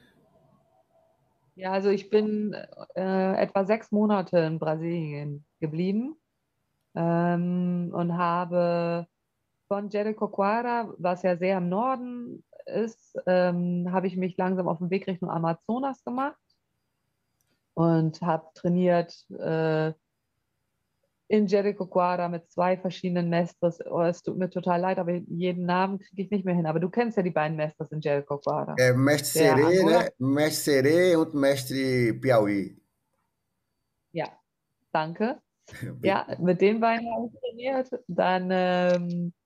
Ja, 1.55 1.71
also 1.71 1.89
ich 1.89 2.09
bin 2.09 2.53
äh, 2.95 3.33
etwa 3.41 3.65
sechs 3.65 3.91
Monate 3.91 4.39
in 4.39 4.59
Brasilien 4.59 5.45
geblieben 5.59 6.15
ähm, 6.95 7.91
und 7.93 8.17
habe 8.17 9.07
von 9.69 9.89
Jericoacoara, 9.89 10.93
was 10.97 11.21
ja 11.21 11.37
sehr 11.37 11.59
im 11.59 11.69
Norden 11.69 12.43
ist, 12.65 13.17
ähm, 13.27 13.87
habe 13.91 14.07
ich 14.07 14.17
mich 14.17 14.35
langsam 14.35 14.67
auf 14.67 14.79
den 14.79 14.89
Weg 14.89 15.07
Richtung 15.07 15.29
Amazonas 15.29 16.03
gemacht 16.03 16.37
und 17.75 18.21
habe 18.21 18.47
trainiert 18.55 19.25
äh, 19.29 19.93
in 21.31 21.45
Jericoacoara 21.45 22.27
mit 22.27 22.49
zwei 22.49 22.75
verschiedenen 22.77 23.29
Mestres. 23.29 23.79
Oh, 23.85 24.01
es 24.01 24.23
tut 24.23 24.37
mir 24.37 24.49
total 24.49 24.81
leid, 24.81 24.97
aber 24.97 25.13
jeden 25.13 25.65
Namen 25.65 25.99
kriege 25.99 26.23
ich 26.23 26.31
nicht 26.31 26.43
mehr 26.43 26.55
hin. 26.55 26.65
Aber 26.65 26.79
du 26.79 26.89
kennst 26.89 27.17
ja 27.17 27.23
die 27.23 27.29
beiden 27.29 27.55
Mestres 27.55 27.91
in 27.91 28.01
Jericoacoara. 28.01 28.75
É, 28.79 28.93
mestre 28.93 29.39
Der 29.43 29.55
Serê, 29.55 29.79
Angola. 29.79 29.99
né? 29.99 30.09
Mestre 30.17 31.19
und 31.19 31.35
Mestre 31.35 32.13
Piauí. 32.19 32.75
Ja, 34.11 34.29
danke. 34.91 35.39
Ja, 36.01 36.25
mit 36.39 36.61
den 36.61 36.79
beiden 36.79 37.07
habe 37.13 37.27
ich 37.27 37.39
trainiert. 37.39 37.91
Dann 38.07 38.49
ähm, 38.51 39.31
äh, 39.31 39.39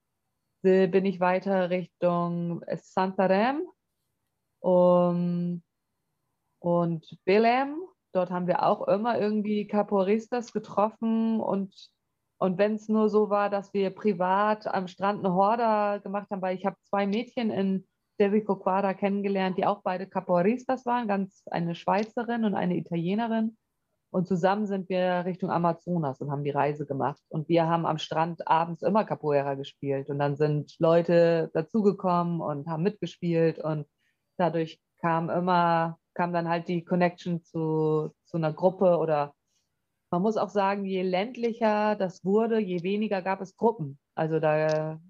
bin 0.64 1.04
ich 1.04 1.20
weiter 1.20 1.70
Richtung 1.70 2.64
Santarém 2.76 3.60
um, 4.60 5.62
und 6.58 7.18
Belém. 7.24 7.76
Dort 8.12 8.30
haben 8.30 8.46
wir 8.46 8.64
auch 8.64 8.88
immer 8.88 9.20
irgendwie 9.20 9.66
Capoeiristas 9.66 10.52
getroffen 10.52 11.40
und 11.40 11.72
Und 12.38 12.58
wenn 12.58 12.74
es 12.74 12.88
nur 12.88 13.08
so 13.08 13.30
war, 13.30 13.48
dass 13.48 13.72
wir 13.72 13.90
privat 13.90 14.66
am 14.66 14.88
Strand 14.88 15.24
eine 15.24 15.34
Horde 15.34 16.02
gemacht 16.02 16.28
haben, 16.30 16.42
weil 16.42 16.56
ich 16.56 16.66
habe 16.66 16.76
zwei 16.82 17.06
Mädchen 17.06 17.50
in 17.50 17.86
Devico 18.20 18.56
Quadra 18.56 18.92
kennengelernt, 18.94 19.56
die 19.56 19.64
auch 19.66 19.82
beide 19.82 20.06
Capoeiristas 20.06 20.84
waren, 20.84 21.08
ganz 21.08 21.42
eine 21.50 21.74
Schweizerin 21.74 22.44
und 22.44 22.54
eine 22.54 22.76
Italienerin. 22.76 23.56
Und 24.14 24.28
zusammen 24.28 24.68
sind 24.68 24.88
wir 24.88 25.24
Richtung 25.24 25.50
Amazonas 25.50 26.20
und 26.20 26.30
haben 26.30 26.44
die 26.44 26.50
Reise 26.50 26.86
gemacht. 26.86 27.20
Und 27.30 27.48
wir 27.48 27.66
haben 27.66 27.84
am 27.84 27.98
Strand 27.98 28.46
abends 28.46 28.84
immer 28.84 29.04
Capoeira 29.04 29.54
gespielt. 29.54 30.08
Und 30.08 30.20
dann 30.20 30.36
sind 30.36 30.76
Leute 30.78 31.50
dazugekommen 31.52 32.40
und 32.40 32.68
haben 32.68 32.84
mitgespielt. 32.84 33.58
Und 33.58 33.88
dadurch 34.36 34.80
kam 35.00 35.30
immer, 35.30 35.98
kam 36.14 36.32
dann 36.32 36.48
halt 36.48 36.68
die 36.68 36.84
Connection 36.84 37.42
zu, 37.42 38.14
zu 38.24 38.36
einer 38.36 38.52
Gruppe 38.52 38.98
oder 38.98 39.34
man 40.12 40.22
muss 40.22 40.36
auch 40.36 40.50
sagen, 40.50 40.84
je 40.84 41.02
ländlicher 41.02 41.96
das 41.96 42.24
wurde, 42.24 42.60
je 42.60 42.84
weniger 42.84 43.20
gab 43.20 43.40
es 43.40 43.56
Gruppen. 43.56 43.98
Also 44.14 44.38
da 44.38 45.00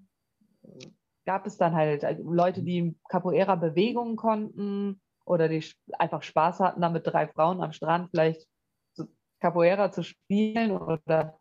gab 1.27 1.45
es 1.45 1.57
dann 1.57 1.75
halt 1.75 2.03
Leute, 2.23 2.63
die 2.63 2.97
Capoeira 3.07 3.53
Bewegungen 3.53 4.15
konnten 4.15 4.99
oder 5.25 5.47
die 5.47 5.63
einfach 5.99 6.23
Spaß 6.23 6.59
hatten, 6.59 6.81
da 6.81 6.89
mit 6.89 7.05
drei 7.05 7.27
Frauen 7.27 7.61
am 7.61 7.71
Strand 7.71 8.09
vielleicht 8.09 8.47
Capoeira 9.39 9.91
zu 9.91 10.03
spielen 10.03 10.71
oder 10.71 11.39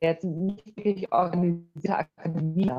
jetzt 0.00 0.24
nicht 0.24 0.76
wirklich 0.76 1.10
organisierte 1.12 1.96
Akademie. 1.96 2.72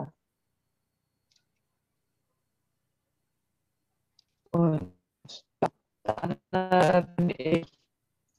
Und 4.52 4.94
dann 6.04 6.38
äh, 6.52 7.04
bin 7.16 7.34
ich 7.38 7.80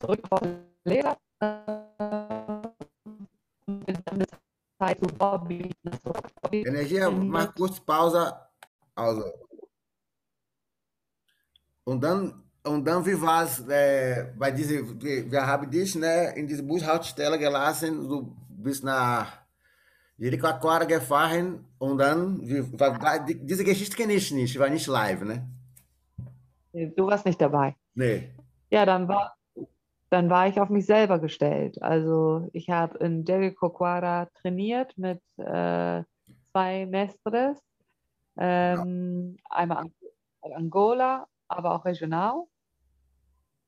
zurück 0.00 0.20
auf 0.30 0.40
Lehrer 0.84 1.18
äh, 1.40 2.68
bin 3.66 3.98
dann 4.04 4.24
Zeit 4.78 4.98
zu 4.98 5.06
Bobby. 5.06 5.70
Energia, 6.50 7.10
mach 7.10 7.54
kurz 7.54 7.80
Pause. 7.80 8.32
Also. 8.94 9.24
Und 11.84 12.00
dann 12.02 12.47
und 12.68 12.84
dann, 12.84 13.04
wie 13.04 13.20
war 13.20 13.44
es 13.44 13.66
äh, 13.68 14.26
bei 14.38 14.50
dieser, 14.50 14.80
wir 15.30 15.46
haben 15.46 15.70
dich 15.70 15.94
ne, 15.94 16.34
in 16.36 16.46
diese 16.46 16.62
Bushaltestelle 16.62 17.38
gelassen, 17.38 18.08
du 18.08 18.36
bist 18.48 18.84
nach 18.84 19.32
Jericoacoara 20.18 20.84
gefahren 20.84 21.64
und 21.78 21.98
dann, 21.98 22.40
wie, 22.42 22.60
war, 22.78 23.24
diese 23.24 23.64
Geschichte 23.64 23.96
kenne 23.96 24.14
ich 24.14 24.30
nicht, 24.32 24.58
war 24.58 24.68
nicht 24.68 24.86
live, 24.86 25.22
ne? 25.22 25.48
Du 26.96 27.06
warst 27.06 27.24
nicht 27.24 27.40
dabei. 27.40 27.74
Nee. 27.94 28.30
Ja, 28.70 28.84
dann 28.84 29.08
war, 29.08 29.36
dann 30.10 30.28
war 30.28 30.46
ich 30.48 30.60
auf 30.60 30.68
mich 30.68 30.86
selber 30.86 31.18
gestellt. 31.18 31.80
Also 31.82 32.48
ich 32.52 32.68
habe 32.68 32.98
in 32.98 33.24
Jericoacoara 33.24 34.28
trainiert 34.40 34.96
mit 34.98 35.22
äh, 35.38 36.02
zwei 36.52 36.86
Mestres, 36.86 37.58
ähm, 38.36 39.36
ja. 39.38 39.56
einmal 39.56 39.86
Angola, 40.42 41.26
aber 41.48 41.74
auch 41.74 41.84
regional 41.84 42.44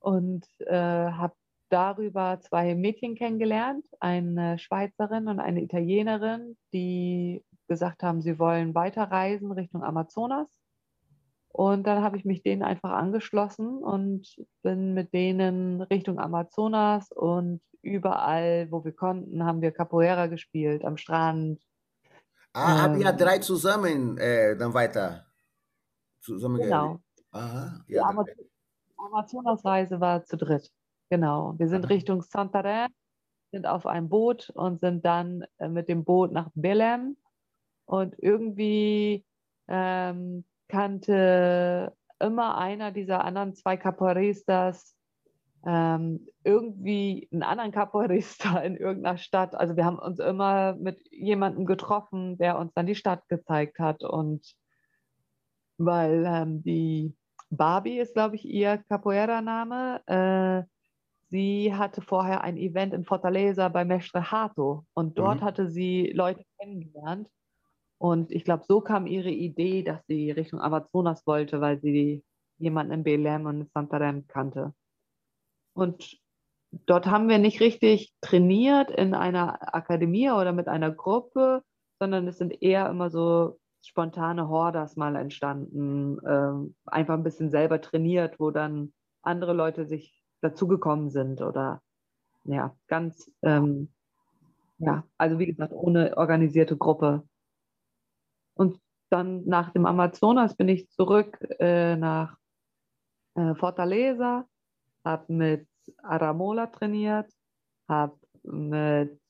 und 0.00 0.46
äh, 0.60 0.74
habe 0.74 1.34
darüber 1.68 2.40
zwei 2.40 2.74
Mädchen 2.74 3.14
kennengelernt, 3.14 3.86
eine 4.00 4.58
Schweizerin 4.58 5.28
und 5.28 5.38
eine 5.38 5.62
Italienerin, 5.62 6.56
die 6.72 7.44
gesagt 7.68 8.02
haben, 8.02 8.20
sie 8.20 8.38
wollen 8.38 8.74
weiterreisen 8.74 9.52
Richtung 9.52 9.84
Amazonas. 9.84 10.48
Und 11.52 11.86
dann 11.86 12.02
habe 12.02 12.16
ich 12.16 12.24
mich 12.24 12.42
denen 12.42 12.62
einfach 12.62 12.90
angeschlossen 12.90 13.78
und 13.78 14.26
bin 14.62 14.94
mit 14.94 15.12
denen 15.12 15.80
Richtung 15.82 16.18
Amazonas 16.18 17.10
und 17.12 17.60
überall, 17.82 18.68
wo 18.70 18.84
wir 18.84 18.92
konnten, 18.92 19.44
haben 19.44 19.60
wir 19.60 19.72
Capoeira 19.72 20.26
gespielt, 20.26 20.84
am 20.84 20.96
Strand. 20.96 21.60
Ah, 22.52 22.72
ähm, 22.72 22.82
habt 22.82 23.00
ihr 23.00 23.12
drei 23.12 23.38
zusammen 23.38 24.18
äh, 24.18 24.56
dann 24.56 24.74
weiter 24.74 25.26
zusammen 26.20 26.60
Genau. 26.60 27.00
Aha, 27.32 27.84
ja, 27.86 28.02
Amazonasreise 29.06 30.00
war 30.00 30.24
zu 30.24 30.36
dritt. 30.36 30.70
Genau. 31.10 31.54
Wir 31.58 31.68
sind 31.68 31.88
Richtung 31.88 32.22
Santarém, 32.22 32.88
sind 33.52 33.66
auf 33.66 33.86
einem 33.86 34.08
Boot 34.08 34.50
und 34.50 34.80
sind 34.80 35.04
dann 35.04 35.44
äh, 35.58 35.68
mit 35.68 35.88
dem 35.88 36.04
Boot 36.04 36.32
nach 36.32 36.50
Belém. 36.54 37.16
Und 37.86 38.14
irgendwie 38.18 39.24
ähm, 39.68 40.44
kannte 40.68 41.96
immer 42.20 42.58
einer 42.58 42.92
dieser 42.92 43.24
anderen 43.24 43.54
zwei 43.54 43.76
Capoeiristas 43.76 44.94
ähm, 45.66 46.26
irgendwie 46.42 47.28
einen 47.32 47.42
anderen 47.42 47.72
Capoeirista 47.72 48.58
in 48.60 48.76
irgendeiner 48.76 49.18
Stadt. 49.18 49.54
Also 49.54 49.76
wir 49.76 49.84
haben 49.84 49.98
uns 49.98 50.18
immer 50.18 50.74
mit 50.74 51.00
jemandem 51.10 51.66
getroffen, 51.66 52.38
der 52.38 52.58
uns 52.58 52.72
dann 52.74 52.86
die 52.86 52.94
Stadt 52.94 53.28
gezeigt 53.28 53.78
hat. 53.78 54.02
Und 54.02 54.54
weil 55.76 56.24
ähm, 56.26 56.62
die 56.62 57.14
Barbie 57.50 57.98
ist, 57.98 58.14
glaube 58.14 58.36
ich, 58.36 58.44
ihr 58.44 58.78
Capoeira-Name. 58.88 60.02
Äh, 60.06 60.62
sie 61.28 61.74
hatte 61.74 62.00
vorher 62.00 62.42
ein 62.42 62.56
Event 62.56 62.94
in 62.94 63.04
Fortaleza 63.04 63.68
bei 63.68 63.84
Mestre 63.84 64.30
Hato 64.30 64.84
und 64.94 65.18
dort 65.18 65.40
mhm. 65.40 65.44
hatte 65.44 65.68
sie 65.68 66.12
Leute 66.14 66.44
kennengelernt. 66.58 67.28
Und 67.98 68.32
ich 68.32 68.44
glaube, 68.44 68.64
so 68.66 68.80
kam 68.80 69.06
ihre 69.06 69.30
Idee, 69.30 69.82
dass 69.82 70.00
sie 70.06 70.30
Richtung 70.30 70.60
Amazonas 70.60 71.26
wollte, 71.26 71.60
weil 71.60 71.80
sie 71.80 72.24
jemanden 72.58 72.92
in 72.92 73.04
Belém 73.04 73.46
und 73.46 73.60
in 73.60 73.66
Santarém 73.66 74.26
kannte. 74.26 74.72
Und 75.74 76.18
dort 76.86 77.06
haben 77.06 77.28
wir 77.28 77.38
nicht 77.38 77.60
richtig 77.60 78.14
trainiert 78.20 78.90
in 78.90 79.14
einer 79.14 79.74
Akademie 79.74 80.30
oder 80.30 80.52
mit 80.52 80.68
einer 80.68 80.90
Gruppe, 80.90 81.62
sondern 81.98 82.26
es 82.26 82.38
sind 82.38 82.62
eher 82.62 82.88
immer 82.88 83.10
so 83.10 83.59
spontane 83.82 84.48
Hordas 84.48 84.96
mal 84.96 85.16
entstanden, 85.16 86.18
ähm, 86.26 86.74
einfach 86.86 87.14
ein 87.14 87.22
bisschen 87.22 87.50
selber 87.50 87.80
trainiert, 87.80 88.38
wo 88.38 88.50
dann 88.50 88.92
andere 89.22 89.52
Leute 89.52 89.86
sich 89.86 90.22
dazugekommen 90.40 91.10
sind 91.10 91.42
oder 91.42 91.82
ja, 92.44 92.74
ganz, 92.86 93.30
ähm, 93.42 93.92
ja, 94.78 95.04
also 95.18 95.38
wie 95.38 95.46
gesagt, 95.46 95.72
ohne 95.72 96.16
organisierte 96.16 96.76
Gruppe. 96.76 97.22
Und 98.54 98.80
dann 99.10 99.44
nach 99.44 99.70
dem 99.72 99.86
Amazonas 99.86 100.54
bin 100.54 100.68
ich 100.68 100.88
zurück 100.90 101.38
äh, 101.58 101.96
nach 101.96 102.36
äh, 103.34 103.54
Fortaleza, 103.54 104.46
habe 105.04 105.32
mit 105.32 105.68
Aramola 106.02 106.66
trainiert, 106.68 107.30
habe 107.88 108.18
mit 108.42 109.20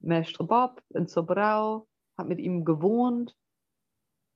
Mestre 0.00 0.44
Bob 0.44 0.82
in 0.90 1.06
Sobrau, 1.06 1.86
habe 2.16 2.28
mit 2.28 2.38
ihm 2.40 2.64
gewohnt 2.64 3.36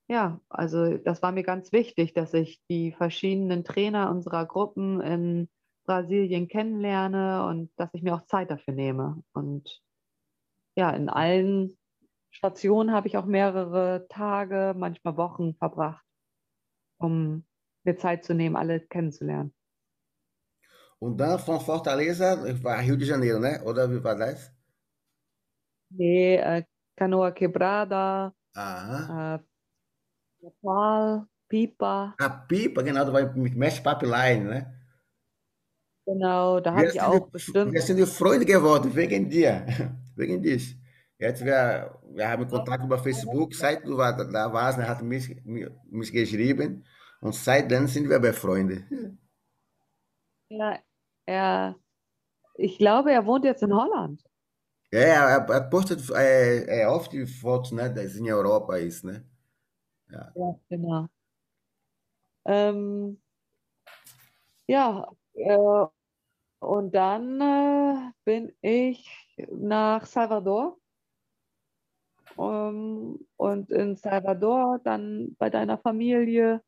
ja, 0.09 0.41
also 0.49 0.97
das 0.97 1.23
war 1.23 1.33
mir 1.33 1.43
ganz 1.43 1.73
wichtig, 1.73 2.15
dass 2.15 2.33
ich 2.35 2.63
die 2.71 2.93
verschiedenen 2.93 3.65
Trainer 3.65 4.11
unserer 4.11 4.47
Gruppen 4.47 5.01
in 5.01 5.49
Brasilien 5.85 6.49
kennenlerne 6.49 7.47
und 7.47 7.71
dass 7.77 7.91
ich 7.93 8.03
mir 8.03 8.15
auch 8.15 8.27
Zeit 8.27 8.51
dafür 8.51 8.75
nehme. 8.75 9.23
Und 9.33 9.83
ja, 10.77 10.91
in 10.91 11.09
allen 11.09 11.79
Stationen 12.31 12.93
habe 12.93 13.09
ich 13.09 13.17
auch 13.17 13.27
mehrere 13.27 14.07
Tage, 14.09 14.75
manchmal 14.77 15.17
Wochen 15.17 15.55
verbracht, 15.55 16.05
um 16.99 17.45
mir 17.85 17.97
Zeit 17.97 18.25
zu 18.25 18.35
nehmen, 18.35 18.57
alle 18.57 18.81
kennenzulernen. 18.81 19.55
Und 20.99 21.19
dann 21.19 21.39
von 21.39 21.61
Fortaleza 21.61 22.45
war 22.63 22.81
Rio 22.81 22.97
de 22.97 23.07
Janeiro, 23.09 23.39
ne? 23.39 23.63
Oder 23.65 23.91
wie 23.91 24.03
war 24.03 24.17
das? 24.17 24.53
Nee, 25.91 26.37
äh, 26.37 26.65
Canoa 26.97 27.31
Quebrada, 27.31 28.35
äh, 28.55 29.39
Nepal, 30.49 31.27
Pipa. 31.49 32.15
A 32.19 32.29
Pipa, 32.49 32.83
genau, 32.83 33.05
da 33.05 33.13
war 33.13 33.37
mit 33.37 33.57
Mesh 33.57 33.81
Pipeline, 33.81 34.45
ne? 34.45 34.75
Genau, 36.07 36.61
da 36.61 36.75
habe 36.75 36.87
ich 36.87 37.01
auch 37.01 37.27
die, 37.27 37.31
bestimmt. 37.33 37.73
Wir 37.73 37.83
sind 37.83 38.07
Freunde 38.09 38.47
geworden, 38.47 38.95
wegen 38.95 39.29
dir, 39.29 39.67
wegen 40.17 40.43
dich. 40.43 40.77
Jetzt 41.19 41.45
wir, 41.45 42.01
wir 42.15 42.29
haben 42.29 42.49
Kontakt 42.49 42.85
über 42.85 42.99
Facebook, 42.99 43.53
seit 43.55 43.85
du 43.85 43.97
war, 43.97 44.17
da 44.17 44.53
warst, 44.53 44.79
er 44.79 44.89
hat 44.89 45.03
mich, 45.03 45.37
mich 45.45 46.13
geschrieben 46.13 46.85
und 47.21 47.35
seitdem 47.35 47.87
sind 47.89 48.09
wir 48.09 48.21
befreundet. 48.21 48.85
Ja, 50.49 50.79
er, 51.27 51.77
ich 52.55 52.79
glaube, 52.79 53.13
er 53.13 53.27
wohnt 53.27 53.45
jetzt 53.45 53.63
in 53.63 53.75
Holland. 53.75 54.23
Ja, 54.93 55.01
er, 55.01 55.49
er 55.49 55.61
postet 55.69 56.09
äh, 56.11 56.87
oft 56.87 57.13
die 57.13 57.27
Fotos, 57.27 57.73
ne, 57.73 57.93
dass 57.93 58.15
in 58.15 58.33
Europa 58.33 58.77
ist, 58.77 59.05
ne? 59.05 59.29
Ja, 60.11 60.33
ja 60.35 60.61
genau. 60.69 61.07
Ähm, 62.45 63.21
ja, 64.67 65.11
äh, 65.35 65.87
und 66.61 66.95
dann 66.95 67.41
äh, 67.41 68.13
bin 68.25 68.53
ich 68.61 69.37
nach 69.51 70.07
Salvador. 70.07 70.79
Um, 72.37 73.19
und 73.37 73.71
in 73.73 73.97
Salvador 73.97 74.79
dann 74.85 75.35
bei 75.39 75.51
deiner 75.51 75.77
Familie 75.77 76.63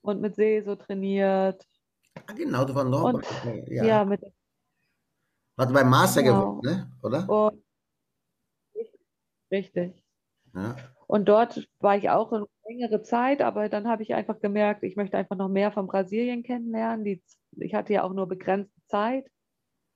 und 0.00 0.22
mit 0.22 0.34
Seso 0.34 0.76
trainiert. 0.76 1.66
Ah, 2.26 2.32
genau, 2.32 2.64
du 2.64 2.74
warst 2.74 2.88
noch 2.88 3.12
und, 3.12 3.26
ja. 3.68 3.84
ja, 3.84 4.04
mit 4.04 4.22
Hat 5.58 5.72
bei 5.72 5.84
Master 5.84 6.22
genau. 6.22 6.54
gewohnt, 6.54 6.64
ne? 6.64 6.90
oder? 7.02 7.28
Und, 7.28 7.64
Richtig. 9.50 9.94
Ja. 10.54 10.74
Und 11.06 11.28
dort 11.28 11.68
war 11.80 11.96
ich 11.96 12.10
auch 12.10 12.32
eine 12.32 12.46
längere 12.66 13.02
Zeit, 13.02 13.42
aber 13.42 13.68
dann 13.68 13.88
habe 13.88 14.02
ich 14.02 14.14
einfach 14.14 14.40
gemerkt, 14.40 14.82
ich 14.82 14.96
möchte 14.96 15.16
einfach 15.18 15.36
noch 15.36 15.48
mehr 15.48 15.72
von 15.72 15.86
Brasilien 15.86 16.42
kennenlernen. 16.42 17.04
Die, 17.04 17.22
ich 17.58 17.74
hatte 17.74 17.92
ja 17.92 18.04
auch 18.04 18.12
nur 18.12 18.26
begrenzte 18.28 18.80
Zeit. 18.86 19.30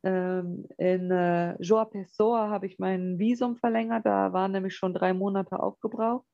Ähm, 0.04 0.66
in 0.78 1.10
äh, 1.10 1.60
Joa 1.60 1.86
Pessoa 1.86 2.50
habe 2.50 2.66
ich 2.66 2.78
mein 2.78 3.18
Visum 3.18 3.56
verlängert, 3.56 4.06
da 4.06 4.32
waren 4.32 4.52
nämlich 4.52 4.76
schon 4.76 4.94
drei 4.94 5.12
Monate 5.12 5.58
aufgebraucht 5.58 6.24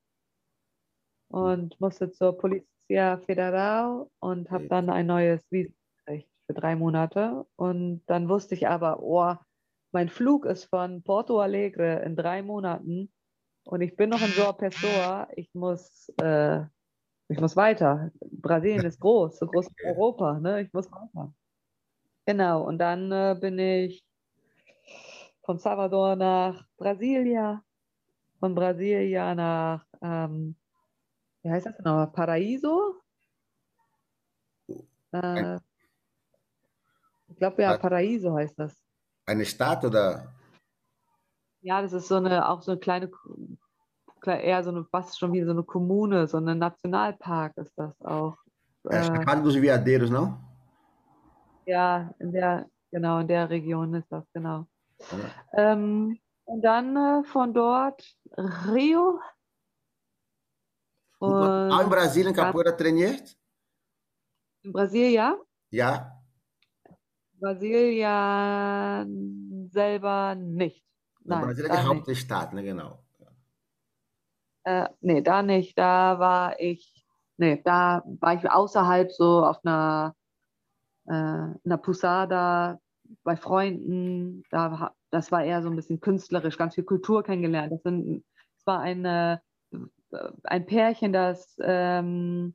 und 1.29 1.81
musste 1.81 2.11
zur 2.13 2.37
Polizia 2.37 3.19
Federal 3.19 4.07
und 4.21 4.51
habe 4.51 4.69
dann 4.69 4.91
ein 4.91 5.07
neues 5.07 5.43
Visum 5.51 5.75
gekriegt 6.05 6.29
für 6.47 6.55
drei 6.55 6.77
Monate. 6.77 7.47
Und 7.57 8.03
dann 8.07 8.29
wusste 8.29 8.55
ich 8.55 8.69
aber, 8.69 9.03
oh, 9.03 9.35
mein 9.93 10.09
Flug 10.09 10.45
ist 10.45 10.65
von 10.67 11.03
Porto 11.03 11.41
Alegre 11.41 12.03
in 12.05 12.17
drei 12.17 12.43
Monaten 12.43 13.13
und 13.65 13.81
ich 13.81 13.97
bin 13.97 14.11
noch 14.11 14.21
in 14.21 14.33
Joa 14.33 14.53
Pessoa. 14.53 15.29
Ich 15.37 15.53
muss, 15.55 16.13
äh, 16.21 16.61
ich 17.29 17.41
muss 17.41 17.57
weiter. 17.57 18.11
Brasilien 18.21 18.85
ist 18.85 19.01
groß, 19.01 19.39
so 19.39 19.47
groß 19.47 19.67
wie 19.77 19.87
Europa. 19.87 20.39
Ne? 20.39 20.63
Ich 20.63 20.73
muss 20.73 20.91
weiter. 20.91 21.33
Genau, 22.27 22.63
und 22.63 22.79
dann 22.79 23.11
äh, 23.13 23.37
bin 23.39 23.59
ich 23.59 24.05
von 25.43 25.59
Salvador 25.59 26.17
nach 26.17 26.67
Brasilia, 26.77 27.63
von 28.41 28.55
Brasilia 28.55 29.35
nach, 29.35 29.85
ähm, 30.01 30.57
wie 31.43 31.51
heißt 31.51 31.67
das 31.67 31.77
genau, 31.77 32.05
Paraíso? 32.07 33.03
Äh, 35.13 35.57
ich 37.29 37.37
glaube 37.37 37.63
ja, 37.63 37.77
Paraíso 37.77 38.35
heißt 38.37 38.59
das. 38.59 38.75
Eine 39.27 39.45
Stadt 39.45 39.85
oder? 39.85 40.35
Ja, 41.65 41.81
das 41.81 41.93
ist 41.95 42.09
so 42.09 42.17
eine, 42.17 42.47
auch 42.47 42.61
so 42.61 42.73
eine 42.73 42.81
kleine, 42.81 43.11
eher 44.27 44.63
so 44.63 44.69
eine, 44.71 44.85
fast 44.85 45.19
schon 45.19 45.33
wie 45.33 45.43
so 45.45 45.51
eine 45.51 45.63
Kommune, 45.63 46.27
so 46.27 46.37
ein 46.37 46.59
Nationalpark 46.59 47.57
ist 47.57 47.73
das 47.77 47.99
auch. 48.03 48.37
Äh, 48.91 49.01
dos 49.43 49.57
não? 50.11 50.37
Ja, 51.65 52.15
in 52.19 52.33
der, 52.33 52.69
genau, 52.91 53.21
in 53.21 53.29
der 53.29 53.49
Region 53.49 53.95
ist 53.95 54.13
das, 54.13 54.25
genau. 54.35 54.67
Ja. 55.11 55.73
Ähm, 55.73 56.19
und 56.45 56.61
dann 56.61 56.97
äh, 56.97 57.25
von 57.25 57.55
dort 57.55 58.05
Rio. 58.37 59.21
Und 61.19 61.33
auch 61.33 61.81
in 61.81 61.89
Brasilien 61.89 62.35
Capoeira 62.35 62.73
trainiert? 62.73 63.35
In 64.65 64.73
Brasilien, 64.73 65.15
ja? 65.15 65.39
Ja. 65.71 66.21
Brasilien 67.41 68.11
selber 69.73 70.35
nicht. 70.35 70.85
Nein, 71.25 71.41
Brasilien 71.43 71.73
ist 71.73 71.81
die 71.81 71.87
Hauptstadt, 71.87 72.53
ne, 72.53 72.63
genau. 72.63 72.99
Äh, 74.65 74.89
nee, 75.01 75.21
da 75.23 75.43
nicht. 75.43 75.77
Da 75.79 76.19
war 76.19 76.59
ich, 76.59 77.05
nee, 77.37 77.61
da 77.65 78.03
war 78.21 78.35
ich 78.35 78.51
außerhalb 78.51 79.13
so 79.13 79.45
auf 79.45 79.59
einer 79.65 80.15
äh, 81.07 81.13
in 81.13 81.71
der 81.71 81.77
Pusada 81.77 82.81
bei 83.23 83.37
Freunden. 83.37 84.43
Da, 84.51 84.93
das 85.11 85.31
war 85.31 85.45
eher 85.45 85.63
so 85.63 85.69
ein 85.69 85.77
bisschen 85.77 86.01
künstlerisch, 86.01 86.57
ganz 86.57 86.75
viel 86.75 86.85
Kultur 86.85 87.23
kennengelernt. 87.23 87.73
Das, 87.73 87.83
sind, 87.83 88.25
das 88.57 88.67
war 88.67 88.81
eine, 88.81 89.43
äh, 89.73 90.19
ein 90.45 90.67
Pärchen, 90.67 91.13
das 91.13 91.57
ähm, 91.61 92.55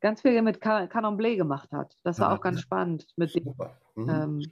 ganz 0.00 0.22
viel 0.22 0.42
mit 0.42 0.60
Canon 0.60 1.16
Blé 1.16 1.36
gemacht 1.36 1.70
hat. 1.72 1.96
Das 2.02 2.18
war 2.18 2.30
ja, 2.30 2.36
auch 2.36 2.40
ganz 2.40 2.58
ja. 2.58 2.62
spannend. 2.62 3.06
Mit 3.16 3.34
dem, 3.34 3.54
mhm. 3.94 4.08
ähm, 4.10 4.42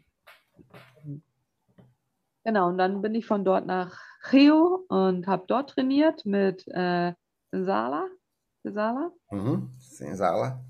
genau, 2.47 2.69
und 2.69 2.79
dann 2.79 3.03
bin 3.03 3.15
ich 3.15 3.27
von 3.27 3.45
dort 3.45 3.67
nach 3.67 4.01
Rio 4.33 4.87
und 4.89 5.27
habe 5.27 5.45
dort 5.47 5.71
trainiert 5.71 6.25
mit 6.25 6.67
äh, 6.69 7.13
Sala. 7.53 8.07
Sala. 8.65 9.13
Mhm. 9.31 9.71
Sala. 9.79 10.65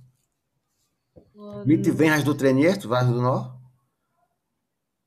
Und 1.35 1.67
Mit 1.67 1.99
wem 1.99 2.13
hast 2.13 2.27
du 2.27 2.35
trainiert? 2.35 2.89
Weißt 2.89 3.09
du 3.09 3.21
noch? 3.21 3.59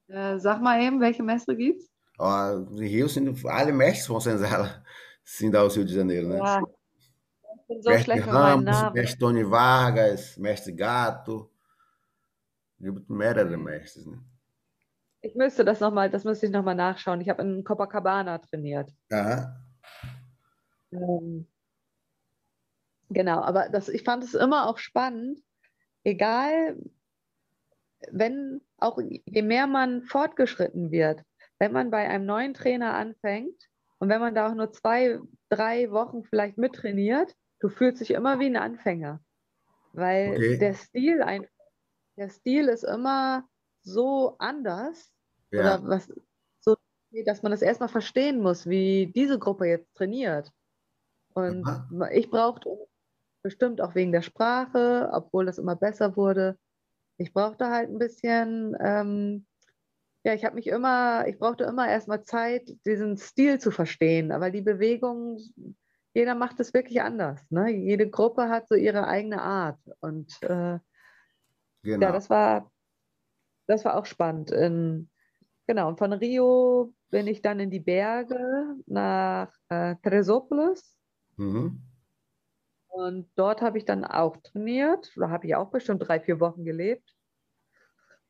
Äh, 0.08 0.40
sag 0.40 0.62
mal 0.62 0.82
eben, 0.82 1.00
welche 1.00 1.24
Mestre 1.24 1.56
gibt's? 1.56 1.90
Oh, 2.18 2.66
in 2.72 2.78
Rio 2.78 3.08
sind 3.08 3.46
alle 3.46 3.72
Mestres 3.72 4.08
von 4.08 4.20
Senzala, 4.20 4.84
sind 5.24 5.56
aus 5.56 5.76
Rio 5.76 5.86
de 5.86 5.96
Janeiro, 5.96 6.28
né? 6.28 6.38
Ja. 6.38 6.62
Ich 6.62 7.68
bin 7.68 7.82
so 7.82 7.90
Mestre 7.90 8.04
schlecht 8.04 8.26
mit 8.26 8.36
Ramos, 8.36 8.66
Namen. 8.66 8.94
Mestre 8.94 9.20
Tony 9.20 9.50
Vargas, 9.50 10.38
Mestre 10.38 10.74
Gato. 10.74 11.52
Gibt 12.80 13.10
mehrere 13.10 13.58
Mestres, 13.58 14.06
ne? 14.06 14.20
Ich 15.22 15.36
müsste 15.36 15.66
das 15.66 15.80
nochmal, 15.80 16.10
das 16.10 16.24
müsste 16.24 16.46
ich 16.46 16.52
nochmal 16.52 16.76
nachschauen. 16.76 17.22
Ich 17.22 17.30
habe 17.30 17.42
in 17.42 17.64
Copacabana 17.64 18.38
trainiert. 18.38 18.92
Aha. 19.12 19.60
Ähm, 20.92 21.48
genau, 23.10 23.42
aber 23.42 23.70
das, 23.70 23.90
ich 23.90 24.04
fand 24.04 24.24
es 24.24 24.34
immer 24.34 24.68
auch 24.68 24.78
spannend, 24.78 25.42
egal, 26.04 26.78
wenn 28.12 28.62
auch 28.78 29.00
je 29.00 29.42
mehr 29.42 29.68
man 29.68 30.04
fortgeschritten 30.04 30.92
wird, 30.92 31.24
wenn 31.60 31.74
man 31.74 31.92
bei 31.92 32.08
einem 32.08 32.26
neuen 32.26 32.54
Trainer 32.54 32.94
anfängt 32.94 33.70
und 34.00 34.10
wenn 34.10 34.22
man 34.22 34.34
da 34.34 34.50
auch 34.50 34.56
nur 34.56 34.72
zwei, 34.72 35.20
drei 35.50 35.92
Wochen 35.92 36.24
vielleicht 36.24 36.58
mittrainiert, 36.58 37.36
du 37.60 37.68
fühlst 37.68 38.00
dich 38.00 38.12
immer 38.12 38.40
wie 38.40 38.46
ein 38.46 38.56
Anfänger. 38.56 39.22
Weil 39.92 40.30
okay. 40.30 40.58
der 40.58 40.74
Stil 40.76 41.22
einfach, 41.22 41.50
der 42.16 42.30
Stil 42.30 42.70
ist 42.70 42.84
immer 42.84 43.44
so 43.90 44.36
anders, 44.40 45.12
ja. 45.52 45.60
oder 45.60 45.88
was, 45.88 46.12
so, 46.60 46.76
dass 47.26 47.44
man 47.44 47.52
das 47.52 47.62
erstmal 47.62 47.90
verstehen 47.90 48.42
muss, 48.42 48.68
wie 48.68 49.12
diese 49.14 49.40
Gruppe 49.40 49.66
jetzt 49.66 49.94
trainiert. 49.96 50.52
Und 51.34 51.66
Aha. 51.68 52.10
ich 52.12 52.30
brauchte 52.30 52.70
Bestimmt 53.42 53.80
auch 53.80 53.96
wegen 53.96 54.12
der 54.12 54.22
Sprache, 54.22 55.10
obwohl 55.14 55.46
das 55.46 55.60
immer 55.60 55.76
besser 55.76 56.18
wurde. 56.18 56.58
Ich 57.18 57.34
brauchte 57.34 57.70
halt 57.70 57.90
ein 57.90 57.98
bisschen, 57.98 58.76
ähm, 58.82 59.46
ja, 60.26 60.34
ich 60.34 60.44
habe 60.44 60.56
mich 60.56 60.68
immer, 60.68 61.26
ich 61.26 61.40
brauchte 61.40 61.64
immer 61.64 61.88
erstmal 61.88 62.24
Zeit, 62.24 62.70
diesen 62.86 63.18
Stil 63.18 63.60
zu 63.60 63.72
verstehen. 63.72 64.34
Aber 64.34 64.52
die 64.52 64.62
Bewegung, 64.62 65.40
jeder 66.14 66.36
macht 66.36 66.60
es 66.60 66.74
wirklich 66.74 67.02
anders. 67.02 67.42
Ne? 67.50 67.70
Jede 67.70 68.10
Gruppe 68.10 68.50
hat 68.50 68.68
so 68.68 68.76
ihre 68.76 69.08
eigene 69.08 69.42
Art. 69.42 69.80
Und 70.02 70.34
äh, 70.42 70.80
genau. 71.84 72.08
ja, 72.08 72.12
das 72.12 72.30
war, 72.30 72.70
das 73.70 73.86
war 73.86 73.96
auch 73.96 74.06
spannend. 74.06 74.52
In, 74.52 75.10
genau, 75.68 75.90
und 75.90 76.00
von 76.00 76.12
Rio 76.12 76.94
bin 77.12 77.28
ich 77.28 77.42
dann 77.42 77.60
in 77.60 77.70
die 77.70 77.80
Berge 77.80 78.76
nach 78.88 79.54
äh, 79.70 79.96
Teresópolis. 80.04 80.98
Mhm. 81.38 81.82
Und 82.88 83.30
dort 83.36 83.62
habe 83.62 83.78
ich 83.78 83.86
dann 83.86 84.04
auch 84.04 84.38
trainiert. 84.38 85.12
Da 85.16 85.30
habe 85.30 85.46
ich 85.46 85.56
auch 85.56 85.70
bestimmt 85.70 86.08
drei, 86.08 86.20
vier 86.20 86.40
Wochen 86.40 86.66
gelebt. 86.66 87.16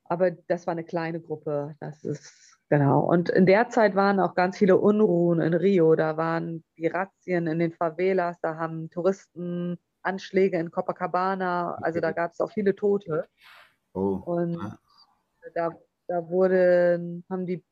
Aber 0.03 0.31
das 0.31 0.67
war 0.67 0.73
eine 0.73 0.83
kleine 0.83 1.21
Gruppe. 1.21 1.75
Das 1.79 2.03
ist 2.03 2.59
genau. 2.67 2.99
Und 2.99 3.29
in 3.29 3.45
der 3.45 3.69
Zeit 3.69 3.95
waren 3.95 4.19
auch 4.19 4.35
ganz 4.35 4.57
viele 4.57 4.77
Unruhen 4.77 5.39
in 5.39 5.53
Rio. 5.53 5.95
Da 5.95 6.17
waren 6.17 6.65
die 6.77 6.87
Razzien 6.87 7.47
in 7.47 7.59
den 7.59 7.71
Favelas. 7.71 8.37
Da 8.41 8.57
haben 8.57 8.89
Touristen 8.89 9.79
Anschläge 10.01 10.59
in 10.59 10.71
Copacabana. 10.71 11.75
Also 11.75 12.01
da 12.01 12.11
gab 12.11 12.33
es 12.33 12.41
auch 12.41 12.51
viele 12.51 12.75
Tote. 12.75 13.29
Oh. 13.93 14.21
Und 14.25 14.77
da, 15.55 15.71
da 16.07 16.29
wurden, 16.29 17.25
haben 17.29 17.45
die 17.45 17.63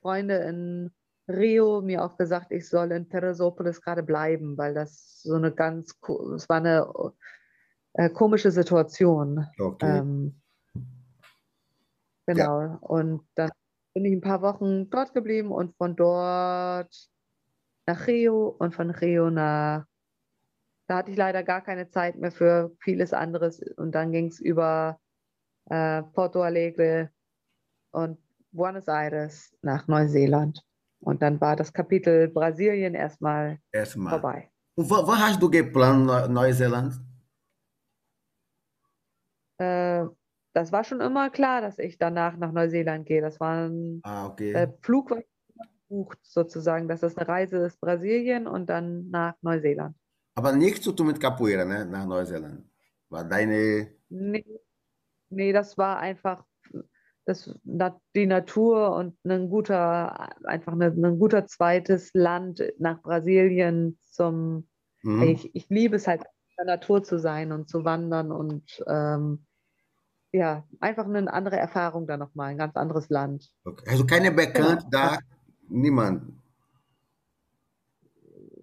Freunde 0.00 0.36
in 0.36 0.90
Rio 1.28 1.80
mir 1.80 2.04
auch 2.04 2.16
gesagt, 2.16 2.50
ich 2.50 2.68
soll 2.68 2.92
in 2.92 3.08
Teresopolis 3.08 3.80
gerade 3.80 4.02
bleiben, 4.02 4.58
weil 4.58 4.74
das 4.74 5.22
so 5.22 5.34
eine 5.34 5.52
ganz, 5.52 5.98
es 6.36 6.48
war 6.48 6.58
eine 6.58 6.86
äh, 7.94 8.10
komische 8.10 8.50
Situation. 8.50 9.46
Okay. 9.58 9.98
Ähm, 9.98 10.40
genau. 12.26 12.60
Ja. 12.60 12.78
Und 12.82 13.26
dann 13.34 13.50
bin 13.94 14.04
ich 14.04 14.12
ein 14.12 14.20
paar 14.20 14.42
Wochen 14.42 14.90
dort 14.90 15.14
geblieben 15.14 15.50
und 15.50 15.74
von 15.76 15.96
dort 15.96 16.94
nach 17.86 18.06
Rio 18.06 18.48
und 18.58 18.74
von 18.74 18.90
Rio 18.90 19.30
nach, 19.30 19.86
da 20.88 20.96
hatte 20.96 21.10
ich 21.10 21.16
leider 21.16 21.42
gar 21.42 21.62
keine 21.62 21.88
Zeit 21.88 22.16
mehr 22.16 22.32
für 22.32 22.72
vieles 22.80 23.12
anderes 23.12 23.62
und 23.76 23.92
dann 23.94 24.12
ging 24.12 24.26
es 24.26 24.40
über 24.40 24.98
äh, 25.70 26.02
Porto 26.02 26.42
Alegre 26.42 27.10
und 27.94 28.18
Buenos 28.52 28.88
Aires 28.88 29.56
nach 29.62 29.86
Neuseeland. 29.88 30.62
Und 31.00 31.22
dann 31.22 31.40
war 31.40 31.56
das 31.56 31.72
Kapitel 31.72 32.28
Brasilien 32.28 32.94
erstmal, 32.94 33.58
erstmal. 33.72 34.10
vorbei. 34.10 34.50
Und 34.76 34.90
wann 34.90 35.18
hast 35.18 35.40
du 35.40 35.50
geplant, 35.50 36.30
Neuseeland? 36.30 37.00
Äh, 39.58 40.04
das 40.52 40.72
war 40.72 40.84
schon 40.84 41.00
immer 41.00 41.30
klar, 41.30 41.60
dass 41.60 41.78
ich 41.78 41.98
danach 41.98 42.36
nach 42.36 42.52
Neuseeland 42.52 43.06
gehe. 43.06 43.20
Das 43.20 43.38
war 43.38 43.68
ein 43.68 44.00
ah, 44.02 44.26
okay. 44.26 44.52
äh, 44.52 44.68
Flug 44.80 45.12
gebucht 45.88 46.18
sozusagen, 46.22 46.88
dass 46.88 47.00
das 47.00 47.16
eine 47.16 47.28
Reise 47.28 47.58
ist 47.58 47.80
Brasilien 47.80 48.46
und 48.46 48.66
dann 48.66 49.10
nach 49.10 49.34
Neuseeland. 49.42 49.96
Aber 50.36 50.52
nichts 50.52 50.80
zu 50.80 50.92
tun 50.92 51.08
mit 51.08 51.20
Capoeira, 51.20 51.64
ne? 51.64 51.84
nach 51.84 52.06
Neuseeland. 52.06 52.64
War 53.10 53.24
deine. 53.24 53.92
Nee, 54.08 54.44
nee, 55.28 55.52
das 55.52 55.76
war 55.78 55.98
einfach 55.98 56.44
das, 57.24 57.54
die 58.14 58.26
Natur 58.26 58.94
und 58.94 59.16
ein 59.24 59.48
guter, 59.48 60.30
einfach 60.46 60.72
eine, 60.72 60.86
ein 60.86 61.18
guter 61.18 61.46
zweites 61.46 62.10
Land 62.12 62.62
nach 62.78 63.00
Brasilien 63.02 63.98
zum, 64.04 64.68
mhm. 65.02 65.22
ich, 65.22 65.54
ich 65.54 65.68
liebe 65.68 65.96
es 65.96 66.06
halt, 66.06 66.22
in 66.22 66.66
der 66.66 66.76
Natur 66.76 67.02
zu 67.02 67.18
sein 67.18 67.50
und 67.50 67.68
zu 67.68 67.84
wandern 67.84 68.30
und 68.30 68.84
ähm, 68.86 69.44
ja, 70.32 70.64
einfach 70.80 71.04
eine 71.04 71.32
andere 71.32 71.56
Erfahrung 71.56 72.06
da 72.06 72.16
nochmal, 72.16 72.50
ein 72.50 72.58
ganz 72.58 72.76
anderes 72.76 73.08
Land. 73.08 73.50
Okay. 73.64 73.84
Also 73.88 74.04
keine 74.04 74.30
bekannt 74.32 74.84
da, 74.90 75.18
niemand? 75.68 76.32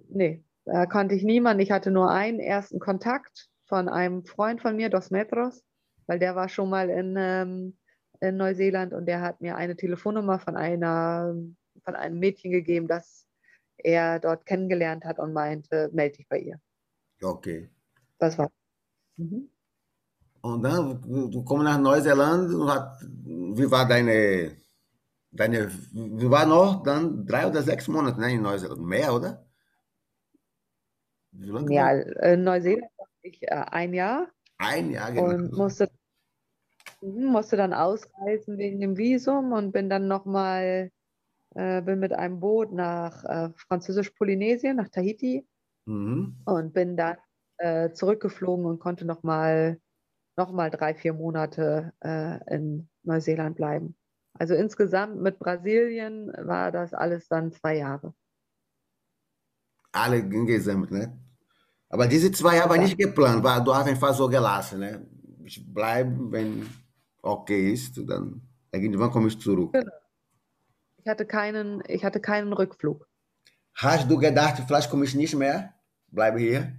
Nee, 0.10 0.43
da 0.65 0.86
kannte 0.86 1.15
ich 1.15 1.24
niemanden. 1.24 1.62
Ich 1.62 1.71
hatte 1.71 1.91
nur 1.91 2.12
einen 2.12 2.39
ersten 2.39 2.80
Kontakt 2.80 3.50
von 3.65 3.88
einem 3.88 4.26
Freund 4.26 4.62
von 4.62 4.76
mir, 4.76 4.89
Dos 4.89 5.12
Metros, 5.12 5.63
weil 6.08 6.19
der 6.19 6.36
war 6.36 6.50
schon 6.50 6.69
mal 6.69 6.89
in, 6.89 7.15
ähm, 7.17 7.78
in 8.22 8.38
Neuseeland 8.38 8.94
und 8.94 9.06
der 9.06 9.22
hat 9.22 9.42
mir 9.42 9.56
eine 9.56 9.76
Telefonnummer 9.76 10.40
von 10.40 10.56
einer 10.56 11.36
von 11.84 11.96
einem 11.96 12.20
Mädchen 12.20 12.52
gegeben, 12.52 12.88
das 12.88 13.28
er 13.78 14.20
dort 14.20 14.46
kennengelernt 14.46 15.06
hat 15.06 15.20
und 15.20 15.34
meinte, 15.34 15.90
melde 15.94 16.18
dich 16.18 16.28
bei 16.30 16.40
ihr. 16.40 16.60
Okay. 17.22 17.70
Das 18.20 18.38
war. 18.38 18.52
Mhm. 19.18 19.50
Und 20.42 20.64
dann, 20.64 21.02
du 21.32 21.44
kommst 21.44 21.66
nach 21.66 21.80
Neuseeland, 21.80 22.50
wie 22.52 23.70
war 23.70 23.88
deine, 23.88 24.58
deine, 25.32 25.72
wie 25.92 26.30
war 26.30 26.46
noch 26.46 26.84
dann 26.84 27.26
drei 27.26 27.48
oder 27.48 27.62
sechs 27.62 27.88
Monate 27.88 28.20
ne, 28.20 28.34
in 28.34 28.42
Neuseeland? 28.42 28.82
Mehr, 28.82 29.14
oder? 29.14 29.46
Ja, 31.32 31.92
in 31.92 32.44
Neuseeland 32.44 32.92
war 32.98 33.08
ich 33.22 33.42
äh, 33.44 33.66
ein 33.72 33.94
Jahr. 33.94 34.28
Ein 34.58 34.92
Jahr, 34.92 35.12
genau. 35.12 35.30
Und 35.30 35.54
musste, 35.54 35.90
musste 37.02 37.58
dann 37.58 37.74
ausreisen 37.74 38.58
wegen 38.58 38.80
dem 38.80 38.98
Visum 38.98 39.54
und 39.54 39.72
bin 39.72 39.90
dann 39.90 40.08
nochmal, 40.08 40.92
äh, 41.56 41.82
bin 41.82 42.00
mit 42.00 42.14
einem 42.14 42.40
Boot 42.40 42.72
nach 42.72 43.24
äh, 43.26 43.50
Französisch-Polynesien, 43.56 44.78
nach 44.78 44.90
Tahiti 44.90 45.48
mhm. 45.86 46.38
und 46.46 46.74
bin 46.74 46.98
dann 46.98 47.18
äh, 47.58 47.92
zurückgeflogen 47.92 48.66
und 48.66 48.80
konnte 48.80 49.06
nochmal 49.06 49.80
nochmal 50.38 50.70
drei, 50.70 50.94
vier 50.94 51.14
Monate 51.14 51.94
äh, 52.04 52.40
in 52.56 52.90
Neuseeland 53.04 53.56
bleiben. 53.56 53.96
Also 54.34 54.56
insgesamt 54.56 55.22
mit 55.22 55.40
Brasilien 55.40 56.32
war 56.38 56.72
das 56.72 56.94
alles 56.94 57.28
dann 57.28 57.52
zwei 57.52 57.78
Jahre. 57.78 58.14
Alle 59.92 60.20
insgesamt, 60.20 60.92
ne? 60.92 61.18
Aber 61.90 62.08
diese 62.08 62.32
zwei 62.32 62.56
Jahre 62.56 62.70
war 62.70 62.78
nicht 62.78 62.98
geplant, 62.98 63.44
war, 63.44 63.62
du 63.64 63.76
hast 63.76 63.88
einfach 63.88 64.14
so 64.14 64.30
gelassen, 64.30 64.80
ne? 64.80 65.06
Ich 65.44 65.62
bleibe, 65.74 66.32
wenn 66.32 66.66
okay 67.22 67.72
ist, 67.72 67.98
dann 68.08 68.42
irgendwann 68.72 69.12
komme 69.12 69.28
ich 69.28 69.40
zurück. 69.40 69.74
Genau. 69.74 69.92
Ich 70.98 71.08
hatte 71.08 71.26
keinen, 71.26 71.82
ich 71.88 72.06
hatte 72.06 72.20
keinen 72.20 72.54
Rückflug. 72.54 73.08
Hast 73.76 74.10
du 74.10 74.18
gedacht, 74.18 74.62
vielleicht 74.68 74.90
komme 74.90 75.06
ich 75.06 75.16
nicht 75.16 75.36
mehr? 75.36 75.74
Bleibe 76.08 76.40
hier? 76.40 76.76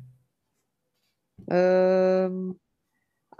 Ähm, 1.48 2.60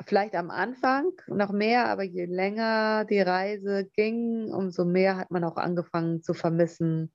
vielleicht 0.05 0.35
am 0.35 0.51
Anfang 0.51 1.13
noch 1.29 1.53
mehr, 1.53 1.89
aber 1.89 2.03
je 2.03 2.25
länger 2.25 3.05
die 3.05 3.21
Reise 3.21 3.89
ging, 3.95 4.53
umso 4.53 4.85
mehr 4.85 5.17
hat 5.17 5.31
man 5.31 5.45
auch 5.45 5.57
angefangen 5.57 6.23
zu 6.23 6.35
vermissen. 6.35 7.13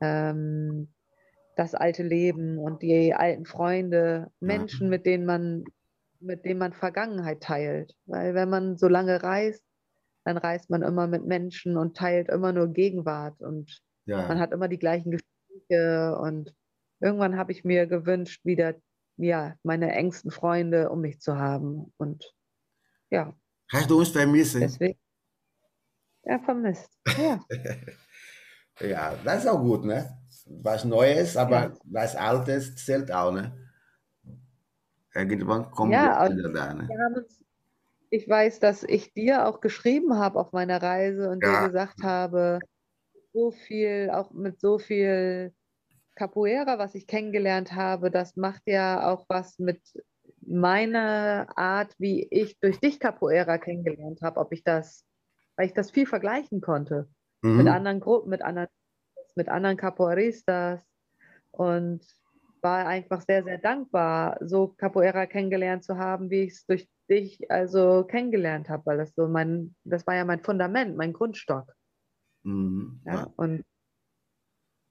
Ähm, 0.00 0.88
das 1.54 1.74
alte 1.74 2.02
Leben 2.02 2.58
und 2.58 2.82
die 2.82 3.14
alten 3.14 3.44
Freunde, 3.44 4.30
Menschen, 4.40 4.88
mit 4.88 5.06
denen 5.06 5.26
man, 5.26 5.64
mit 6.20 6.44
denen 6.44 6.58
man 6.58 6.72
Vergangenheit 6.72 7.42
teilt. 7.42 7.94
Weil 8.06 8.34
wenn 8.34 8.50
man 8.50 8.76
so 8.76 8.88
lange 8.88 9.22
reist, 9.22 9.62
dann 10.24 10.36
reist 10.36 10.70
man 10.70 10.82
immer 10.82 11.06
mit 11.06 11.24
Menschen 11.24 11.76
und 11.76 11.96
teilt 11.96 12.28
immer 12.28 12.52
nur 12.52 12.68
Gegenwart 12.68 13.40
und 13.40 13.80
ja. 14.04 14.26
man 14.28 14.38
hat 14.38 14.52
immer 14.52 14.68
die 14.68 14.78
gleichen 14.78 15.10
Gespräche 15.10 16.18
und 16.20 16.54
irgendwann 17.00 17.36
habe 17.36 17.52
ich 17.52 17.64
mir 17.64 17.86
gewünscht, 17.86 18.44
wieder 18.44 18.74
ja, 19.18 19.56
meine 19.62 19.92
engsten 19.92 20.30
Freunde 20.30 20.90
um 20.90 21.00
mich 21.00 21.20
zu 21.20 21.36
haben. 21.36 21.92
Und 21.96 22.32
ja. 23.10 23.34
Hast 23.70 23.90
du 23.90 23.98
uns 23.98 24.10
vermisst? 24.10 24.54
Deswegen, 24.54 24.98
ja, 26.24 26.38
vermisst. 26.38 26.90
Ja. 27.18 27.40
ja, 28.80 29.14
das 29.24 29.44
ist 29.44 29.48
auch 29.48 29.60
gut, 29.60 29.84
ne? 29.84 30.18
Was 30.46 30.84
Neues, 30.84 31.36
aber 31.36 31.60
ja. 31.60 31.74
was 31.84 32.16
Altes 32.16 32.76
zählt 32.76 33.12
auch, 33.12 33.32
ne? 33.32 33.67
Irgendwann 35.18 35.70
kommt 35.70 35.92
ja, 35.92 36.28
wieder 36.30 36.48
da, 36.50 36.74
ne? 36.74 36.88
Uns, 37.16 37.44
ich 38.10 38.28
weiß, 38.28 38.60
dass 38.60 38.84
ich 38.84 39.12
dir 39.12 39.46
auch 39.46 39.60
geschrieben 39.60 40.16
habe 40.16 40.38
auf 40.38 40.52
meiner 40.52 40.80
Reise 40.80 41.30
und 41.30 41.42
ja. 41.42 41.60
dir 41.60 41.66
gesagt 41.66 42.02
habe, 42.02 42.60
so 43.32 43.50
viel, 43.50 44.10
auch 44.12 44.30
mit 44.30 44.60
so 44.60 44.78
viel 44.78 45.52
Capoeira, 46.14 46.78
was 46.78 46.94
ich 46.94 47.06
kennengelernt 47.06 47.72
habe, 47.72 48.10
das 48.10 48.36
macht 48.36 48.62
ja 48.66 49.12
auch 49.12 49.26
was 49.28 49.58
mit 49.58 49.80
meiner 50.40 51.48
Art, 51.56 51.94
wie 51.98 52.26
ich 52.30 52.58
durch 52.60 52.80
dich 52.80 53.00
Capoeira 53.00 53.58
kennengelernt 53.58 54.22
habe, 54.22 54.40
ob 54.40 54.52
ich 54.52 54.64
das, 54.64 55.04
weil 55.56 55.66
ich 55.66 55.74
das 55.74 55.90
viel 55.90 56.06
vergleichen 56.06 56.60
konnte 56.60 57.08
mhm. 57.42 57.58
mit 57.58 57.68
anderen 57.68 58.00
Gruppen, 58.00 58.30
mit 58.30 58.42
anderen, 58.42 58.68
mit 59.36 59.48
anderen 59.48 59.76
Capoeiristas 59.76 60.80
und 61.50 62.04
war 62.62 62.86
einfach 62.86 63.22
sehr, 63.22 63.44
sehr 63.44 63.58
dankbar, 63.58 64.38
so 64.40 64.68
Capoeira 64.68 65.26
kennengelernt 65.26 65.84
zu 65.84 65.96
haben, 65.96 66.30
wie 66.30 66.42
ich 66.42 66.52
es 66.52 66.66
durch 66.66 66.88
dich 67.10 67.50
also 67.50 68.04
kennengelernt 68.04 68.68
habe, 68.68 68.86
weil 68.86 68.98
das 68.98 69.14
so 69.14 69.28
mein, 69.28 69.74
das 69.84 70.06
war 70.06 70.14
ja 70.14 70.24
mein 70.24 70.40
Fundament, 70.40 70.96
mein 70.96 71.12
Grundstock. 71.12 71.72
Mhm. 72.44 73.00
Ja, 73.06 73.32
und 73.36 73.64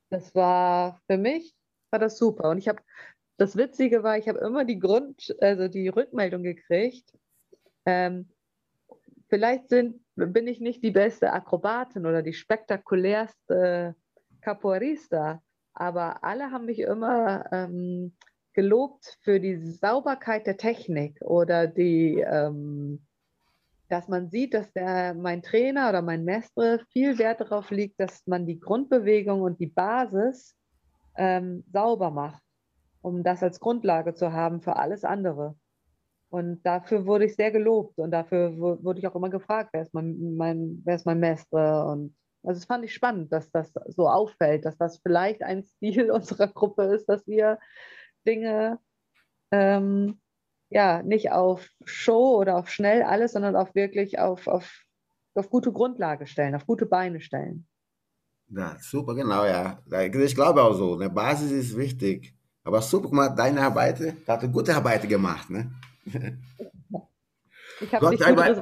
das 0.09 0.33
war 0.33 0.99
für 1.07 1.17
mich 1.17 1.53
war 1.91 1.99
das 1.99 2.17
super. 2.17 2.49
Und 2.49 2.57
ich 2.57 2.67
habe, 2.67 2.81
das 3.37 3.55
Witzige 3.55 4.03
war, 4.03 4.17
ich 4.17 4.27
habe 4.27 4.39
immer 4.39 4.65
die 4.65 4.79
Grund, 4.79 5.35
also 5.41 5.67
die 5.67 5.87
Rückmeldung 5.87 6.43
gekriegt. 6.43 7.13
Ähm, 7.85 8.29
vielleicht 9.29 9.69
sind, 9.69 10.01
bin 10.15 10.47
ich 10.47 10.59
nicht 10.59 10.83
die 10.83 10.91
beste 10.91 11.31
Akrobatin 11.31 12.05
oder 12.05 12.21
die 12.21 12.33
spektakulärste 12.33 13.95
Capoeirista, 14.41 15.41
aber 15.79 16.23
alle 16.23 16.51
haben 16.51 16.65
mich 16.65 16.79
immer 16.79 17.45
ähm, 17.51 18.13
gelobt 18.53 19.17
für 19.21 19.39
die 19.39 19.57
Sauberkeit 19.57 20.47
der 20.47 20.57
Technik 20.57 21.21
oder 21.21 21.67
die, 21.67 22.19
ähm, 22.19 23.05
dass 23.87 24.07
man 24.07 24.29
sieht, 24.29 24.53
dass 24.53 24.71
der, 24.73 25.13
mein 25.13 25.43
Trainer 25.43 25.89
oder 25.89 26.01
mein 26.01 26.23
Mestre 26.25 26.81
viel 26.91 27.19
Wert 27.19 27.41
darauf 27.41 27.69
liegt, 27.69 27.99
dass 27.99 28.25
man 28.25 28.45
die 28.45 28.59
Grundbewegung 28.59 29.41
und 29.41 29.59
die 29.59 29.67
Basis 29.67 30.55
ähm, 31.15 31.63
sauber 31.71 32.09
macht, 32.09 32.41
um 33.01 33.23
das 33.23 33.43
als 33.43 33.59
Grundlage 33.59 34.15
zu 34.15 34.33
haben 34.33 34.61
für 34.61 34.75
alles 34.75 35.03
andere. 35.03 35.55
Und 36.29 36.63
dafür 36.65 37.05
wurde 37.05 37.25
ich 37.25 37.35
sehr 37.35 37.51
gelobt 37.51 37.97
und 37.99 38.11
dafür 38.11 38.57
wurde 38.57 38.99
ich 38.99 39.07
auch 39.07 39.15
immer 39.15 39.29
gefragt, 39.29 39.69
wer 39.71 39.83
ist 39.83 39.93
mein, 39.93 40.35
mein, 40.35 40.81
wer 40.83 40.95
ist 40.95 41.05
mein 41.05 41.19
Mestre? 41.19 41.85
Und 41.85 42.15
also 42.43 42.59
das 42.59 42.65
fand 42.65 42.85
ich 42.85 42.93
spannend, 42.93 43.31
dass 43.31 43.51
das 43.51 43.73
so 43.87 44.07
auffällt, 44.07 44.65
dass 44.65 44.77
das 44.77 44.99
vielleicht 44.99 45.43
ein 45.43 45.63
Stil 45.63 46.11
unserer 46.11 46.47
Gruppe 46.47 46.83
ist, 46.83 47.07
dass 47.07 47.27
wir 47.27 47.59
Dinge 48.25 48.79
ähm, 49.51 50.19
ja, 50.69 51.01
nicht 51.01 51.31
auf 51.31 51.69
Show 51.85 52.37
oder 52.37 52.57
auf 52.57 52.69
schnell 52.69 53.03
alles, 53.03 53.33
sondern 53.33 53.55
auch 53.55 53.73
wirklich 53.75 54.19
auf, 54.19 54.47
auf, 54.47 54.83
auf 55.35 55.49
gute 55.49 55.71
Grundlage 55.71 56.27
stellen, 56.27 56.55
auf 56.55 56.65
gute 56.65 56.85
Beine 56.85 57.21
stellen. 57.21 57.67
Ja, 58.49 58.77
super, 58.79 59.15
genau, 59.15 59.45
ja. 59.45 59.81
Ich 60.13 60.35
glaube 60.35 60.63
auch 60.63 60.73
so, 60.73 60.95
eine 60.95 61.09
Basis 61.09 61.51
ist 61.51 61.77
wichtig. 61.77 62.33
Aber 62.63 62.81
super, 62.81 63.09
mal, 63.13 63.29
deine 63.29 63.61
Arbeit, 63.61 63.99
hat 64.27 64.43
eine 64.43 64.51
gute 64.51 64.75
Arbeit 64.75 65.07
gemacht, 65.07 65.49
ne? 65.49 65.71
Ich 67.79 67.93
habe 67.93 68.09
nicht 68.09 68.23
einmal, 68.23 68.59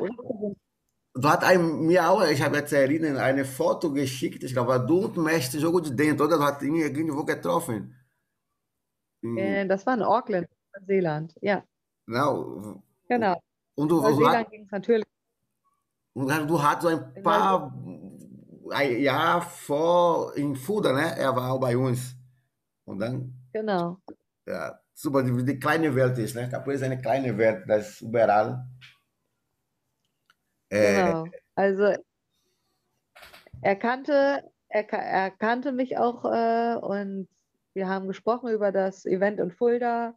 Du 1.18 1.30
hast 1.30 1.44
einem, 1.44 1.86
mir 1.86 2.10
auch, 2.10 2.26
ich 2.28 2.42
habe 2.42 2.58
jetzt 2.58 2.74
erinnert, 2.74 3.18
eine 3.18 3.46
Foto 3.46 3.92
geschickt, 3.94 4.44
ich 4.44 4.52
glaube, 4.52 4.86
du 4.86 5.06
und 5.06 5.18
Mestre 5.18 5.60
Jogo 5.60 5.80
de 5.80 5.96
Dentro, 5.96 6.26
oder? 6.26 6.38
Du 6.38 6.44
hast 6.44 6.62
ihn 6.62 6.76
irgendwo 6.76 7.24
getroffen. 7.24 7.96
Äh, 9.24 9.66
das 9.66 9.86
war 9.86 9.94
in 9.94 10.04
Auckland, 10.04 10.48
Neuseeland, 10.78 11.34
ja. 11.42 11.64
Genau. 12.06 12.84
Genau. 13.08 13.42
Und 13.76 13.90
du, 13.90 14.02
Neuseeland 14.02 14.52
ging 14.52 14.66
es 14.66 14.72
natürlich. 14.72 15.06
Und 16.14 16.30
du 16.50 16.62
hattest 16.62 16.82
so 16.82 16.88
ein 16.90 17.24
paar 17.24 17.74
ein 18.72 19.00
Jahr 19.00 19.42
vor 19.42 20.36
in 20.36 20.56
Fuda, 20.56 20.92
ne? 20.92 21.18
Er 21.18 21.36
war 21.36 21.52
auch 21.52 21.60
bei 21.60 21.78
uns. 21.78 22.16
Und 22.86 23.00
dann. 23.00 23.34
Genau. 23.54 24.00
Ja, 24.46 24.80
super, 24.94 25.24
die, 25.24 25.46
die 25.46 25.60
kleine 25.60 25.96
Welt 25.96 26.18
ist, 26.18 26.36
ne? 26.36 26.50
Capoeira 26.50 26.76
ist 26.76 26.84
eine 26.84 27.02
kleine 27.02 27.38
Welt, 27.38 27.64
das 27.68 27.90
ist 27.90 28.02
überall. 28.02 28.68
Äh, 30.70 30.96
genau. 30.96 31.26
Also 31.56 31.96
er 33.62 33.76
kannte, 33.76 34.44
er, 34.70 34.94
er 34.94 35.32
kannte 35.32 35.72
mich 35.72 35.98
auch 35.98 36.26
äh, 36.26 36.76
und 36.78 37.28
wir 37.74 37.88
haben 37.90 38.08
gesprochen 38.08 38.50
über 38.52 38.72
das 38.72 39.06
Event 39.06 39.40
in 39.40 39.52
Fulda 39.52 40.16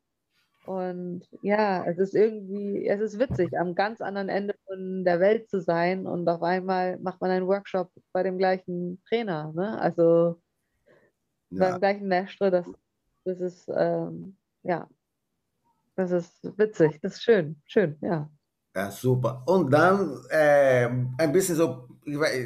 Und 0.64 1.22
ja, 1.42 1.84
es 1.86 1.98
ist 1.98 2.14
irgendwie, 2.14 2.86
es 2.88 3.00
ist 3.00 3.18
witzig, 3.18 3.58
am 3.58 3.74
ganz 3.74 4.00
anderen 4.02 4.28
Ende 4.28 4.54
von 4.66 5.04
der 5.04 5.20
Welt 5.20 5.48
zu 5.50 5.60
sein 5.62 6.06
und 6.06 6.28
auf 6.28 6.42
einmal 6.42 6.98
macht 7.00 7.20
man 7.22 7.30
einen 7.30 7.46
Workshop 7.48 7.90
bei 8.12 8.22
dem 8.22 8.38
gleichen 8.38 9.02
Trainer, 9.08 9.52
ne? 9.54 9.80
Also 9.80 10.42
ja. 11.50 11.70
beim 11.70 11.80
gleichen 11.80 12.08
Mestre, 12.08 12.50
das, 12.50 12.66
das 13.24 13.40
ist, 13.40 13.68
ähm, 13.74 14.36
ja, 14.62 14.88
das 15.96 16.10
ist 16.12 16.58
witzig, 16.58 17.00
das 17.02 17.14
ist 17.14 17.22
schön, 17.22 17.62
schön, 17.66 17.98
ja. 18.02 18.30
Ja, 18.78 18.92
super. 18.92 19.42
Und 19.46 19.72
dann 19.72 20.22
äh, 20.30 20.86
ein 21.18 21.32
bisschen 21.32 21.56
so, 21.56 21.88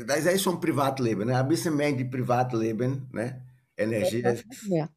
das 0.07 0.25
ist 0.25 0.43
schon 0.43 0.59
Privatleben, 0.59 1.27
ne? 1.27 1.37
ein 1.37 1.47
bisschen 1.47 1.77
mehr 1.77 1.89
in 1.89 1.99
die 1.99 2.07
Privatleben, 2.07 3.07
ne? 3.13 3.43
Energie. 3.77 4.23
Das, 4.23 4.43
mehr. 4.67 4.89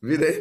Wieder? 0.00 0.32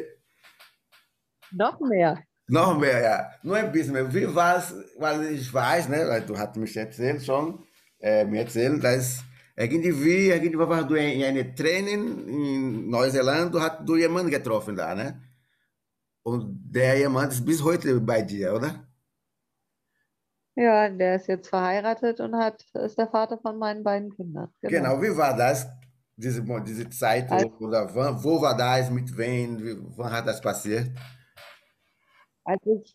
Noch 1.52 1.80
mehr. 1.80 2.24
Noch 2.48 2.78
mehr, 2.78 3.02
ja. 3.02 3.32
Nur 3.42 3.56
ein 3.56 3.72
bisschen 3.72 3.94
mehr. 3.94 4.14
Wie 4.14 4.36
war 4.36 4.58
es, 4.58 4.76
weil 5.00 5.24
ich 5.32 5.52
weiß, 5.52 5.90
ne, 5.90 6.24
du 6.28 6.38
hast 6.38 6.56
mich 6.56 6.78
erzählt 6.78 7.26
schon, 7.26 7.66
äh, 8.00 8.26
mir 8.26 8.42
erzählt, 8.42 8.84
dass 8.84 9.24
irgendwie, 9.56 10.30
irgendwie 10.30 10.60
war 10.60 10.84
du 10.84 10.94
in 10.94 11.24
einem 11.24 11.56
Training 11.56 12.28
in 12.28 12.90
Neuseeland, 12.92 13.56
du 13.56 13.60
hast 13.60 13.80
du 13.88 13.96
jemanden 13.96 14.30
getroffen 14.30 14.76
da, 14.76 14.94
ne? 14.94 15.20
Und 16.22 16.60
der 16.76 17.00
jemand 17.00 17.34
ist 17.34 17.44
bis 17.44 17.64
heute 17.64 18.00
bei 18.00 18.22
dir, 18.22 18.54
oder? 18.54 18.89
Ja, 20.60 20.90
der 20.90 21.16
ist 21.16 21.28
jetzt 21.28 21.48
verheiratet 21.48 22.20
und 22.20 22.36
hat, 22.36 22.66
ist 22.74 22.98
der 22.98 23.08
Vater 23.08 23.38
von 23.38 23.58
meinen 23.58 23.82
beiden 23.82 24.14
Kindern. 24.14 24.50
Genau, 24.62 24.98
genau 24.98 25.02
wie 25.02 25.18
war 25.18 25.34
das, 25.34 25.66
diese, 26.18 26.44
diese 26.68 26.90
Zeit, 26.90 27.32
also, 27.32 27.54
oder 27.60 27.96
wo 27.96 28.42
war 28.42 28.58
das, 28.58 28.92
mit 28.92 29.18
wem, 29.18 29.58
wie, 29.58 29.78
wann 29.96 30.12
hat 30.12 30.28
das 30.28 30.42
passiert? 30.42 30.90
Also 32.44 32.82
ich, 32.84 32.94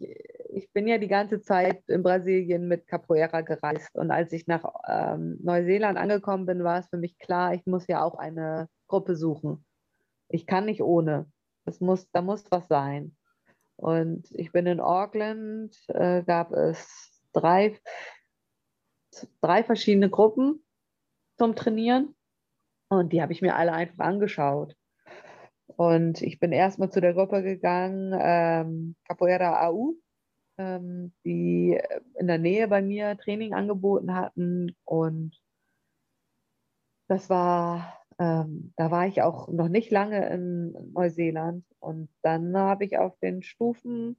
ich 0.51 0.71
bin 0.75 0.87
ja 0.87 0.99
die 0.99 1.09
ganze 1.09 1.41
Zeit 1.41 1.83
in 1.89 2.03
Brasilien 2.03 2.69
mit 2.69 2.87
Capoeira 2.87 3.41
gereist 3.41 3.95
und 3.95 4.11
als 4.11 4.31
ich 4.33 4.47
nach 4.47 4.67
ähm, 4.87 5.39
Neuseeland 5.43 5.97
angekommen 5.97 6.45
bin, 6.45 6.65
war 6.65 6.81
es 6.81 6.89
für 6.89 6.99
mich 6.99 7.19
klar, 7.19 7.55
ich 7.55 7.65
muss 7.65 7.87
ja 7.87 8.05
auch 8.05 8.19
eine 8.19 8.69
Gruppe 8.89 9.17
suchen. 9.17 9.65
Ich 10.29 10.47
kann 10.47 10.67
nicht 10.67 10.83
ohne. 10.83 11.33
Es 11.65 11.81
muss, 11.81 12.11
da 12.11 12.21
muss 12.21 12.45
was 12.51 12.69
sein. 12.69 13.17
Und 13.77 14.31
ich 14.33 14.53
bin 14.53 14.67
in 14.67 14.81
Auckland, 14.81 15.75
äh, 15.89 16.23
gab 16.25 16.53
es 16.53 17.14
drei, 17.35 17.79
drei 19.43 19.63
verschiedene 19.65 20.09
Gruppen 20.09 20.65
zum 21.37 21.55
Trainieren 21.55 22.15
und 22.89 23.13
die 23.13 23.23
habe 23.23 23.33
ich 23.33 23.43
mir 23.43 23.57
alle 23.57 23.73
einfach 23.73 24.05
angeschaut. 24.05 24.77
Und 25.67 26.23
ich 26.23 26.39
bin 26.39 26.53
erstmal 26.53 26.91
zu 26.91 27.01
der 27.01 27.15
Gruppe 27.15 27.43
gegangen, 27.43 28.17
ähm, 28.19 28.97
Capoeira 29.07 29.67
AU, 29.67 29.95
ähm, 30.59 31.13
die 31.25 31.81
in 32.19 32.27
der 32.27 32.39
Nähe 32.39 32.69
bei 32.69 32.83
mir 32.83 33.17
Training 33.17 33.55
angeboten 33.55 34.15
hatten. 34.15 34.77
Und 34.85 35.41
das 37.09 37.29
war, 37.29 37.99
ähm, 38.19 38.73
da 38.77 38.91
war 38.91 39.07
ich 39.07 39.23
auch 39.23 39.49
noch 39.49 39.69
nicht 39.69 39.91
lange 39.91 40.29
in 40.31 40.93
Neuseeland. 40.93 41.65
Und 41.81 42.09
dann 42.23 42.57
habe 42.57 42.85
ich 42.85 42.99
auf 42.99 43.19
den 43.19 43.43
Stufen 43.43 44.17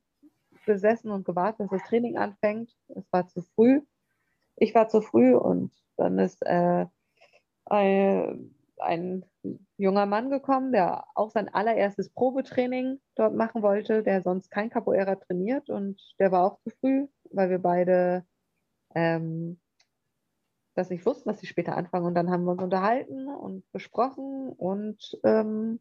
gesessen 0.65 1.11
und 1.11 1.25
gewartet, 1.25 1.61
dass 1.61 1.79
das 1.79 1.89
Training 1.89 2.17
anfängt. 2.17 2.75
Es 2.87 3.11
war 3.11 3.27
zu 3.27 3.41
früh. 3.41 3.81
Ich 4.57 4.73
war 4.75 4.87
zu 4.87 5.01
früh 5.01 5.35
und 5.35 5.71
dann 5.97 6.19
ist 6.19 6.41
äh, 6.45 6.85
ein, 7.65 8.51
junger 9.77 10.05
Mann 10.05 10.29
gekommen, 10.29 10.71
der 10.71 11.05
auch 11.15 11.31
sein 11.31 11.53
allererstes 11.53 12.09
Probetraining 12.09 12.99
dort 13.15 13.35
machen 13.35 13.61
wollte, 13.61 14.03
der 14.03 14.21
sonst 14.21 14.51
kein 14.51 14.69
Capoeira 14.69 15.15
trainiert 15.15 15.69
und 15.69 16.01
der 16.19 16.31
war 16.31 16.43
auch 16.43 16.59
zu 16.59 16.71
früh, 16.81 17.07
weil 17.31 17.49
wir 17.49 17.59
beide 17.59 18.25
ähm, 18.93 19.59
das 20.75 20.89
nicht 20.89 21.05
wussten, 21.05 21.29
dass 21.29 21.39
sie 21.39 21.47
später 21.47 21.77
anfangen. 21.77 22.05
Und 22.05 22.15
dann 22.15 22.29
haben 22.29 22.43
wir 22.43 22.51
uns 22.51 22.63
unterhalten 22.63 23.27
und 23.27 23.69
besprochen 23.71 24.49
und 24.49 25.17
ähm, 25.23 25.79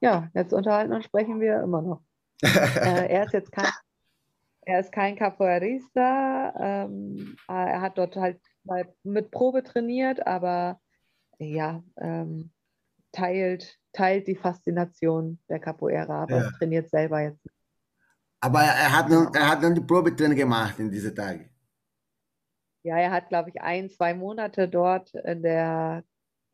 ja, 0.00 0.30
jetzt 0.34 0.52
unterhalten 0.52 0.92
und 0.92 1.04
sprechen 1.04 1.40
wir 1.40 1.62
immer 1.62 1.82
noch. 1.82 2.02
äh, 2.42 3.08
er 3.08 3.24
ist 3.24 3.32
jetzt 3.32 3.52
kein, 3.52 3.70
er 4.70 4.80
ist 4.80 4.92
kein 4.92 5.16
Capoeirista, 5.16 6.54
ähm, 6.58 7.36
er 7.48 7.80
hat 7.80 7.98
dort 7.98 8.16
halt 8.16 8.40
mal 8.62 8.86
mit 9.02 9.30
Probe 9.30 9.62
trainiert, 9.62 10.24
aber 10.26 10.80
ja, 11.38 11.82
ähm, 11.96 12.52
teilt, 13.12 13.78
teilt 13.92 14.28
die 14.28 14.36
Faszination 14.36 15.40
der 15.48 15.58
Capoeira, 15.58 16.22
aber 16.22 16.42
ja. 16.42 16.50
trainiert 16.58 16.88
selber 16.88 17.20
jetzt. 17.20 17.44
Aber 18.40 18.60
er 18.60 18.96
hat, 18.96 19.10
dann, 19.10 19.34
er 19.34 19.48
hat 19.48 19.62
dann 19.62 19.74
die 19.74 19.80
Probetraining 19.80 20.38
gemacht 20.38 20.78
in 20.78 20.90
diesen 20.90 21.14
Tagen. 21.14 21.50
Ja, 22.82 22.96
er 22.96 23.10
hat, 23.10 23.28
glaube 23.28 23.50
ich, 23.50 23.60
ein, 23.60 23.90
zwei 23.90 24.14
Monate 24.14 24.68
dort 24.68 25.12
in 25.14 25.42
der 25.42 26.04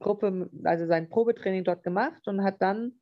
Gruppe, 0.01 0.51
also 0.65 0.87
sein 0.87 1.09
Probetraining 1.09 1.63
dort 1.63 1.85
gemacht 1.85 2.27
und 2.27 2.43
hat 2.43 2.61
dann, 2.61 3.01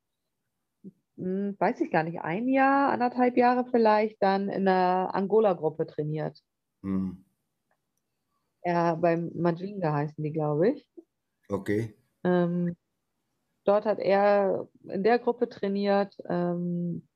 hm, 1.16 1.56
weiß 1.58 1.80
ich 1.80 1.90
gar 1.90 2.02
nicht, 2.02 2.20
ein 2.20 2.48
Jahr, 2.48 2.90
anderthalb 2.90 3.36
Jahre 3.36 3.64
vielleicht, 3.70 4.22
dann 4.22 4.48
in 4.48 4.64
der 4.64 5.10
Angola-Gruppe 5.12 5.86
trainiert. 5.86 6.38
Hm. 6.82 7.24
Ja, 8.64 8.94
beim 8.94 9.30
Majinga 9.34 9.92
heißen 9.92 10.22
die, 10.22 10.32
glaube 10.32 10.70
ich. 10.70 10.88
Okay. 11.48 11.94
Ähm, 12.24 12.76
dort 13.64 13.84
hat 13.84 13.98
er 13.98 14.68
in 14.88 15.02
der 15.02 15.18
Gruppe 15.18 15.48
trainiert. 15.48 16.16
Ähm, 16.28 17.06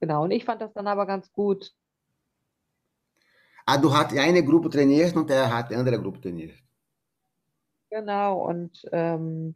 genau, 0.00 0.24
und 0.24 0.32
ich 0.32 0.44
fand 0.44 0.60
das 0.60 0.72
dann 0.72 0.88
aber 0.88 1.06
ganz 1.06 1.30
gut. 1.32 1.72
Ah, 3.64 3.78
du 3.78 3.92
hast 3.94 4.16
eine 4.16 4.44
Gruppe 4.44 4.70
trainiert 4.70 5.14
und 5.14 5.30
er 5.30 5.54
hat 5.54 5.70
eine 5.70 5.78
andere 5.78 6.00
Gruppe 6.00 6.20
trainiert. 6.20 6.54
Genau, 7.90 8.48
und 8.48 8.84
ähm, 8.90 9.54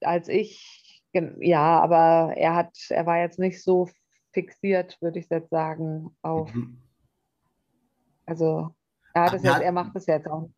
als 0.00 0.28
ich, 0.28 0.87
ja, 1.12 1.80
aber 1.80 2.34
er 2.36 2.54
hat, 2.54 2.76
er 2.90 3.06
war 3.06 3.18
jetzt 3.18 3.38
nicht 3.38 3.62
so 3.62 3.88
fixiert, 4.32 5.00
würde 5.00 5.18
ich 5.18 5.28
jetzt 5.30 5.50
sagen, 5.50 6.16
auf. 6.22 6.52
Mhm. 6.52 6.82
Also 8.26 8.74
er 9.14 9.22
hat 9.22 9.34
es 9.34 9.42
jetzt, 9.42 9.60
er 9.62 9.72
macht 9.72 9.96
es 9.96 10.06
jetzt 10.06 10.28
auch 10.28 10.50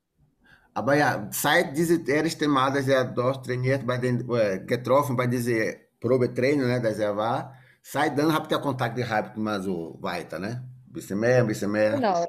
aber 0.75 0.97
ja, 0.97 1.29
seit 1.31 1.77
diesem 1.77 2.07
ersten 2.07 2.51
Mal, 2.51 2.73
dass 2.73 2.89
er 2.89 3.05
dort 3.05 3.45
trainiert, 3.47 3.87
bei 3.87 3.99
den, 3.99 4.29
äh, 4.31 4.61
getroffen 4.65 5.17
bei 5.17 5.27
diesem 5.27 5.75
Probetraining, 6.01 6.67
ne, 6.67 6.81
dass 6.81 6.99
er 6.99 7.17
war, 7.17 7.55
seit 7.83 8.17
dann 8.19 8.33
habt 8.33 8.51
ihr 8.53 8.59
Kontakt 8.59 8.97
gehabt, 8.97 9.37
mal 9.37 9.61
so 9.61 9.99
weiter, 10.01 10.39
ne? 10.39 10.69
Ein 10.87 10.93
bisschen 10.93 11.19
mehr, 11.19 11.39
ein 11.39 11.47
bisschen 11.47 11.71
mehr. 11.71 11.93
Genau. 11.93 12.27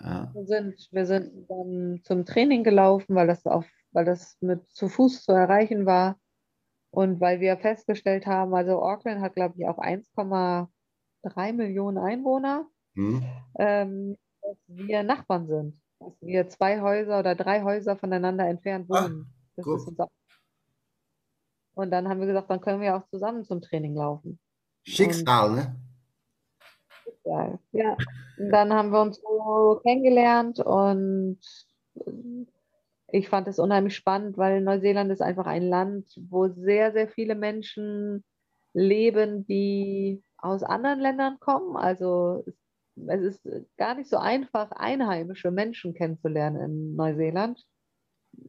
Ja. 0.00 0.30
Wir, 0.34 0.46
sind, 0.46 0.88
wir 0.90 1.06
sind 1.06 1.48
dann 1.48 2.00
zum 2.04 2.24
Training 2.24 2.64
gelaufen, 2.64 3.14
weil 3.14 3.26
das, 3.26 3.46
auf, 3.46 3.66
weil 3.92 4.04
das 4.04 4.36
mit 4.40 4.68
zu 4.70 4.88
Fuß 4.88 5.24
zu 5.24 5.32
erreichen 5.32 5.86
war. 5.86 6.18
Und 6.94 7.20
weil 7.20 7.40
wir 7.40 7.56
festgestellt 7.56 8.26
haben, 8.26 8.54
also 8.54 8.82
Auckland 8.82 9.20
hat, 9.20 9.34
glaube 9.34 9.54
ich, 9.58 9.66
auch 9.66 9.78
1,3 9.78 11.52
Millionen 11.52 11.98
Einwohner, 11.98 12.66
hm. 12.94 13.24
ähm, 13.58 14.16
dass 14.42 14.56
wir 14.66 15.02
Nachbarn 15.02 15.46
sind 15.46 15.84
dass 16.04 16.20
wir 16.20 16.48
zwei 16.48 16.80
Häuser 16.80 17.18
oder 17.18 17.34
drei 17.34 17.62
Häuser 17.62 17.96
voneinander 17.96 18.46
entfernt 18.46 18.86
ah, 18.90 19.04
wohnen. 19.04 19.32
Ah, 19.58 19.62
unser... 19.64 20.08
Und 21.74 21.90
dann 21.90 22.08
haben 22.08 22.20
wir 22.20 22.26
gesagt, 22.26 22.50
dann 22.50 22.60
können 22.60 22.80
wir 22.80 22.96
auch 22.96 23.06
zusammen 23.08 23.44
zum 23.44 23.60
Training 23.60 23.96
laufen. 23.96 24.38
Schicksal, 24.84 25.50
und, 25.50 25.56
ne? 25.56 25.76
Schicksal, 27.02 27.58
ja. 27.72 27.96
Und 28.38 28.50
dann 28.50 28.72
haben 28.72 28.90
wir 28.90 29.00
uns 29.00 29.20
so 29.20 29.80
kennengelernt 29.82 30.60
und 30.60 31.40
ich 33.14 33.28
fand 33.28 33.46
es 33.46 33.60
unheimlich 33.60 33.94
spannend, 33.94 34.36
weil 34.36 34.60
Neuseeland 34.60 35.12
ist 35.12 35.22
einfach 35.22 35.46
ein 35.46 35.62
Land, 35.62 36.08
wo 36.28 36.48
sehr, 36.48 36.92
sehr 36.92 37.08
viele 37.08 37.36
Menschen 37.36 38.24
leben, 38.72 39.46
die 39.46 40.24
aus 40.36 40.64
anderen 40.64 40.98
Ländern 40.98 41.38
kommen. 41.38 41.76
Also 41.76 42.44
es 43.06 43.36
ist 43.44 43.76
gar 43.76 43.94
nicht 43.94 44.10
so 44.10 44.16
einfach, 44.16 44.72
einheimische 44.72 45.52
Menschen 45.52 45.94
kennenzulernen 45.94 46.60
in 46.60 46.96
Neuseeland, 46.96 47.64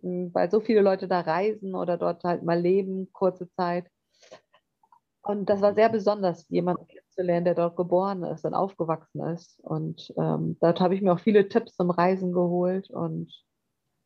hm, 0.02 0.34
weil 0.34 0.50
so 0.50 0.60
viele 0.62 0.82
Leute 0.82 1.08
da 1.08 1.20
reisen 1.22 1.76
oder 1.76 1.98
dort 1.98 2.24
halt 2.24 2.42
mal 2.42 2.60
leben, 2.60 3.14
kurze 3.14 3.48
Zeit. 3.52 3.88
Und 5.22 5.48
das 5.48 5.62
war 5.62 5.76
sehr 5.76 5.90
besonders, 5.90 6.50
jemanden 6.50 6.88
kennenzulernen, 6.88 7.46
der 7.46 7.56
dort 7.56 7.76
geboren 7.76 8.24
ist 8.24 8.46
und 8.46 8.56
aufgewachsen 8.56 9.22
ist. 9.22 9.60
Und 9.62 10.12
ähm, 10.18 10.58
dort 10.60 10.80
habe 10.80 10.96
ich 10.96 11.04
mir 11.04 11.14
auch 11.14 11.20
viele 11.20 11.50
Tipps 11.50 11.76
zum 11.76 11.92
Reisen 11.92 12.34
geholt. 12.34 12.90
Und 12.90 13.45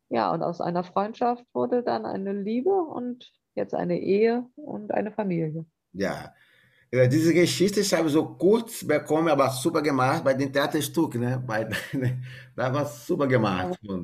ja, 0.09 0.31
und 0.33 0.41
aus 0.41 0.59
einer 0.59 0.83
Freundschaft 0.83 1.45
wurde 1.53 1.83
dann 1.83 2.05
eine 2.05 2.33
Liebe 2.33 2.71
und 2.71 3.31
jetzt 3.55 3.73
eine 3.75 3.99
Ehe 3.99 4.45
und 4.55 4.91
eine 4.91 5.11
Familie. 5.11 5.65
Ja, 5.93 6.33
diese 6.91 7.33
Geschichte 7.33 7.81
ich 7.81 7.93
habe 7.93 8.09
so 8.09 8.25
kurz 8.25 8.85
bekommen, 8.85 9.29
aber 9.29 9.49
super 9.49 9.81
gemacht 9.81 10.23
bei 10.23 10.33
dem 10.33 10.51
Theaterstück, 10.51 11.15
ne? 11.15 11.41
Bei, 11.45 11.69
ne? 11.93 12.21
Da 12.55 12.73
war 12.73 12.85
super 12.85 13.27
gemacht. 13.27 13.77
Ja. 13.81 13.99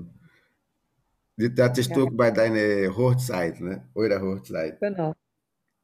Die 1.37 1.53
Theaterstück 1.53 2.11
ja. 2.11 2.15
bei 2.15 2.31
deiner 2.31 2.95
Hochzeit, 2.95 3.59
ne? 3.59 3.89
Eurer 3.95 4.21
Hochzeit. 4.21 4.79
Genau. 4.79 5.15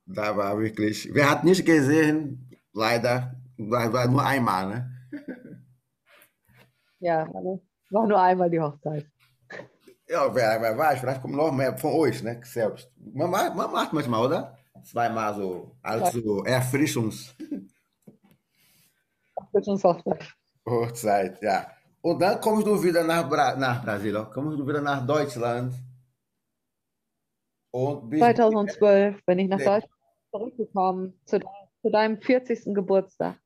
Da 0.05 0.37
war 0.37 0.59
wirklich, 0.59 1.09
wer 1.11 1.29
hat 1.29 1.43
nicht 1.43 1.65
gesehen, 1.65 2.49
leider, 2.73 3.35
War, 3.57 3.91
war 3.93 4.07
nur 4.07 4.23
einmal, 4.23 4.67
ne? 4.67 4.91
Ja, 6.99 7.27
war 7.33 8.07
nur 8.07 8.21
einmal 8.21 8.51
die 8.51 8.59
Hochzeit. 8.59 9.10
Ja, 10.11 10.35
wer, 10.35 10.61
wer 10.61 10.77
weiß, 10.77 10.99
vielleicht 10.99 11.21
kommt 11.21 11.35
noch 11.35 11.53
mehr 11.53 11.77
von 11.77 11.93
euch, 11.93 12.21
ne? 12.21 12.41
Selbst. 12.43 12.91
Man, 13.13 13.31
man 13.31 13.71
macht 13.71 13.93
manchmal, 13.93 14.25
oder? 14.25 14.57
Zweimal 14.83 15.33
so, 15.35 15.77
also 15.81 16.43
Erfrischungs. 16.43 17.33
Hochzeit, 20.67 21.41
ja. 21.41 21.65
Und 22.01 22.21
dann 22.21 22.41
kommst 22.41 22.67
du 22.67 22.83
wieder 22.83 23.05
nach, 23.05 23.29
Bra 23.29 23.55
nach 23.55 23.85
Brasilien, 23.85 24.29
kommst 24.33 24.59
du 24.59 24.67
wieder 24.67 24.81
nach 24.81 25.07
Deutschland. 25.07 25.75
Und 27.71 28.17
2012 28.17 29.25
bin 29.25 29.39
ich 29.39 29.47
nach 29.47 29.59
Deutschland 29.59 29.93
zurückgekommen, 30.29 31.21
zu, 31.23 31.39
zu 31.39 31.89
deinem 31.89 32.19
40. 32.19 32.73
Geburtstag. 32.75 33.37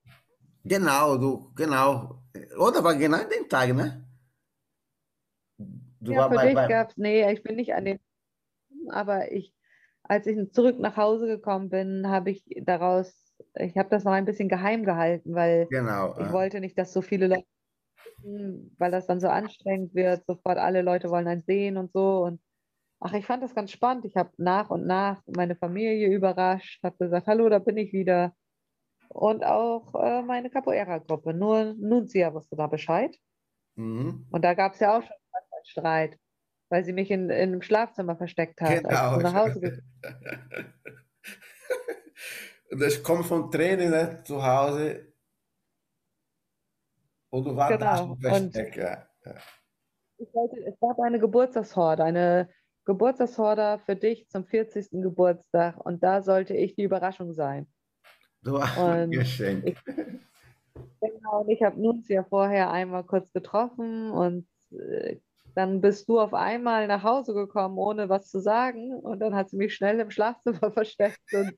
Genau, 0.63 1.15
du, 1.15 1.51
genau. 1.55 2.23
Oder 2.57 2.83
war 2.83 2.95
genau 2.95 3.17
an 3.17 3.29
dem 3.29 3.47
Tag, 3.47 3.71
ne? 3.75 4.04
Du 6.05 6.13
ja, 6.13 6.29
für 6.29 6.35
bei, 6.35 6.45
dich 6.45 6.55
bei... 6.55 6.67
gab 6.67 6.89
es, 6.89 6.97
nee, 6.97 7.31
ich 7.31 7.43
bin 7.43 7.55
nicht 7.55 7.73
an 7.73 7.85
dem, 7.85 7.99
aber 8.89 9.31
ich, 9.31 9.53
als 10.03 10.27
ich 10.27 10.51
zurück 10.51 10.79
nach 10.79 10.97
Hause 10.97 11.27
gekommen 11.27 11.69
bin, 11.69 12.07
habe 12.07 12.31
ich 12.31 12.43
daraus, 12.61 13.13
ich 13.55 13.77
habe 13.77 13.89
das 13.89 14.03
noch 14.03 14.13
ein 14.13 14.25
bisschen 14.25 14.49
geheim 14.49 14.85
gehalten, 14.85 15.33
weil 15.33 15.67
genau, 15.67 16.13
ich 16.13 16.27
ja. 16.27 16.33
wollte 16.33 16.59
nicht, 16.59 16.77
dass 16.77 16.93
so 16.93 17.01
viele 17.01 17.27
Leute, 17.27 17.45
weil 18.77 18.91
das 18.91 19.07
dann 19.07 19.19
so 19.19 19.27
anstrengend 19.27 19.93
wird, 19.93 20.25
sofort 20.25 20.57
alle 20.57 20.81
Leute 20.81 21.09
wollen 21.09 21.27
einen 21.27 21.43
sehen 21.43 21.77
und 21.77 21.91
so 21.91 22.23
und 22.23 22.39
ach, 22.99 23.13
ich 23.13 23.25
fand 23.25 23.43
das 23.43 23.55
ganz 23.55 23.71
spannend. 23.71 24.05
Ich 24.05 24.15
habe 24.15 24.31
nach 24.37 24.69
und 24.69 24.85
nach 24.85 25.21
meine 25.27 25.55
Familie 25.55 26.09
überrascht, 26.09 26.83
habe 26.83 26.97
gesagt, 26.97 27.27
hallo, 27.27 27.49
da 27.49 27.59
bin 27.59 27.77
ich 27.77 27.93
wieder. 27.93 28.33
Und 29.09 29.45
auch 29.45 29.93
äh, 29.95 30.21
meine 30.23 30.49
Capoeira-Gruppe. 30.49 31.33
Nur 31.33 31.75
Nunzia 31.77 32.33
wusste 32.33 32.55
da 32.55 32.67
Bescheid. 32.67 33.15
Mhm. 33.75 34.25
Und 34.31 34.41
da 34.43 34.53
gab 34.53 34.73
es 34.73 34.79
ja 34.79 34.97
auch 34.97 35.03
schon 35.03 35.15
Streit, 35.65 36.17
weil 36.69 36.83
sie 36.85 36.93
mich 36.93 37.11
in, 37.11 37.29
in 37.29 37.49
einem 37.49 37.61
Schlafzimmer 37.61 38.15
versteckt 38.15 38.61
hat, 38.61 38.83
genau. 38.83 38.89
als 38.89 39.17
ich 39.17 39.23
nach 39.23 39.33
Hause 39.33 39.59
gekommen 39.59 40.73
Und 42.71 42.83
ich 42.83 43.03
komme 43.03 43.23
von 43.23 43.51
Training 43.51 43.89
ne, 43.89 44.21
zu 44.23 44.43
Hause 44.43 45.13
und 47.29 47.45
du 47.45 47.55
warst 47.55 47.77
genau. 47.77 48.17
da 48.21 48.29
versteckt. 48.29 48.77
Ja. 48.77 49.07
Ich 50.17 50.33
wollte, 50.33 50.57
es 50.65 50.79
gab 50.79 50.99
eine 50.99 51.19
Geburtstagshorde, 51.19 52.03
eine 52.03 52.49
Geburtstagshorde 52.85 53.79
für 53.85 53.95
dich 53.95 54.27
zum 54.29 54.45
40. 54.45 55.01
Geburtstag 55.01 55.77
und 55.85 56.03
da 56.03 56.21
sollte 56.21 56.53
ich 56.55 56.75
die 56.75 56.83
Überraschung 56.83 57.33
sein. 57.33 57.67
Du 58.41 58.61
hast 58.61 58.77
ein 58.77 59.11
Geschenk. 59.11 59.65
Ich, 59.65 59.83
genau, 59.85 61.41
und 61.41 61.49
ich 61.49 61.61
habe 61.63 61.81
Nunzia 61.81 62.23
vorher 62.23 62.71
einmal 62.71 63.03
kurz 63.03 63.31
getroffen 63.31 64.11
und 64.11 64.47
äh, 64.71 65.17
dann 65.55 65.79
bist 65.79 66.09
du 66.09 66.19
auf 66.19 66.33
einmal 66.33 66.85
nach 66.87 67.03
Hause 67.03 67.33
gekommen, 67.33 67.77
ohne 67.77 68.09
was 68.09 68.29
zu 68.29 68.39
sagen. 68.39 68.93
Und 68.93 69.19
dann 69.19 69.33
hat 69.33 69.49
sie 69.49 69.57
mich 69.57 69.73
schnell 69.73 69.99
im 70.01 70.11
Schlafzimmer 70.11 70.71
versteckt. 70.73 71.33
Und 71.33 71.53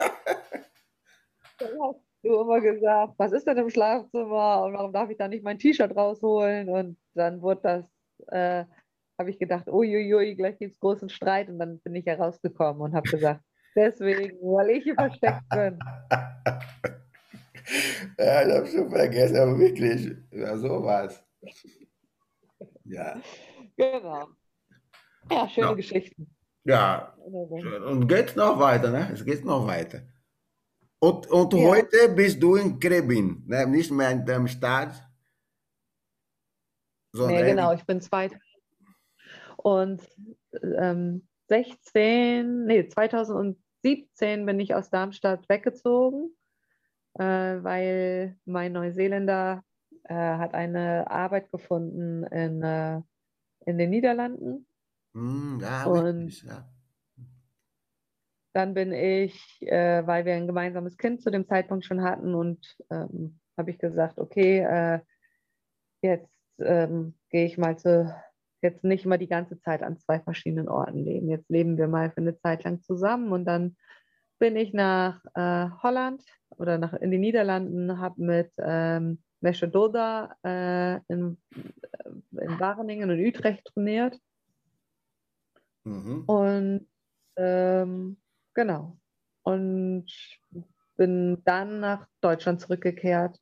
dann 1.58 1.70
hast 1.80 2.00
du 2.22 2.40
immer 2.40 2.60
gesagt, 2.60 3.12
was 3.18 3.32
ist 3.32 3.46
denn 3.46 3.58
im 3.58 3.68
Schlafzimmer? 3.68 4.64
Und 4.64 4.72
warum 4.72 4.92
darf 4.92 5.10
ich 5.10 5.18
da 5.18 5.28
nicht 5.28 5.44
mein 5.44 5.58
T-Shirt 5.58 5.94
rausholen? 5.94 6.70
Und 6.70 6.96
dann 7.14 7.42
wurde 7.42 7.60
das, 7.62 7.84
äh, 8.28 8.64
habe 9.18 9.30
ich 9.30 9.38
gedacht, 9.38 9.68
uiuiui, 9.68 10.34
gleich 10.34 10.58
gibt 10.58 10.72
es 10.72 10.80
großen 10.80 11.10
Streit. 11.10 11.50
Und 11.50 11.58
dann 11.58 11.78
bin 11.80 11.94
ich 11.94 12.06
herausgekommen 12.06 12.80
und 12.80 12.94
habe 12.94 13.08
gesagt, 13.08 13.42
deswegen, 13.76 14.38
weil 14.40 14.70
ich 14.70 14.84
hier 14.84 14.94
versteckt 14.94 15.42
bin. 15.50 15.78
Ja, 18.18 18.46
ich 18.46 18.54
habe 18.54 18.66
schon 18.66 18.90
vergessen, 18.90 19.36
aber 19.36 19.58
wirklich, 19.58 20.10
ja, 20.30 20.56
so 20.56 20.82
war 20.82 21.04
es. 21.04 21.22
Ja. 22.92 23.20
Genau. 23.76 24.28
Ja, 25.30 25.48
schöne 25.48 25.68
ja. 25.68 25.74
Geschichten. 25.74 26.26
Ja, 26.64 27.14
und 27.16 28.06
geht 28.06 28.36
noch 28.36 28.58
weiter, 28.58 28.90
ne? 28.90 29.10
Es 29.12 29.24
geht 29.24 29.44
noch 29.44 29.66
weiter. 29.66 30.02
Und, 31.00 31.26
und 31.28 31.54
ja. 31.54 31.68
heute 31.70 32.10
bist 32.10 32.40
du 32.42 32.56
in 32.56 32.78
Krebin, 32.78 33.44
ne? 33.46 33.66
nicht 33.66 33.90
mehr 33.90 34.10
in 34.10 34.24
dem 34.24 34.46
Stadt. 34.46 34.94
Nee, 37.14 37.42
genau, 37.44 37.72
ich 37.72 37.84
bin 37.84 38.00
zwei. 38.00 38.30
Und 39.56 40.02
ähm, 40.62 41.26
16, 41.48 42.66
nee, 42.66 42.88
2017 42.88 44.46
bin 44.46 44.60
ich 44.60 44.74
aus 44.74 44.90
Darmstadt 44.90 45.48
weggezogen, 45.48 46.36
äh, 47.14 47.24
weil 47.24 48.38
mein 48.44 48.72
Neuseeländer 48.72 49.64
äh, 50.04 50.14
hat 50.14 50.54
eine 50.54 51.10
Arbeit 51.10 51.50
gefunden 51.50 52.24
in, 52.24 52.62
äh, 52.62 53.00
in 53.66 53.78
den 53.78 53.90
Niederlanden. 53.90 54.66
Mm, 55.12 55.60
ja, 55.60 55.84
und 55.84 56.42
ja. 56.42 56.68
dann 58.52 58.74
bin 58.74 58.92
ich, 58.92 59.60
äh, 59.62 60.06
weil 60.06 60.24
wir 60.24 60.34
ein 60.34 60.46
gemeinsames 60.46 60.96
Kind 60.96 61.22
zu 61.22 61.30
dem 61.30 61.46
Zeitpunkt 61.46 61.84
schon 61.84 62.02
hatten 62.02 62.34
und 62.34 62.76
ähm, 62.90 63.38
habe 63.56 63.70
ich 63.70 63.78
gesagt, 63.78 64.18
okay, 64.18 64.60
äh, 64.60 65.00
jetzt 66.02 66.32
ähm, 66.58 67.14
gehe 67.30 67.46
ich 67.46 67.58
mal 67.58 67.78
zu, 67.78 68.14
jetzt 68.62 68.84
nicht 68.84 69.06
mal 69.06 69.18
die 69.18 69.28
ganze 69.28 69.58
Zeit 69.60 69.82
an 69.82 69.98
zwei 69.98 70.20
verschiedenen 70.20 70.68
Orten 70.68 70.98
leben. 71.04 71.28
Jetzt 71.28 71.50
leben 71.50 71.76
wir 71.76 71.88
mal 71.88 72.10
für 72.10 72.20
eine 72.20 72.36
Zeit 72.38 72.64
lang 72.64 72.82
zusammen 72.82 73.32
und 73.32 73.44
dann 73.44 73.76
bin 74.38 74.56
ich 74.56 74.72
nach 74.72 75.22
äh, 75.34 75.68
Holland 75.82 76.24
oder 76.50 76.78
nach, 76.78 76.94
in 76.94 77.10
die 77.10 77.18
Niederlanden, 77.18 78.00
habe 78.00 78.20
mit 78.20 78.50
ähm, 78.58 79.22
Mesche 79.42 79.68
Doda 79.68 80.36
äh, 80.44 80.96
in, 81.12 81.36
äh, 81.50 82.44
in 82.44 82.60
Wageningen 82.60 83.10
und 83.10 83.20
Utrecht 83.20 83.64
trainiert. 83.66 84.18
Mhm. 85.84 86.24
Und 86.26 86.88
ähm, 87.36 88.16
genau. 88.54 88.96
Und 89.42 90.06
bin 90.96 91.42
dann 91.44 91.80
nach 91.80 92.06
Deutschland 92.20 92.60
zurückgekehrt. 92.60 93.38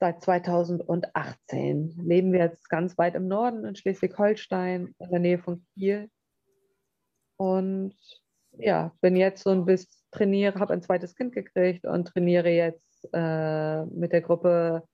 Seit 0.00 0.22
2018 0.22 1.96
leben 2.04 2.32
wir 2.32 2.40
jetzt 2.40 2.68
ganz 2.68 2.96
weit 2.98 3.16
im 3.16 3.26
Norden 3.26 3.64
in 3.64 3.74
Schleswig-Holstein, 3.74 4.94
in 4.96 5.10
der 5.10 5.18
Nähe 5.18 5.38
von 5.38 5.66
Kiel. 5.74 6.08
Und 7.36 7.96
ja, 8.52 8.92
bin 9.00 9.16
jetzt 9.16 9.42
so 9.42 9.50
ein 9.50 9.64
bisschen 9.64 9.98
trainiere, 10.10 10.60
habe 10.60 10.72
ein 10.72 10.82
zweites 10.82 11.14
Kind 11.14 11.34
gekriegt 11.34 11.84
und 11.84 12.08
trainiere 12.08 12.50
jetzt 12.50 13.08
äh, 13.12 13.84
mit 13.86 14.12
der 14.12 14.22
Gruppe 14.22 14.86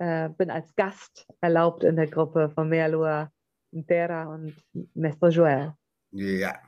äh, 0.00 0.30
bin 0.30 0.50
als 0.50 0.74
Gast 0.74 1.26
erlaubt 1.40 1.84
in 1.84 1.94
der 1.94 2.06
Gruppe 2.06 2.50
von 2.50 2.68
Mealua 2.68 3.30
Terra 3.86 4.34
und 4.34 4.56
Mestre 4.94 5.28
Joel. 5.28 5.74
Ja. 6.12 6.58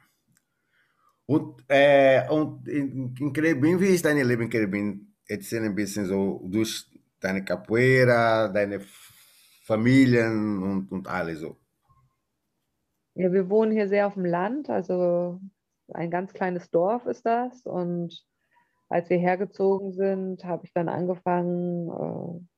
Und, 1.26 1.64
äh, 1.68 2.28
und 2.28 2.68
in, 2.68 3.14
in 3.18 3.32
Caribbean, 3.32 3.80
wie 3.80 3.94
ist 3.94 4.04
dein 4.04 4.18
Leben 4.18 4.42
in 4.42 4.50
Caribbean? 4.50 5.14
Erzähl 5.26 5.64
ein 5.64 5.74
bisschen 5.74 6.04
so 6.04 6.42
durch 6.44 6.86
deine 7.20 7.42
Capoeira, 7.44 8.48
deine 8.48 8.80
Familien 9.64 10.62
und, 10.62 10.92
und 10.92 11.08
alles 11.08 11.40
so. 11.40 11.56
Ja, 13.14 13.32
wir 13.32 13.48
wohnen 13.48 13.72
hier 13.72 13.88
sehr 13.88 14.06
auf 14.06 14.14
dem 14.14 14.26
Land, 14.26 14.68
also 14.68 15.40
ein 15.88 16.10
ganz 16.10 16.32
kleines 16.32 16.70
Dorf 16.70 17.06
ist 17.06 17.24
das. 17.24 17.64
Und 17.64 18.24
als 18.88 19.08
wir 19.08 19.18
hergezogen 19.18 19.92
sind, 19.92 20.44
habe 20.44 20.66
ich 20.66 20.72
dann 20.74 20.88
angefangen, 20.88 21.88
äh, 21.88 22.51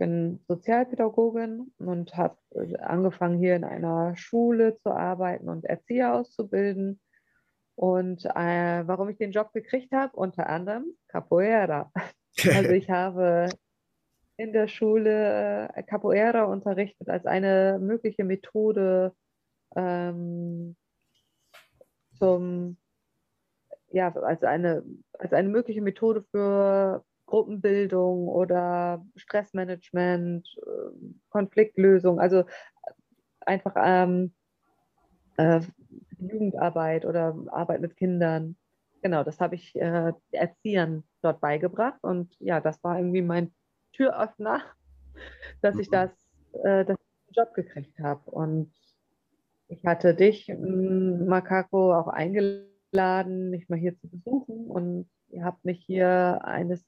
bin 0.00 0.40
Sozialpädagogin 0.48 1.72
und 1.78 2.16
habe 2.16 2.38
äh, 2.54 2.76
angefangen, 2.78 3.38
hier 3.38 3.54
in 3.54 3.64
einer 3.64 4.16
Schule 4.16 4.78
zu 4.78 4.90
arbeiten 4.90 5.48
und 5.48 5.66
Erzieher 5.66 6.14
auszubilden. 6.14 7.00
Und 7.76 8.24
äh, 8.24 8.86
warum 8.86 9.10
ich 9.10 9.18
den 9.18 9.30
Job 9.30 9.52
gekriegt 9.52 9.92
habe, 9.92 10.16
unter 10.16 10.48
anderem 10.48 10.86
Capoeira. 11.06 11.92
Also 12.46 12.70
ich 12.70 12.88
habe 12.88 13.48
in 14.36 14.52
der 14.52 14.68
Schule 14.68 15.68
äh, 15.74 15.82
Capoeira 15.82 16.44
unterrichtet 16.44 17.08
als 17.08 17.26
eine 17.26 17.78
mögliche 17.80 18.22
Methode 18.22 19.12
ähm, 19.74 20.76
zum, 22.16 22.78
ja, 23.90 24.14
als 24.14 24.44
eine, 24.44 24.84
als 25.18 25.32
eine 25.32 25.48
mögliche 25.48 25.82
Methode 25.82 26.24
für 26.30 27.04
Gruppenbildung 27.30 28.28
oder 28.28 29.06
Stressmanagement, 29.14 30.48
ähm, 30.66 31.20
Konfliktlösung, 31.30 32.18
also 32.18 32.44
einfach 33.40 33.74
ähm, 33.76 34.34
äh, 35.36 35.60
Jugendarbeit 36.18 37.06
oder 37.06 37.36
Arbeit 37.52 37.80
mit 37.80 37.96
Kindern. 37.96 38.56
Genau, 39.02 39.22
das 39.22 39.40
habe 39.40 39.54
ich 39.54 39.74
äh, 39.76 40.12
Erziehern 40.32 41.04
dort 41.22 41.40
beigebracht 41.40 42.02
und 42.02 42.34
ja, 42.40 42.60
das 42.60 42.82
war 42.82 42.98
irgendwie 42.98 43.22
mein 43.22 43.52
Türöffner, 43.92 44.60
dass 45.62 45.78
ich 45.78 45.88
mhm. 45.88 45.92
das, 45.92 46.10
äh, 46.64 46.84
das 46.84 46.96
Job 47.32 47.54
gekriegt 47.54 47.98
habe. 48.00 48.28
Und 48.28 48.72
ich 49.68 49.84
hatte 49.86 50.14
dich, 50.14 50.48
Makako, 50.48 51.94
auch 51.94 52.08
eingeladen, 52.08 53.50
mich 53.50 53.68
mal 53.68 53.78
hier 53.78 53.96
zu 53.96 54.08
besuchen 54.08 54.66
und 54.66 55.08
ihr 55.28 55.44
habt 55.44 55.64
mich 55.64 55.80
hier 55.84 56.40
eines 56.42 56.84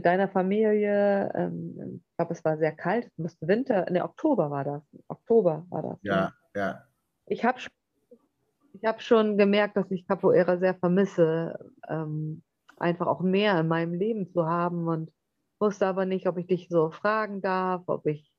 mit 0.00 0.06
deiner 0.06 0.28
Familie, 0.28 1.30
ähm, 1.34 2.00
ich 2.00 2.16
glaube, 2.16 2.32
es 2.32 2.42
war 2.42 2.56
sehr 2.56 2.72
kalt, 2.72 3.10
müsste 3.18 3.46
Winter, 3.46 3.84
ne, 3.90 4.02
Oktober 4.02 4.50
war 4.50 4.64
das. 4.64 4.82
Oktober 5.08 5.66
war 5.68 5.82
das. 5.82 5.98
Ja, 6.00 6.16
ne? 6.16 6.32
ja. 6.56 6.84
Ich 7.26 7.44
habe 7.44 7.58
ich 8.72 8.82
hab 8.82 9.02
schon 9.02 9.36
gemerkt, 9.36 9.76
dass 9.76 9.90
ich 9.90 10.06
Capoeira 10.06 10.56
sehr 10.56 10.74
vermisse, 10.74 11.58
ähm, 11.86 12.42
einfach 12.78 13.08
auch 13.08 13.20
mehr 13.20 13.60
in 13.60 13.68
meinem 13.68 13.92
Leben 13.92 14.30
zu 14.32 14.46
haben 14.46 14.88
und 14.88 15.12
wusste 15.58 15.86
aber 15.86 16.06
nicht, 16.06 16.26
ob 16.26 16.38
ich 16.38 16.46
dich 16.46 16.68
so 16.70 16.90
fragen 16.90 17.42
darf, 17.42 17.82
ob 17.86 18.06
ich, 18.06 18.32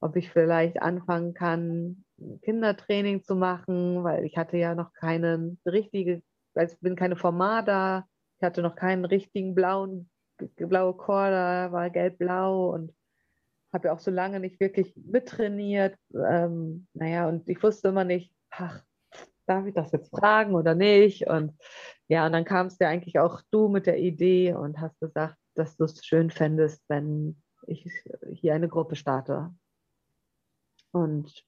ob 0.00 0.16
ich 0.16 0.30
vielleicht 0.30 0.80
anfangen 0.80 1.34
kann, 1.34 2.02
Kindertraining 2.40 3.24
zu 3.24 3.36
machen, 3.36 4.04
weil 4.04 4.24
ich 4.24 4.38
hatte 4.38 4.56
ja 4.56 4.74
noch 4.74 4.94
keinen 4.94 5.60
richtige, 5.66 6.22
also 6.54 6.72
ich 6.72 6.80
bin 6.80 6.96
keine 6.96 7.16
Formada, 7.16 8.08
ich 8.38 8.42
hatte 8.46 8.62
noch 8.62 8.74
keinen 8.74 9.04
richtigen 9.04 9.54
blauen 9.54 10.08
blaue 10.56 10.94
Korda, 10.94 11.72
war 11.72 11.90
gelb-blau 11.90 12.70
und 12.74 12.94
habe 13.72 13.88
ja 13.88 13.94
auch 13.94 14.00
so 14.00 14.10
lange 14.10 14.40
nicht 14.40 14.60
wirklich 14.60 14.94
mittrainiert. 14.96 15.96
Ähm, 16.14 16.86
naja, 16.94 17.28
und 17.28 17.48
ich 17.48 17.62
wusste 17.62 17.88
immer 17.88 18.04
nicht, 18.04 18.32
ach, 18.50 18.82
darf 19.46 19.66
ich 19.66 19.74
das 19.74 19.92
jetzt 19.92 20.10
fragen 20.10 20.54
oder 20.54 20.74
nicht? 20.74 21.26
Und 21.26 21.58
ja, 22.08 22.26
und 22.26 22.32
dann 22.32 22.44
kamst 22.44 22.80
ja 22.80 22.88
eigentlich 22.88 23.18
auch 23.18 23.42
du 23.50 23.68
mit 23.68 23.86
der 23.86 23.98
Idee 23.98 24.54
und 24.54 24.80
hast 24.80 24.98
gesagt, 25.00 25.36
dass 25.54 25.76
du 25.76 25.84
es 25.84 26.04
schön 26.04 26.30
fändest, 26.30 26.82
wenn 26.88 27.42
ich 27.66 27.86
hier 28.32 28.54
eine 28.54 28.68
Gruppe 28.68 28.96
starte. 28.96 29.52
Und 30.92 31.44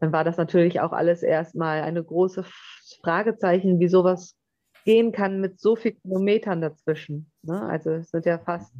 dann 0.00 0.12
war 0.12 0.24
das 0.24 0.36
natürlich 0.36 0.80
auch 0.80 0.92
alles 0.92 1.22
erstmal 1.22 1.82
eine 1.82 2.02
große 2.02 2.44
Fragezeichen, 3.02 3.78
wie 3.78 3.88
sowas 3.88 4.36
gehen 4.84 5.12
kann 5.12 5.40
mit 5.40 5.60
so 5.60 5.76
vielen 5.76 6.00
Kilometern 6.00 6.60
dazwischen. 6.60 7.30
Ne? 7.42 7.60
Also 7.62 7.90
es 7.90 8.10
sind 8.10 8.26
ja 8.26 8.38
fast 8.38 8.72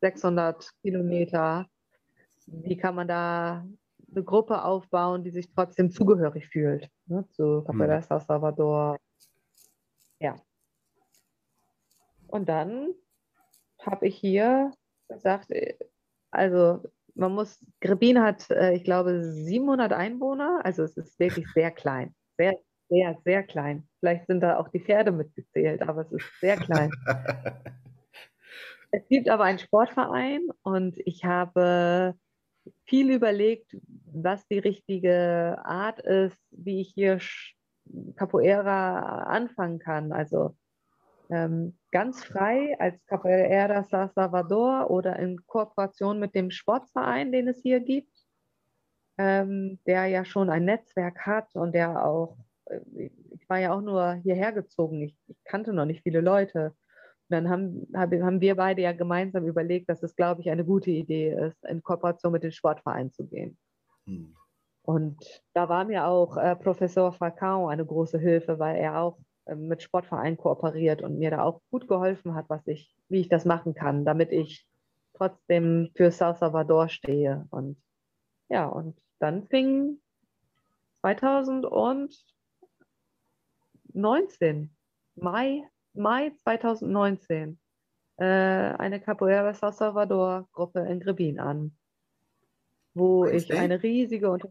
600 0.00 0.70
Kilometer. 0.82 1.66
Wie 2.46 2.76
kann 2.76 2.94
man 2.94 3.08
da 3.08 3.66
eine 4.10 4.24
Gruppe 4.24 4.62
aufbauen, 4.62 5.24
die 5.24 5.30
sich 5.30 5.50
trotzdem 5.52 5.90
zugehörig 5.90 6.48
fühlt 6.48 6.90
ne? 7.06 7.26
zu 7.30 7.62
Capoeira 7.64 7.98
mhm. 7.98 8.20
Salvador? 8.20 8.98
Ja. 10.20 10.36
Und 12.28 12.48
dann 12.48 12.94
habe 13.80 14.06
ich 14.06 14.16
hier 14.16 14.72
gesagt, 15.08 15.50
äh, 15.50 15.76
also 16.30 16.82
man 17.14 17.32
muss, 17.32 17.64
Grebin 17.80 18.20
hat, 18.20 18.50
äh, 18.50 18.74
ich 18.74 18.84
glaube, 18.84 19.24
700 19.24 19.92
Einwohner, 19.92 20.60
also 20.64 20.82
es 20.82 20.96
ist 20.96 21.18
wirklich 21.18 21.46
sehr 21.52 21.70
klein, 21.70 22.14
sehr, 22.36 22.58
sehr, 22.88 23.16
sehr 23.24 23.42
klein. 23.42 23.86
Vielleicht 24.00 24.26
sind 24.26 24.40
da 24.40 24.58
auch 24.58 24.68
die 24.68 24.80
Pferde 24.80 25.12
mitgezählt, 25.12 25.82
aber 25.82 26.02
es 26.02 26.12
ist 26.12 26.40
sehr 26.40 26.56
klein. 26.56 26.90
es 28.90 29.06
gibt 29.08 29.28
aber 29.28 29.44
einen 29.44 29.58
Sportverein 29.58 30.48
und 30.62 30.96
ich 31.04 31.24
habe 31.24 32.14
viel 32.84 33.10
überlegt, 33.10 33.76
was 34.12 34.46
die 34.48 34.58
richtige 34.58 35.58
Art 35.64 36.00
ist, 36.00 36.40
wie 36.50 36.80
ich 36.80 36.92
hier 36.94 37.20
Capoeira 38.16 39.24
anfangen 39.24 39.78
kann. 39.78 40.12
Also 40.12 40.56
ähm, 41.30 41.76
ganz 41.90 42.24
frei 42.24 42.76
als 42.78 43.04
Capoeira 43.06 43.82
Sa 43.84 44.08
Salvador 44.08 44.90
oder 44.90 45.18
in 45.18 45.44
Kooperation 45.46 46.18
mit 46.18 46.34
dem 46.34 46.50
Sportverein, 46.50 47.32
den 47.32 47.48
es 47.48 47.60
hier 47.62 47.80
gibt, 47.80 48.12
ähm, 49.18 49.78
der 49.86 50.06
ja 50.06 50.24
schon 50.24 50.50
ein 50.50 50.64
Netzwerk 50.64 51.26
hat 51.26 51.54
und 51.54 51.72
der 51.72 52.04
auch 52.04 52.36
ich 52.94 53.48
war 53.48 53.58
ja 53.58 53.72
auch 53.74 53.80
nur 53.80 54.14
hierher 54.14 54.52
gezogen, 54.52 55.02
ich, 55.02 55.16
ich 55.28 55.36
kannte 55.44 55.72
noch 55.72 55.84
nicht 55.84 56.02
viele 56.02 56.20
Leute. 56.20 56.74
Und 57.28 57.34
dann 57.34 57.48
haben, 57.48 57.88
haben 57.94 58.40
wir 58.40 58.54
beide 58.56 58.82
ja 58.82 58.92
gemeinsam 58.92 59.46
überlegt, 59.46 59.88
dass 59.88 60.02
es, 60.02 60.14
glaube 60.14 60.40
ich, 60.40 60.50
eine 60.50 60.64
gute 60.64 60.90
Idee 60.90 61.32
ist, 61.32 61.64
in 61.64 61.82
Kooperation 61.82 62.32
mit 62.32 62.44
dem 62.44 62.52
Sportverein 62.52 63.12
zu 63.12 63.26
gehen. 63.26 63.58
Hm. 64.06 64.34
Und 64.82 65.42
da 65.52 65.68
war 65.68 65.84
mir 65.84 66.06
auch 66.06 66.36
äh, 66.36 66.54
Professor 66.54 67.12
Falcao 67.12 67.66
eine 67.66 67.84
große 67.84 68.18
Hilfe, 68.18 68.60
weil 68.60 68.76
er 68.76 69.00
auch 69.00 69.18
äh, 69.46 69.56
mit 69.56 69.82
Sportvereinen 69.82 70.36
kooperiert 70.36 71.02
und 71.02 71.18
mir 71.18 71.30
da 71.30 71.42
auch 71.42 71.60
gut 71.70 71.88
geholfen 71.88 72.34
hat, 72.36 72.48
was 72.48 72.64
ich, 72.68 72.94
wie 73.08 73.20
ich 73.20 73.28
das 73.28 73.44
machen 73.44 73.74
kann, 73.74 74.04
damit 74.04 74.30
ich 74.30 74.64
trotzdem 75.14 75.90
für 75.96 76.12
Sao 76.12 76.34
Salvador 76.34 76.88
stehe. 76.88 77.46
Und 77.50 77.76
ja, 78.48 78.66
und 78.66 78.96
dann 79.18 79.48
fing 79.48 79.98
2000 81.00 81.66
und 81.66 82.14
2019, 83.96 84.70
Mai, 85.16 85.64
Mai 85.94 86.30
2019, 86.42 87.58
äh, 88.18 88.24
eine 88.24 89.00
Capoeira 89.00 89.54
Sao 89.54 89.72
Salvador 89.72 90.48
Gruppe 90.52 90.80
in 90.80 91.00
Grebin 91.00 91.40
an, 91.40 91.76
wo 92.94 93.24
19? 93.24 93.38
ich 93.38 93.58
eine 93.58 93.82
riesige 93.82 94.30
Unter 94.30 94.50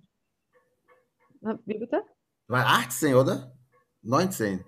Wie 1.65 1.77
bitte? 1.77 2.03
War 2.47 2.65
18, 2.65 3.13
oder? 3.13 3.55
19. 4.01 4.63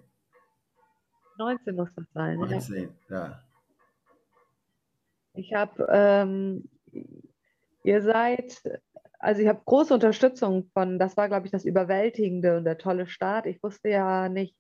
19 1.38 1.76
muss 1.76 1.90
das 1.96 2.06
sein. 2.14 2.38
19, 2.38 2.96
ja. 3.10 3.16
ja. 3.16 3.44
Ich 5.34 5.54
habe, 5.54 5.88
ähm, 5.92 6.68
ihr 7.84 8.02
seid 8.02 8.62
also 9.20 9.42
ich 9.42 9.48
habe 9.48 9.62
große 9.66 9.94
Unterstützung 9.94 10.70
von, 10.74 11.00
das 11.00 11.18
war, 11.18 11.28
glaube 11.28 11.46
ich, 11.48 11.52
das 11.52 11.66
Überwältigende 11.66 12.58
und 12.58 12.66
der 12.66 12.78
tolle 12.78 13.08
Start. 13.08 13.46
Ich 13.46 13.62
wusste 13.64 13.90
ja 13.90 14.30
nicht, 14.30 14.56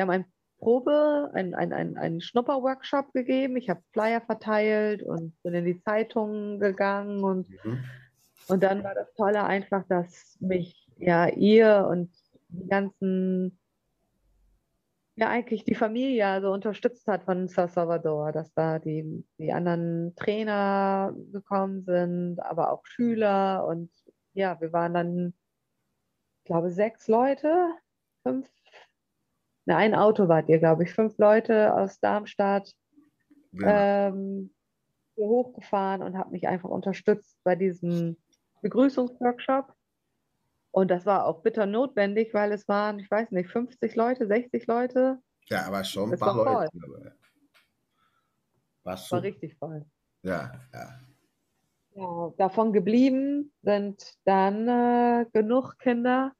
wir 0.00 0.04
haben 0.04 0.24
ein 0.24 0.32
Probe, 0.58 1.30
einen 1.34 1.54
ein, 1.54 1.96
ein 1.98 2.20
Schnupperworkshop 2.22 3.12
gegeben. 3.12 3.56
Ich 3.56 3.68
habe 3.68 3.82
Flyer 3.92 4.22
verteilt 4.22 5.02
und 5.02 5.34
bin 5.42 5.52
in 5.52 5.66
die 5.66 5.78
Zeitungen 5.78 6.58
gegangen 6.58 7.22
und, 7.22 7.48
mhm. 7.64 7.84
und 8.48 8.62
dann 8.62 8.82
war 8.82 8.94
das 8.94 9.12
Tolle 9.14 9.44
einfach, 9.44 9.84
dass 9.88 10.38
mich 10.40 10.88
ja 10.96 11.28
ihr 11.28 11.86
und 11.90 12.10
die 12.48 12.66
ganzen, 12.66 13.58
ja 15.16 15.28
eigentlich 15.28 15.64
die 15.64 15.74
Familie 15.74 16.26
also 16.26 16.50
unterstützt 16.50 17.06
hat 17.06 17.24
von 17.24 17.48
San 17.48 17.68
Salvador, 17.68 18.32
dass 18.32 18.52
da 18.54 18.78
die, 18.78 19.24
die 19.38 19.52
anderen 19.52 20.14
Trainer 20.16 21.14
gekommen 21.30 21.84
sind, 21.84 22.38
aber 22.40 22.72
auch 22.72 22.86
Schüler 22.86 23.66
und 23.66 23.90
ja, 24.32 24.58
wir 24.60 24.72
waren 24.72 24.94
dann, 24.94 25.34
ich 26.38 26.44
glaube, 26.44 26.70
sechs 26.70 27.06
Leute, 27.06 27.74
fünf, 28.22 28.48
Ne, 29.70 29.76
ein 29.76 29.94
Auto 29.94 30.26
wart 30.26 30.48
ihr, 30.48 30.58
glaube 30.58 30.82
ich, 30.82 30.92
fünf 30.92 31.16
Leute 31.18 31.72
aus 31.72 32.00
Darmstadt 32.00 32.74
ja. 33.52 34.08
ähm, 34.08 34.52
hier 35.14 35.26
hochgefahren 35.26 36.02
und 36.02 36.18
habe 36.18 36.32
mich 36.32 36.48
einfach 36.48 36.68
unterstützt 36.68 37.38
bei 37.44 37.54
diesem 37.54 38.16
Begrüßungsworkshop. 38.62 39.72
Und 40.72 40.90
das 40.90 41.06
war 41.06 41.24
auch 41.24 41.42
bitter 41.42 41.66
notwendig, 41.66 42.34
weil 42.34 42.50
es 42.50 42.66
waren, 42.66 42.98
ich 42.98 43.08
weiß 43.08 43.30
nicht, 43.30 43.48
50 43.48 43.94
Leute, 43.94 44.26
60 44.26 44.66
Leute. 44.66 45.20
Ja, 45.44 45.66
aber 45.66 45.84
schon 45.84 46.14
ein 46.14 46.18
paar 46.18 46.36
war 46.36 46.62
Leute. 46.62 46.76
Voll. 46.76 47.14
War, 48.82 48.98
war 48.98 49.22
richtig 49.22 49.54
voll. 49.54 49.86
Ja, 50.24 50.50
ja. 50.74 51.00
Ja, 51.94 52.32
davon 52.38 52.72
geblieben 52.72 53.52
sind 53.62 54.16
dann 54.24 54.66
äh, 54.66 55.26
genug 55.32 55.78
Kinder, 55.78 56.32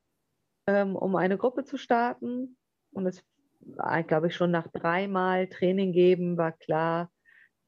ähm, 0.67 0.97
um 0.97 1.15
eine 1.15 1.39
Gruppe 1.39 1.65
zu 1.65 1.77
starten. 1.77 2.57
Und 2.93 3.07
es 3.07 3.23
war, 3.61 4.03
glaube 4.03 4.29
ich, 4.29 4.35
schon 4.35 4.51
nach 4.51 4.69
dreimal 4.69 5.49
Training 5.49 5.93
geben, 5.93 6.37
war 6.37 6.53
klar, 6.53 7.11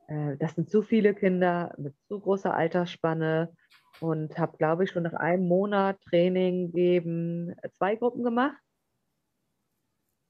äh, 0.09 0.37
das 0.39 0.55
sind 0.55 0.70
zu 0.70 0.83
viele 0.83 1.14
Kinder 1.14 1.75
mit 1.79 1.95
zu 2.09 2.20
großer 2.20 2.55
Altersspanne 2.55 3.55
und 4.01 4.39
habe, 4.39 4.57
glaube 4.57 4.85
ich, 4.85 4.91
schon 4.91 5.05
nach 5.05 5.14
einem 5.14 5.47
Monat 5.47 6.01
Training 6.03 6.73
geben 6.73 7.55
zwei 7.75 7.97
Gruppen 7.97 8.25
gemacht. 8.25 8.59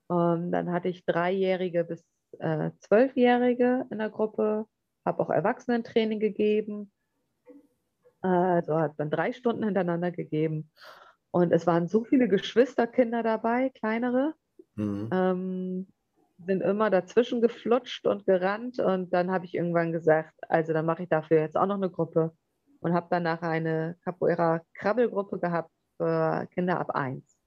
Und 0.08 0.52
dann 0.52 0.70
hatte 0.72 0.88
ich 0.88 1.06
Dreijährige 1.06 1.84
bis 1.84 2.04
äh, 2.38 2.70
Zwölfjährige 2.80 3.86
in 3.90 3.98
der 3.98 4.10
Gruppe, 4.10 4.66
habe 5.06 5.22
auch 5.22 5.30
Erwachsenentraining 5.30 6.20
gegeben. 6.20 6.92
Also 8.20 8.78
hat 8.78 8.98
man 8.98 9.10
drei 9.10 9.32
Stunden 9.32 9.64
hintereinander 9.64 10.12
gegeben. 10.12 10.70
Und 11.30 11.52
es 11.52 11.66
waren 11.66 11.88
so 11.88 12.04
viele 12.04 12.28
Geschwisterkinder 12.28 13.22
dabei, 13.22 13.70
kleinere. 13.70 14.34
Mhm. 14.74 15.10
Ähm, 15.12 15.86
sind 16.46 16.62
immer 16.62 16.90
dazwischen 16.90 17.40
geflutscht 17.40 18.06
und 18.06 18.26
gerannt 18.26 18.78
und 18.78 19.12
dann 19.12 19.30
habe 19.30 19.44
ich 19.44 19.54
irgendwann 19.54 19.92
gesagt, 19.92 20.34
also 20.48 20.72
dann 20.72 20.86
mache 20.86 21.04
ich 21.04 21.08
dafür 21.08 21.40
jetzt 21.40 21.56
auch 21.56 21.66
noch 21.66 21.76
eine 21.76 21.90
Gruppe 21.90 22.36
und 22.80 22.94
habe 22.94 23.06
danach 23.10 23.42
eine 23.42 23.96
Capoeira-Krabbelgruppe 24.04 25.38
gehabt 25.38 25.70
für 25.96 26.48
Kinder 26.52 26.80
ab 26.80 26.90
1. 26.90 27.38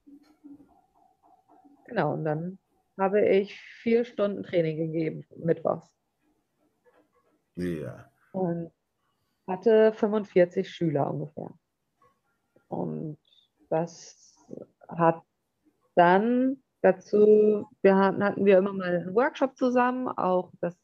Genau, 1.86 2.14
und 2.14 2.24
dann 2.24 2.58
habe 2.98 3.20
ich 3.28 3.60
vier 3.82 4.04
Stunden 4.04 4.42
Training 4.42 4.78
gegeben, 4.78 5.26
mittwochs. 5.36 5.92
Ja. 7.56 8.10
Und 8.32 8.72
hatte 9.46 9.92
45 9.92 10.68
Schüler 10.68 11.10
ungefähr. 11.10 11.50
Und 12.68 13.18
das 13.68 14.36
hat 14.88 15.22
dann 15.94 16.62
Dazu 16.82 17.66
wir 17.82 17.96
hatten, 17.96 18.44
wir 18.44 18.58
immer 18.58 18.72
mal 18.72 18.96
einen 19.00 19.14
Workshop 19.14 19.56
zusammen, 19.56 20.08
auch 20.08 20.52
das 20.60 20.76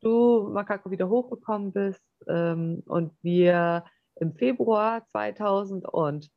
du, 0.00 0.50
Makako, 0.52 0.90
wieder 0.90 1.08
hochgekommen 1.08 1.72
bist 1.72 2.04
ähm, 2.26 2.82
und 2.86 3.12
wir 3.22 3.84
im 4.16 4.34
Februar 4.34 5.06
2020 5.10 6.30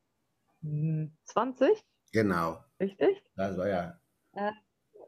Genau. 2.12 2.60
Richtig? 2.80 3.24
Das 3.36 3.58
war 3.58 3.68
ja. 3.68 4.00
Äh, 4.34 4.52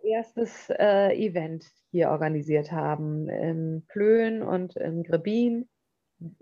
erstes 0.04 0.70
äh, 0.70 1.14
Event 1.16 1.66
hier 1.92 2.10
organisiert 2.10 2.72
haben 2.72 3.30
in 3.30 3.86
Plön 3.88 4.42
und 4.42 4.76
in 4.76 5.04
Grebin. 5.04 5.70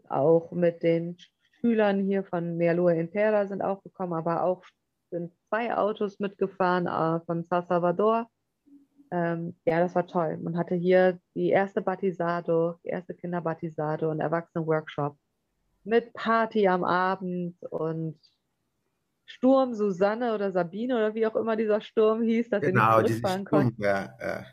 Auch 0.10 0.52
mit 0.52 0.84
den 0.84 1.18
Schülern 1.60 2.00
hier 2.00 2.24
von 2.24 2.58
Mealua 2.58 2.94
Impera 2.94 3.48
sind 3.48 3.62
auch 3.62 3.84
gekommen, 3.84 4.14
aber 4.14 4.44
auch 4.44 4.64
sind 5.16 5.32
zwei 5.48 5.76
Autos 5.76 6.20
mitgefahren 6.20 6.88
äh, 6.88 7.26
von 7.26 7.44
San 7.46 7.66
Salvador. 7.68 8.30
Ähm, 9.12 9.56
ja, 9.66 9.80
das 9.80 9.96
war 9.96 10.08
toll. 10.08 10.38
Man 10.38 10.58
hatte 10.58 10.76
hier 10.76 11.20
die 11.36 11.50
erste 11.50 11.82
Batisado, 11.82 12.76
die 12.84 12.90
erste 12.90 13.14
Kinderbatisado 13.14 14.12
und 14.12 14.20
Erwachsenen-Workshop 14.20 15.18
mit 15.84 16.12
Party 16.14 16.68
am 16.68 16.84
Abend 16.84 17.56
und 17.70 18.20
Sturm 19.26 19.74
Susanne 19.74 20.34
oder 20.34 20.52
Sabine 20.52 20.96
oder 20.98 21.14
wie 21.16 21.26
auch 21.26 21.36
immer 21.36 21.56
dieser 21.56 21.82
Sturm 21.82 22.24
hieß, 22.24 22.50
dass 22.50 22.62
genau, 22.62 22.98
ihr 22.98 23.04
nicht 23.04 23.12
zurückfahren 23.12 23.48
Sturm, 23.48 23.62
konntet. 23.62 23.80
Ja, 23.80 24.16
ja. 24.20 24.46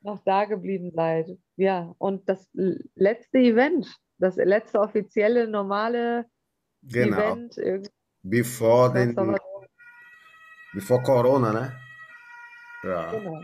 Noch 0.00 0.18
da 0.24 0.46
geblieben 0.46 0.90
seid. 0.94 1.28
Ja, 1.56 1.94
und 1.98 2.28
das 2.28 2.50
letzte 2.94 3.38
Event, 3.38 3.86
das 4.18 4.36
letzte 4.36 4.80
offizielle, 4.80 5.46
normale 5.46 6.26
genau. 6.82 7.18
Event. 7.18 7.56
Bevor, 8.22 8.92
den, 8.92 9.16
bevor 10.72 11.02
Corona, 11.02 11.52
ne? 11.52 11.80
Ja. 12.84 13.10
Genau. 13.10 13.42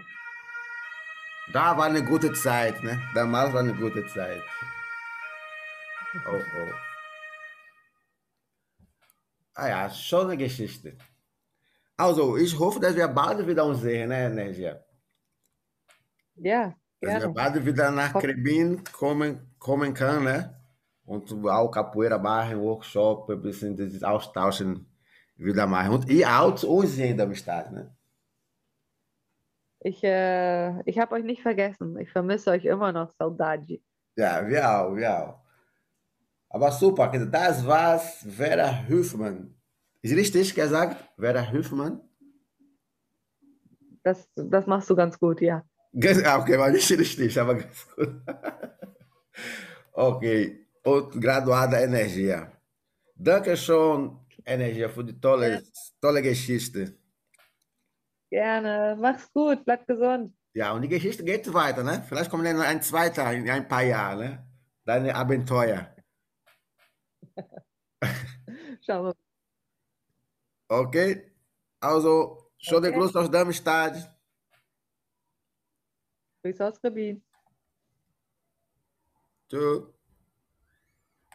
Da 1.52 1.76
war 1.76 1.86
eine 1.86 2.04
gute 2.04 2.32
Zeit, 2.32 2.82
ne? 2.82 3.00
Damals 3.14 3.52
war 3.52 3.60
eine 3.60 3.74
gute 3.74 4.06
Zeit. 4.06 4.42
Oh, 6.26 6.34
oh. 6.34 6.72
Ah 9.54 9.68
ja, 9.68 9.90
schon 9.90 10.26
eine 10.26 10.36
Geschichte. 10.36 10.96
Also, 11.96 12.36
ich 12.36 12.56
hoffe, 12.56 12.78
dass 12.78 12.94
wir 12.94 13.08
bald 13.08 13.44
wieder 13.46 13.64
uns 13.64 13.80
sehen, 13.80 14.10
ne, 14.10 14.26
Energia? 14.26 14.80
Ja, 16.36 16.74
Dass 17.00 17.22
wir 17.22 17.30
bald 17.30 17.66
wieder 17.66 17.90
nach 17.90 18.12
Krebin 18.12 18.84
kommen, 18.92 19.56
kommen 19.58 19.94
können, 19.94 20.24
ne? 20.24 20.57
Und 21.08 21.32
auch 21.46 21.70
Capoeira 21.70 22.18
machen, 22.18 22.60
Workshop, 22.60 23.30
ein 23.30 23.40
bisschen 23.40 23.74
dieses 23.74 24.04
Austauschen 24.04 24.86
wieder 25.36 25.66
machen. 25.66 25.94
Und 25.94 26.10
ihr 26.10 26.28
auch 26.28 26.54
zu 26.54 26.68
uns 26.70 26.96
sehen 26.96 27.16
da 27.16 27.34
Stadt, 27.34 27.72
ne? 27.72 27.96
Ich, 29.80 30.04
äh, 30.04 30.80
ich 30.82 30.98
habe 30.98 31.14
euch 31.14 31.24
nicht 31.24 31.40
vergessen. 31.40 31.96
Ich 31.98 32.10
vermisse 32.10 32.50
euch 32.50 32.64
immer 32.64 32.92
noch, 32.92 33.12
Saudade. 33.18 33.80
Ja, 34.16 34.46
wir 34.46 34.68
auch, 34.68 34.94
wir 34.94 35.18
auch. 35.18 35.40
Aber 36.50 36.70
super, 36.72 37.08
das 37.08 37.66
war's, 37.66 38.26
Vera 38.28 38.86
Hüfmann. 38.86 39.54
Ist 40.02 40.14
richtig 40.14 40.54
gesagt, 40.54 40.96
Vera 41.16 41.50
Hüfmann? 41.50 42.00
Das, 44.02 44.28
das 44.34 44.66
machst 44.66 44.90
du 44.90 44.96
ganz 44.96 45.18
gut, 45.18 45.40
ja. 45.40 45.64
Okay, 45.92 46.58
war 46.58 46.70
nicht 46.70 46.90
richtig, 46.90 47.40
aber 47.40 47.54
ganz 47.54 47.88
gut. 47.96 48.08
Okay, 49.98 50.67
graduada 50.84 51.80
Energia. 51.80 52.52
Danke 53.14 53.56
schon, 53.56 54.26
Energia, 54.44 54.88
für 54.88 55.04
die 55.04 55.18
tolle, 55.20 55.62
tolle 56.00 56.22
Geschichte. 56.22 56.96
Gerne, 58.30 58.96
mach's 59.00 59.32
gut, 59.32 59.64
bleib 59.64 59.86
gesund. 59.86 60.34
Ja, 60.54 60.72
und 60.72 60.82
die 60.82 60.88
Geschichte 60.88 61.24
geht 61.24 61.52
weiter, 61.52 61.82
ne? 61.82 62.04
Vielleicht 62.08 62.30
kommt 62.30 62.46
dann 62.46 62.60
ein 62.60 62.82
zweiter 62.82 63.32
in 63.32 63.48
ein 63.48 63.68
paar 63.68 63.82
Jahren, 63.82 64.18
ne? 64.18 64.46
Deine 64.84 65.14
Abenteuer. 65.14 65.94
Schauen 68.80 69.06
wir. 69.06 69.14
Okay, 70.68 71.32
also, 71.80 72.50
schöne 72.58 72.88
okay. 72.88 72.98
Grüße 72.98 73.18
aus 73.18 73.30
Darmstadt. 73.30 74.14
Grüße 76.42 76.66
aus 76.66 76.82
Rabin. 76.82 77.22
Tschüss. 79.48 79.97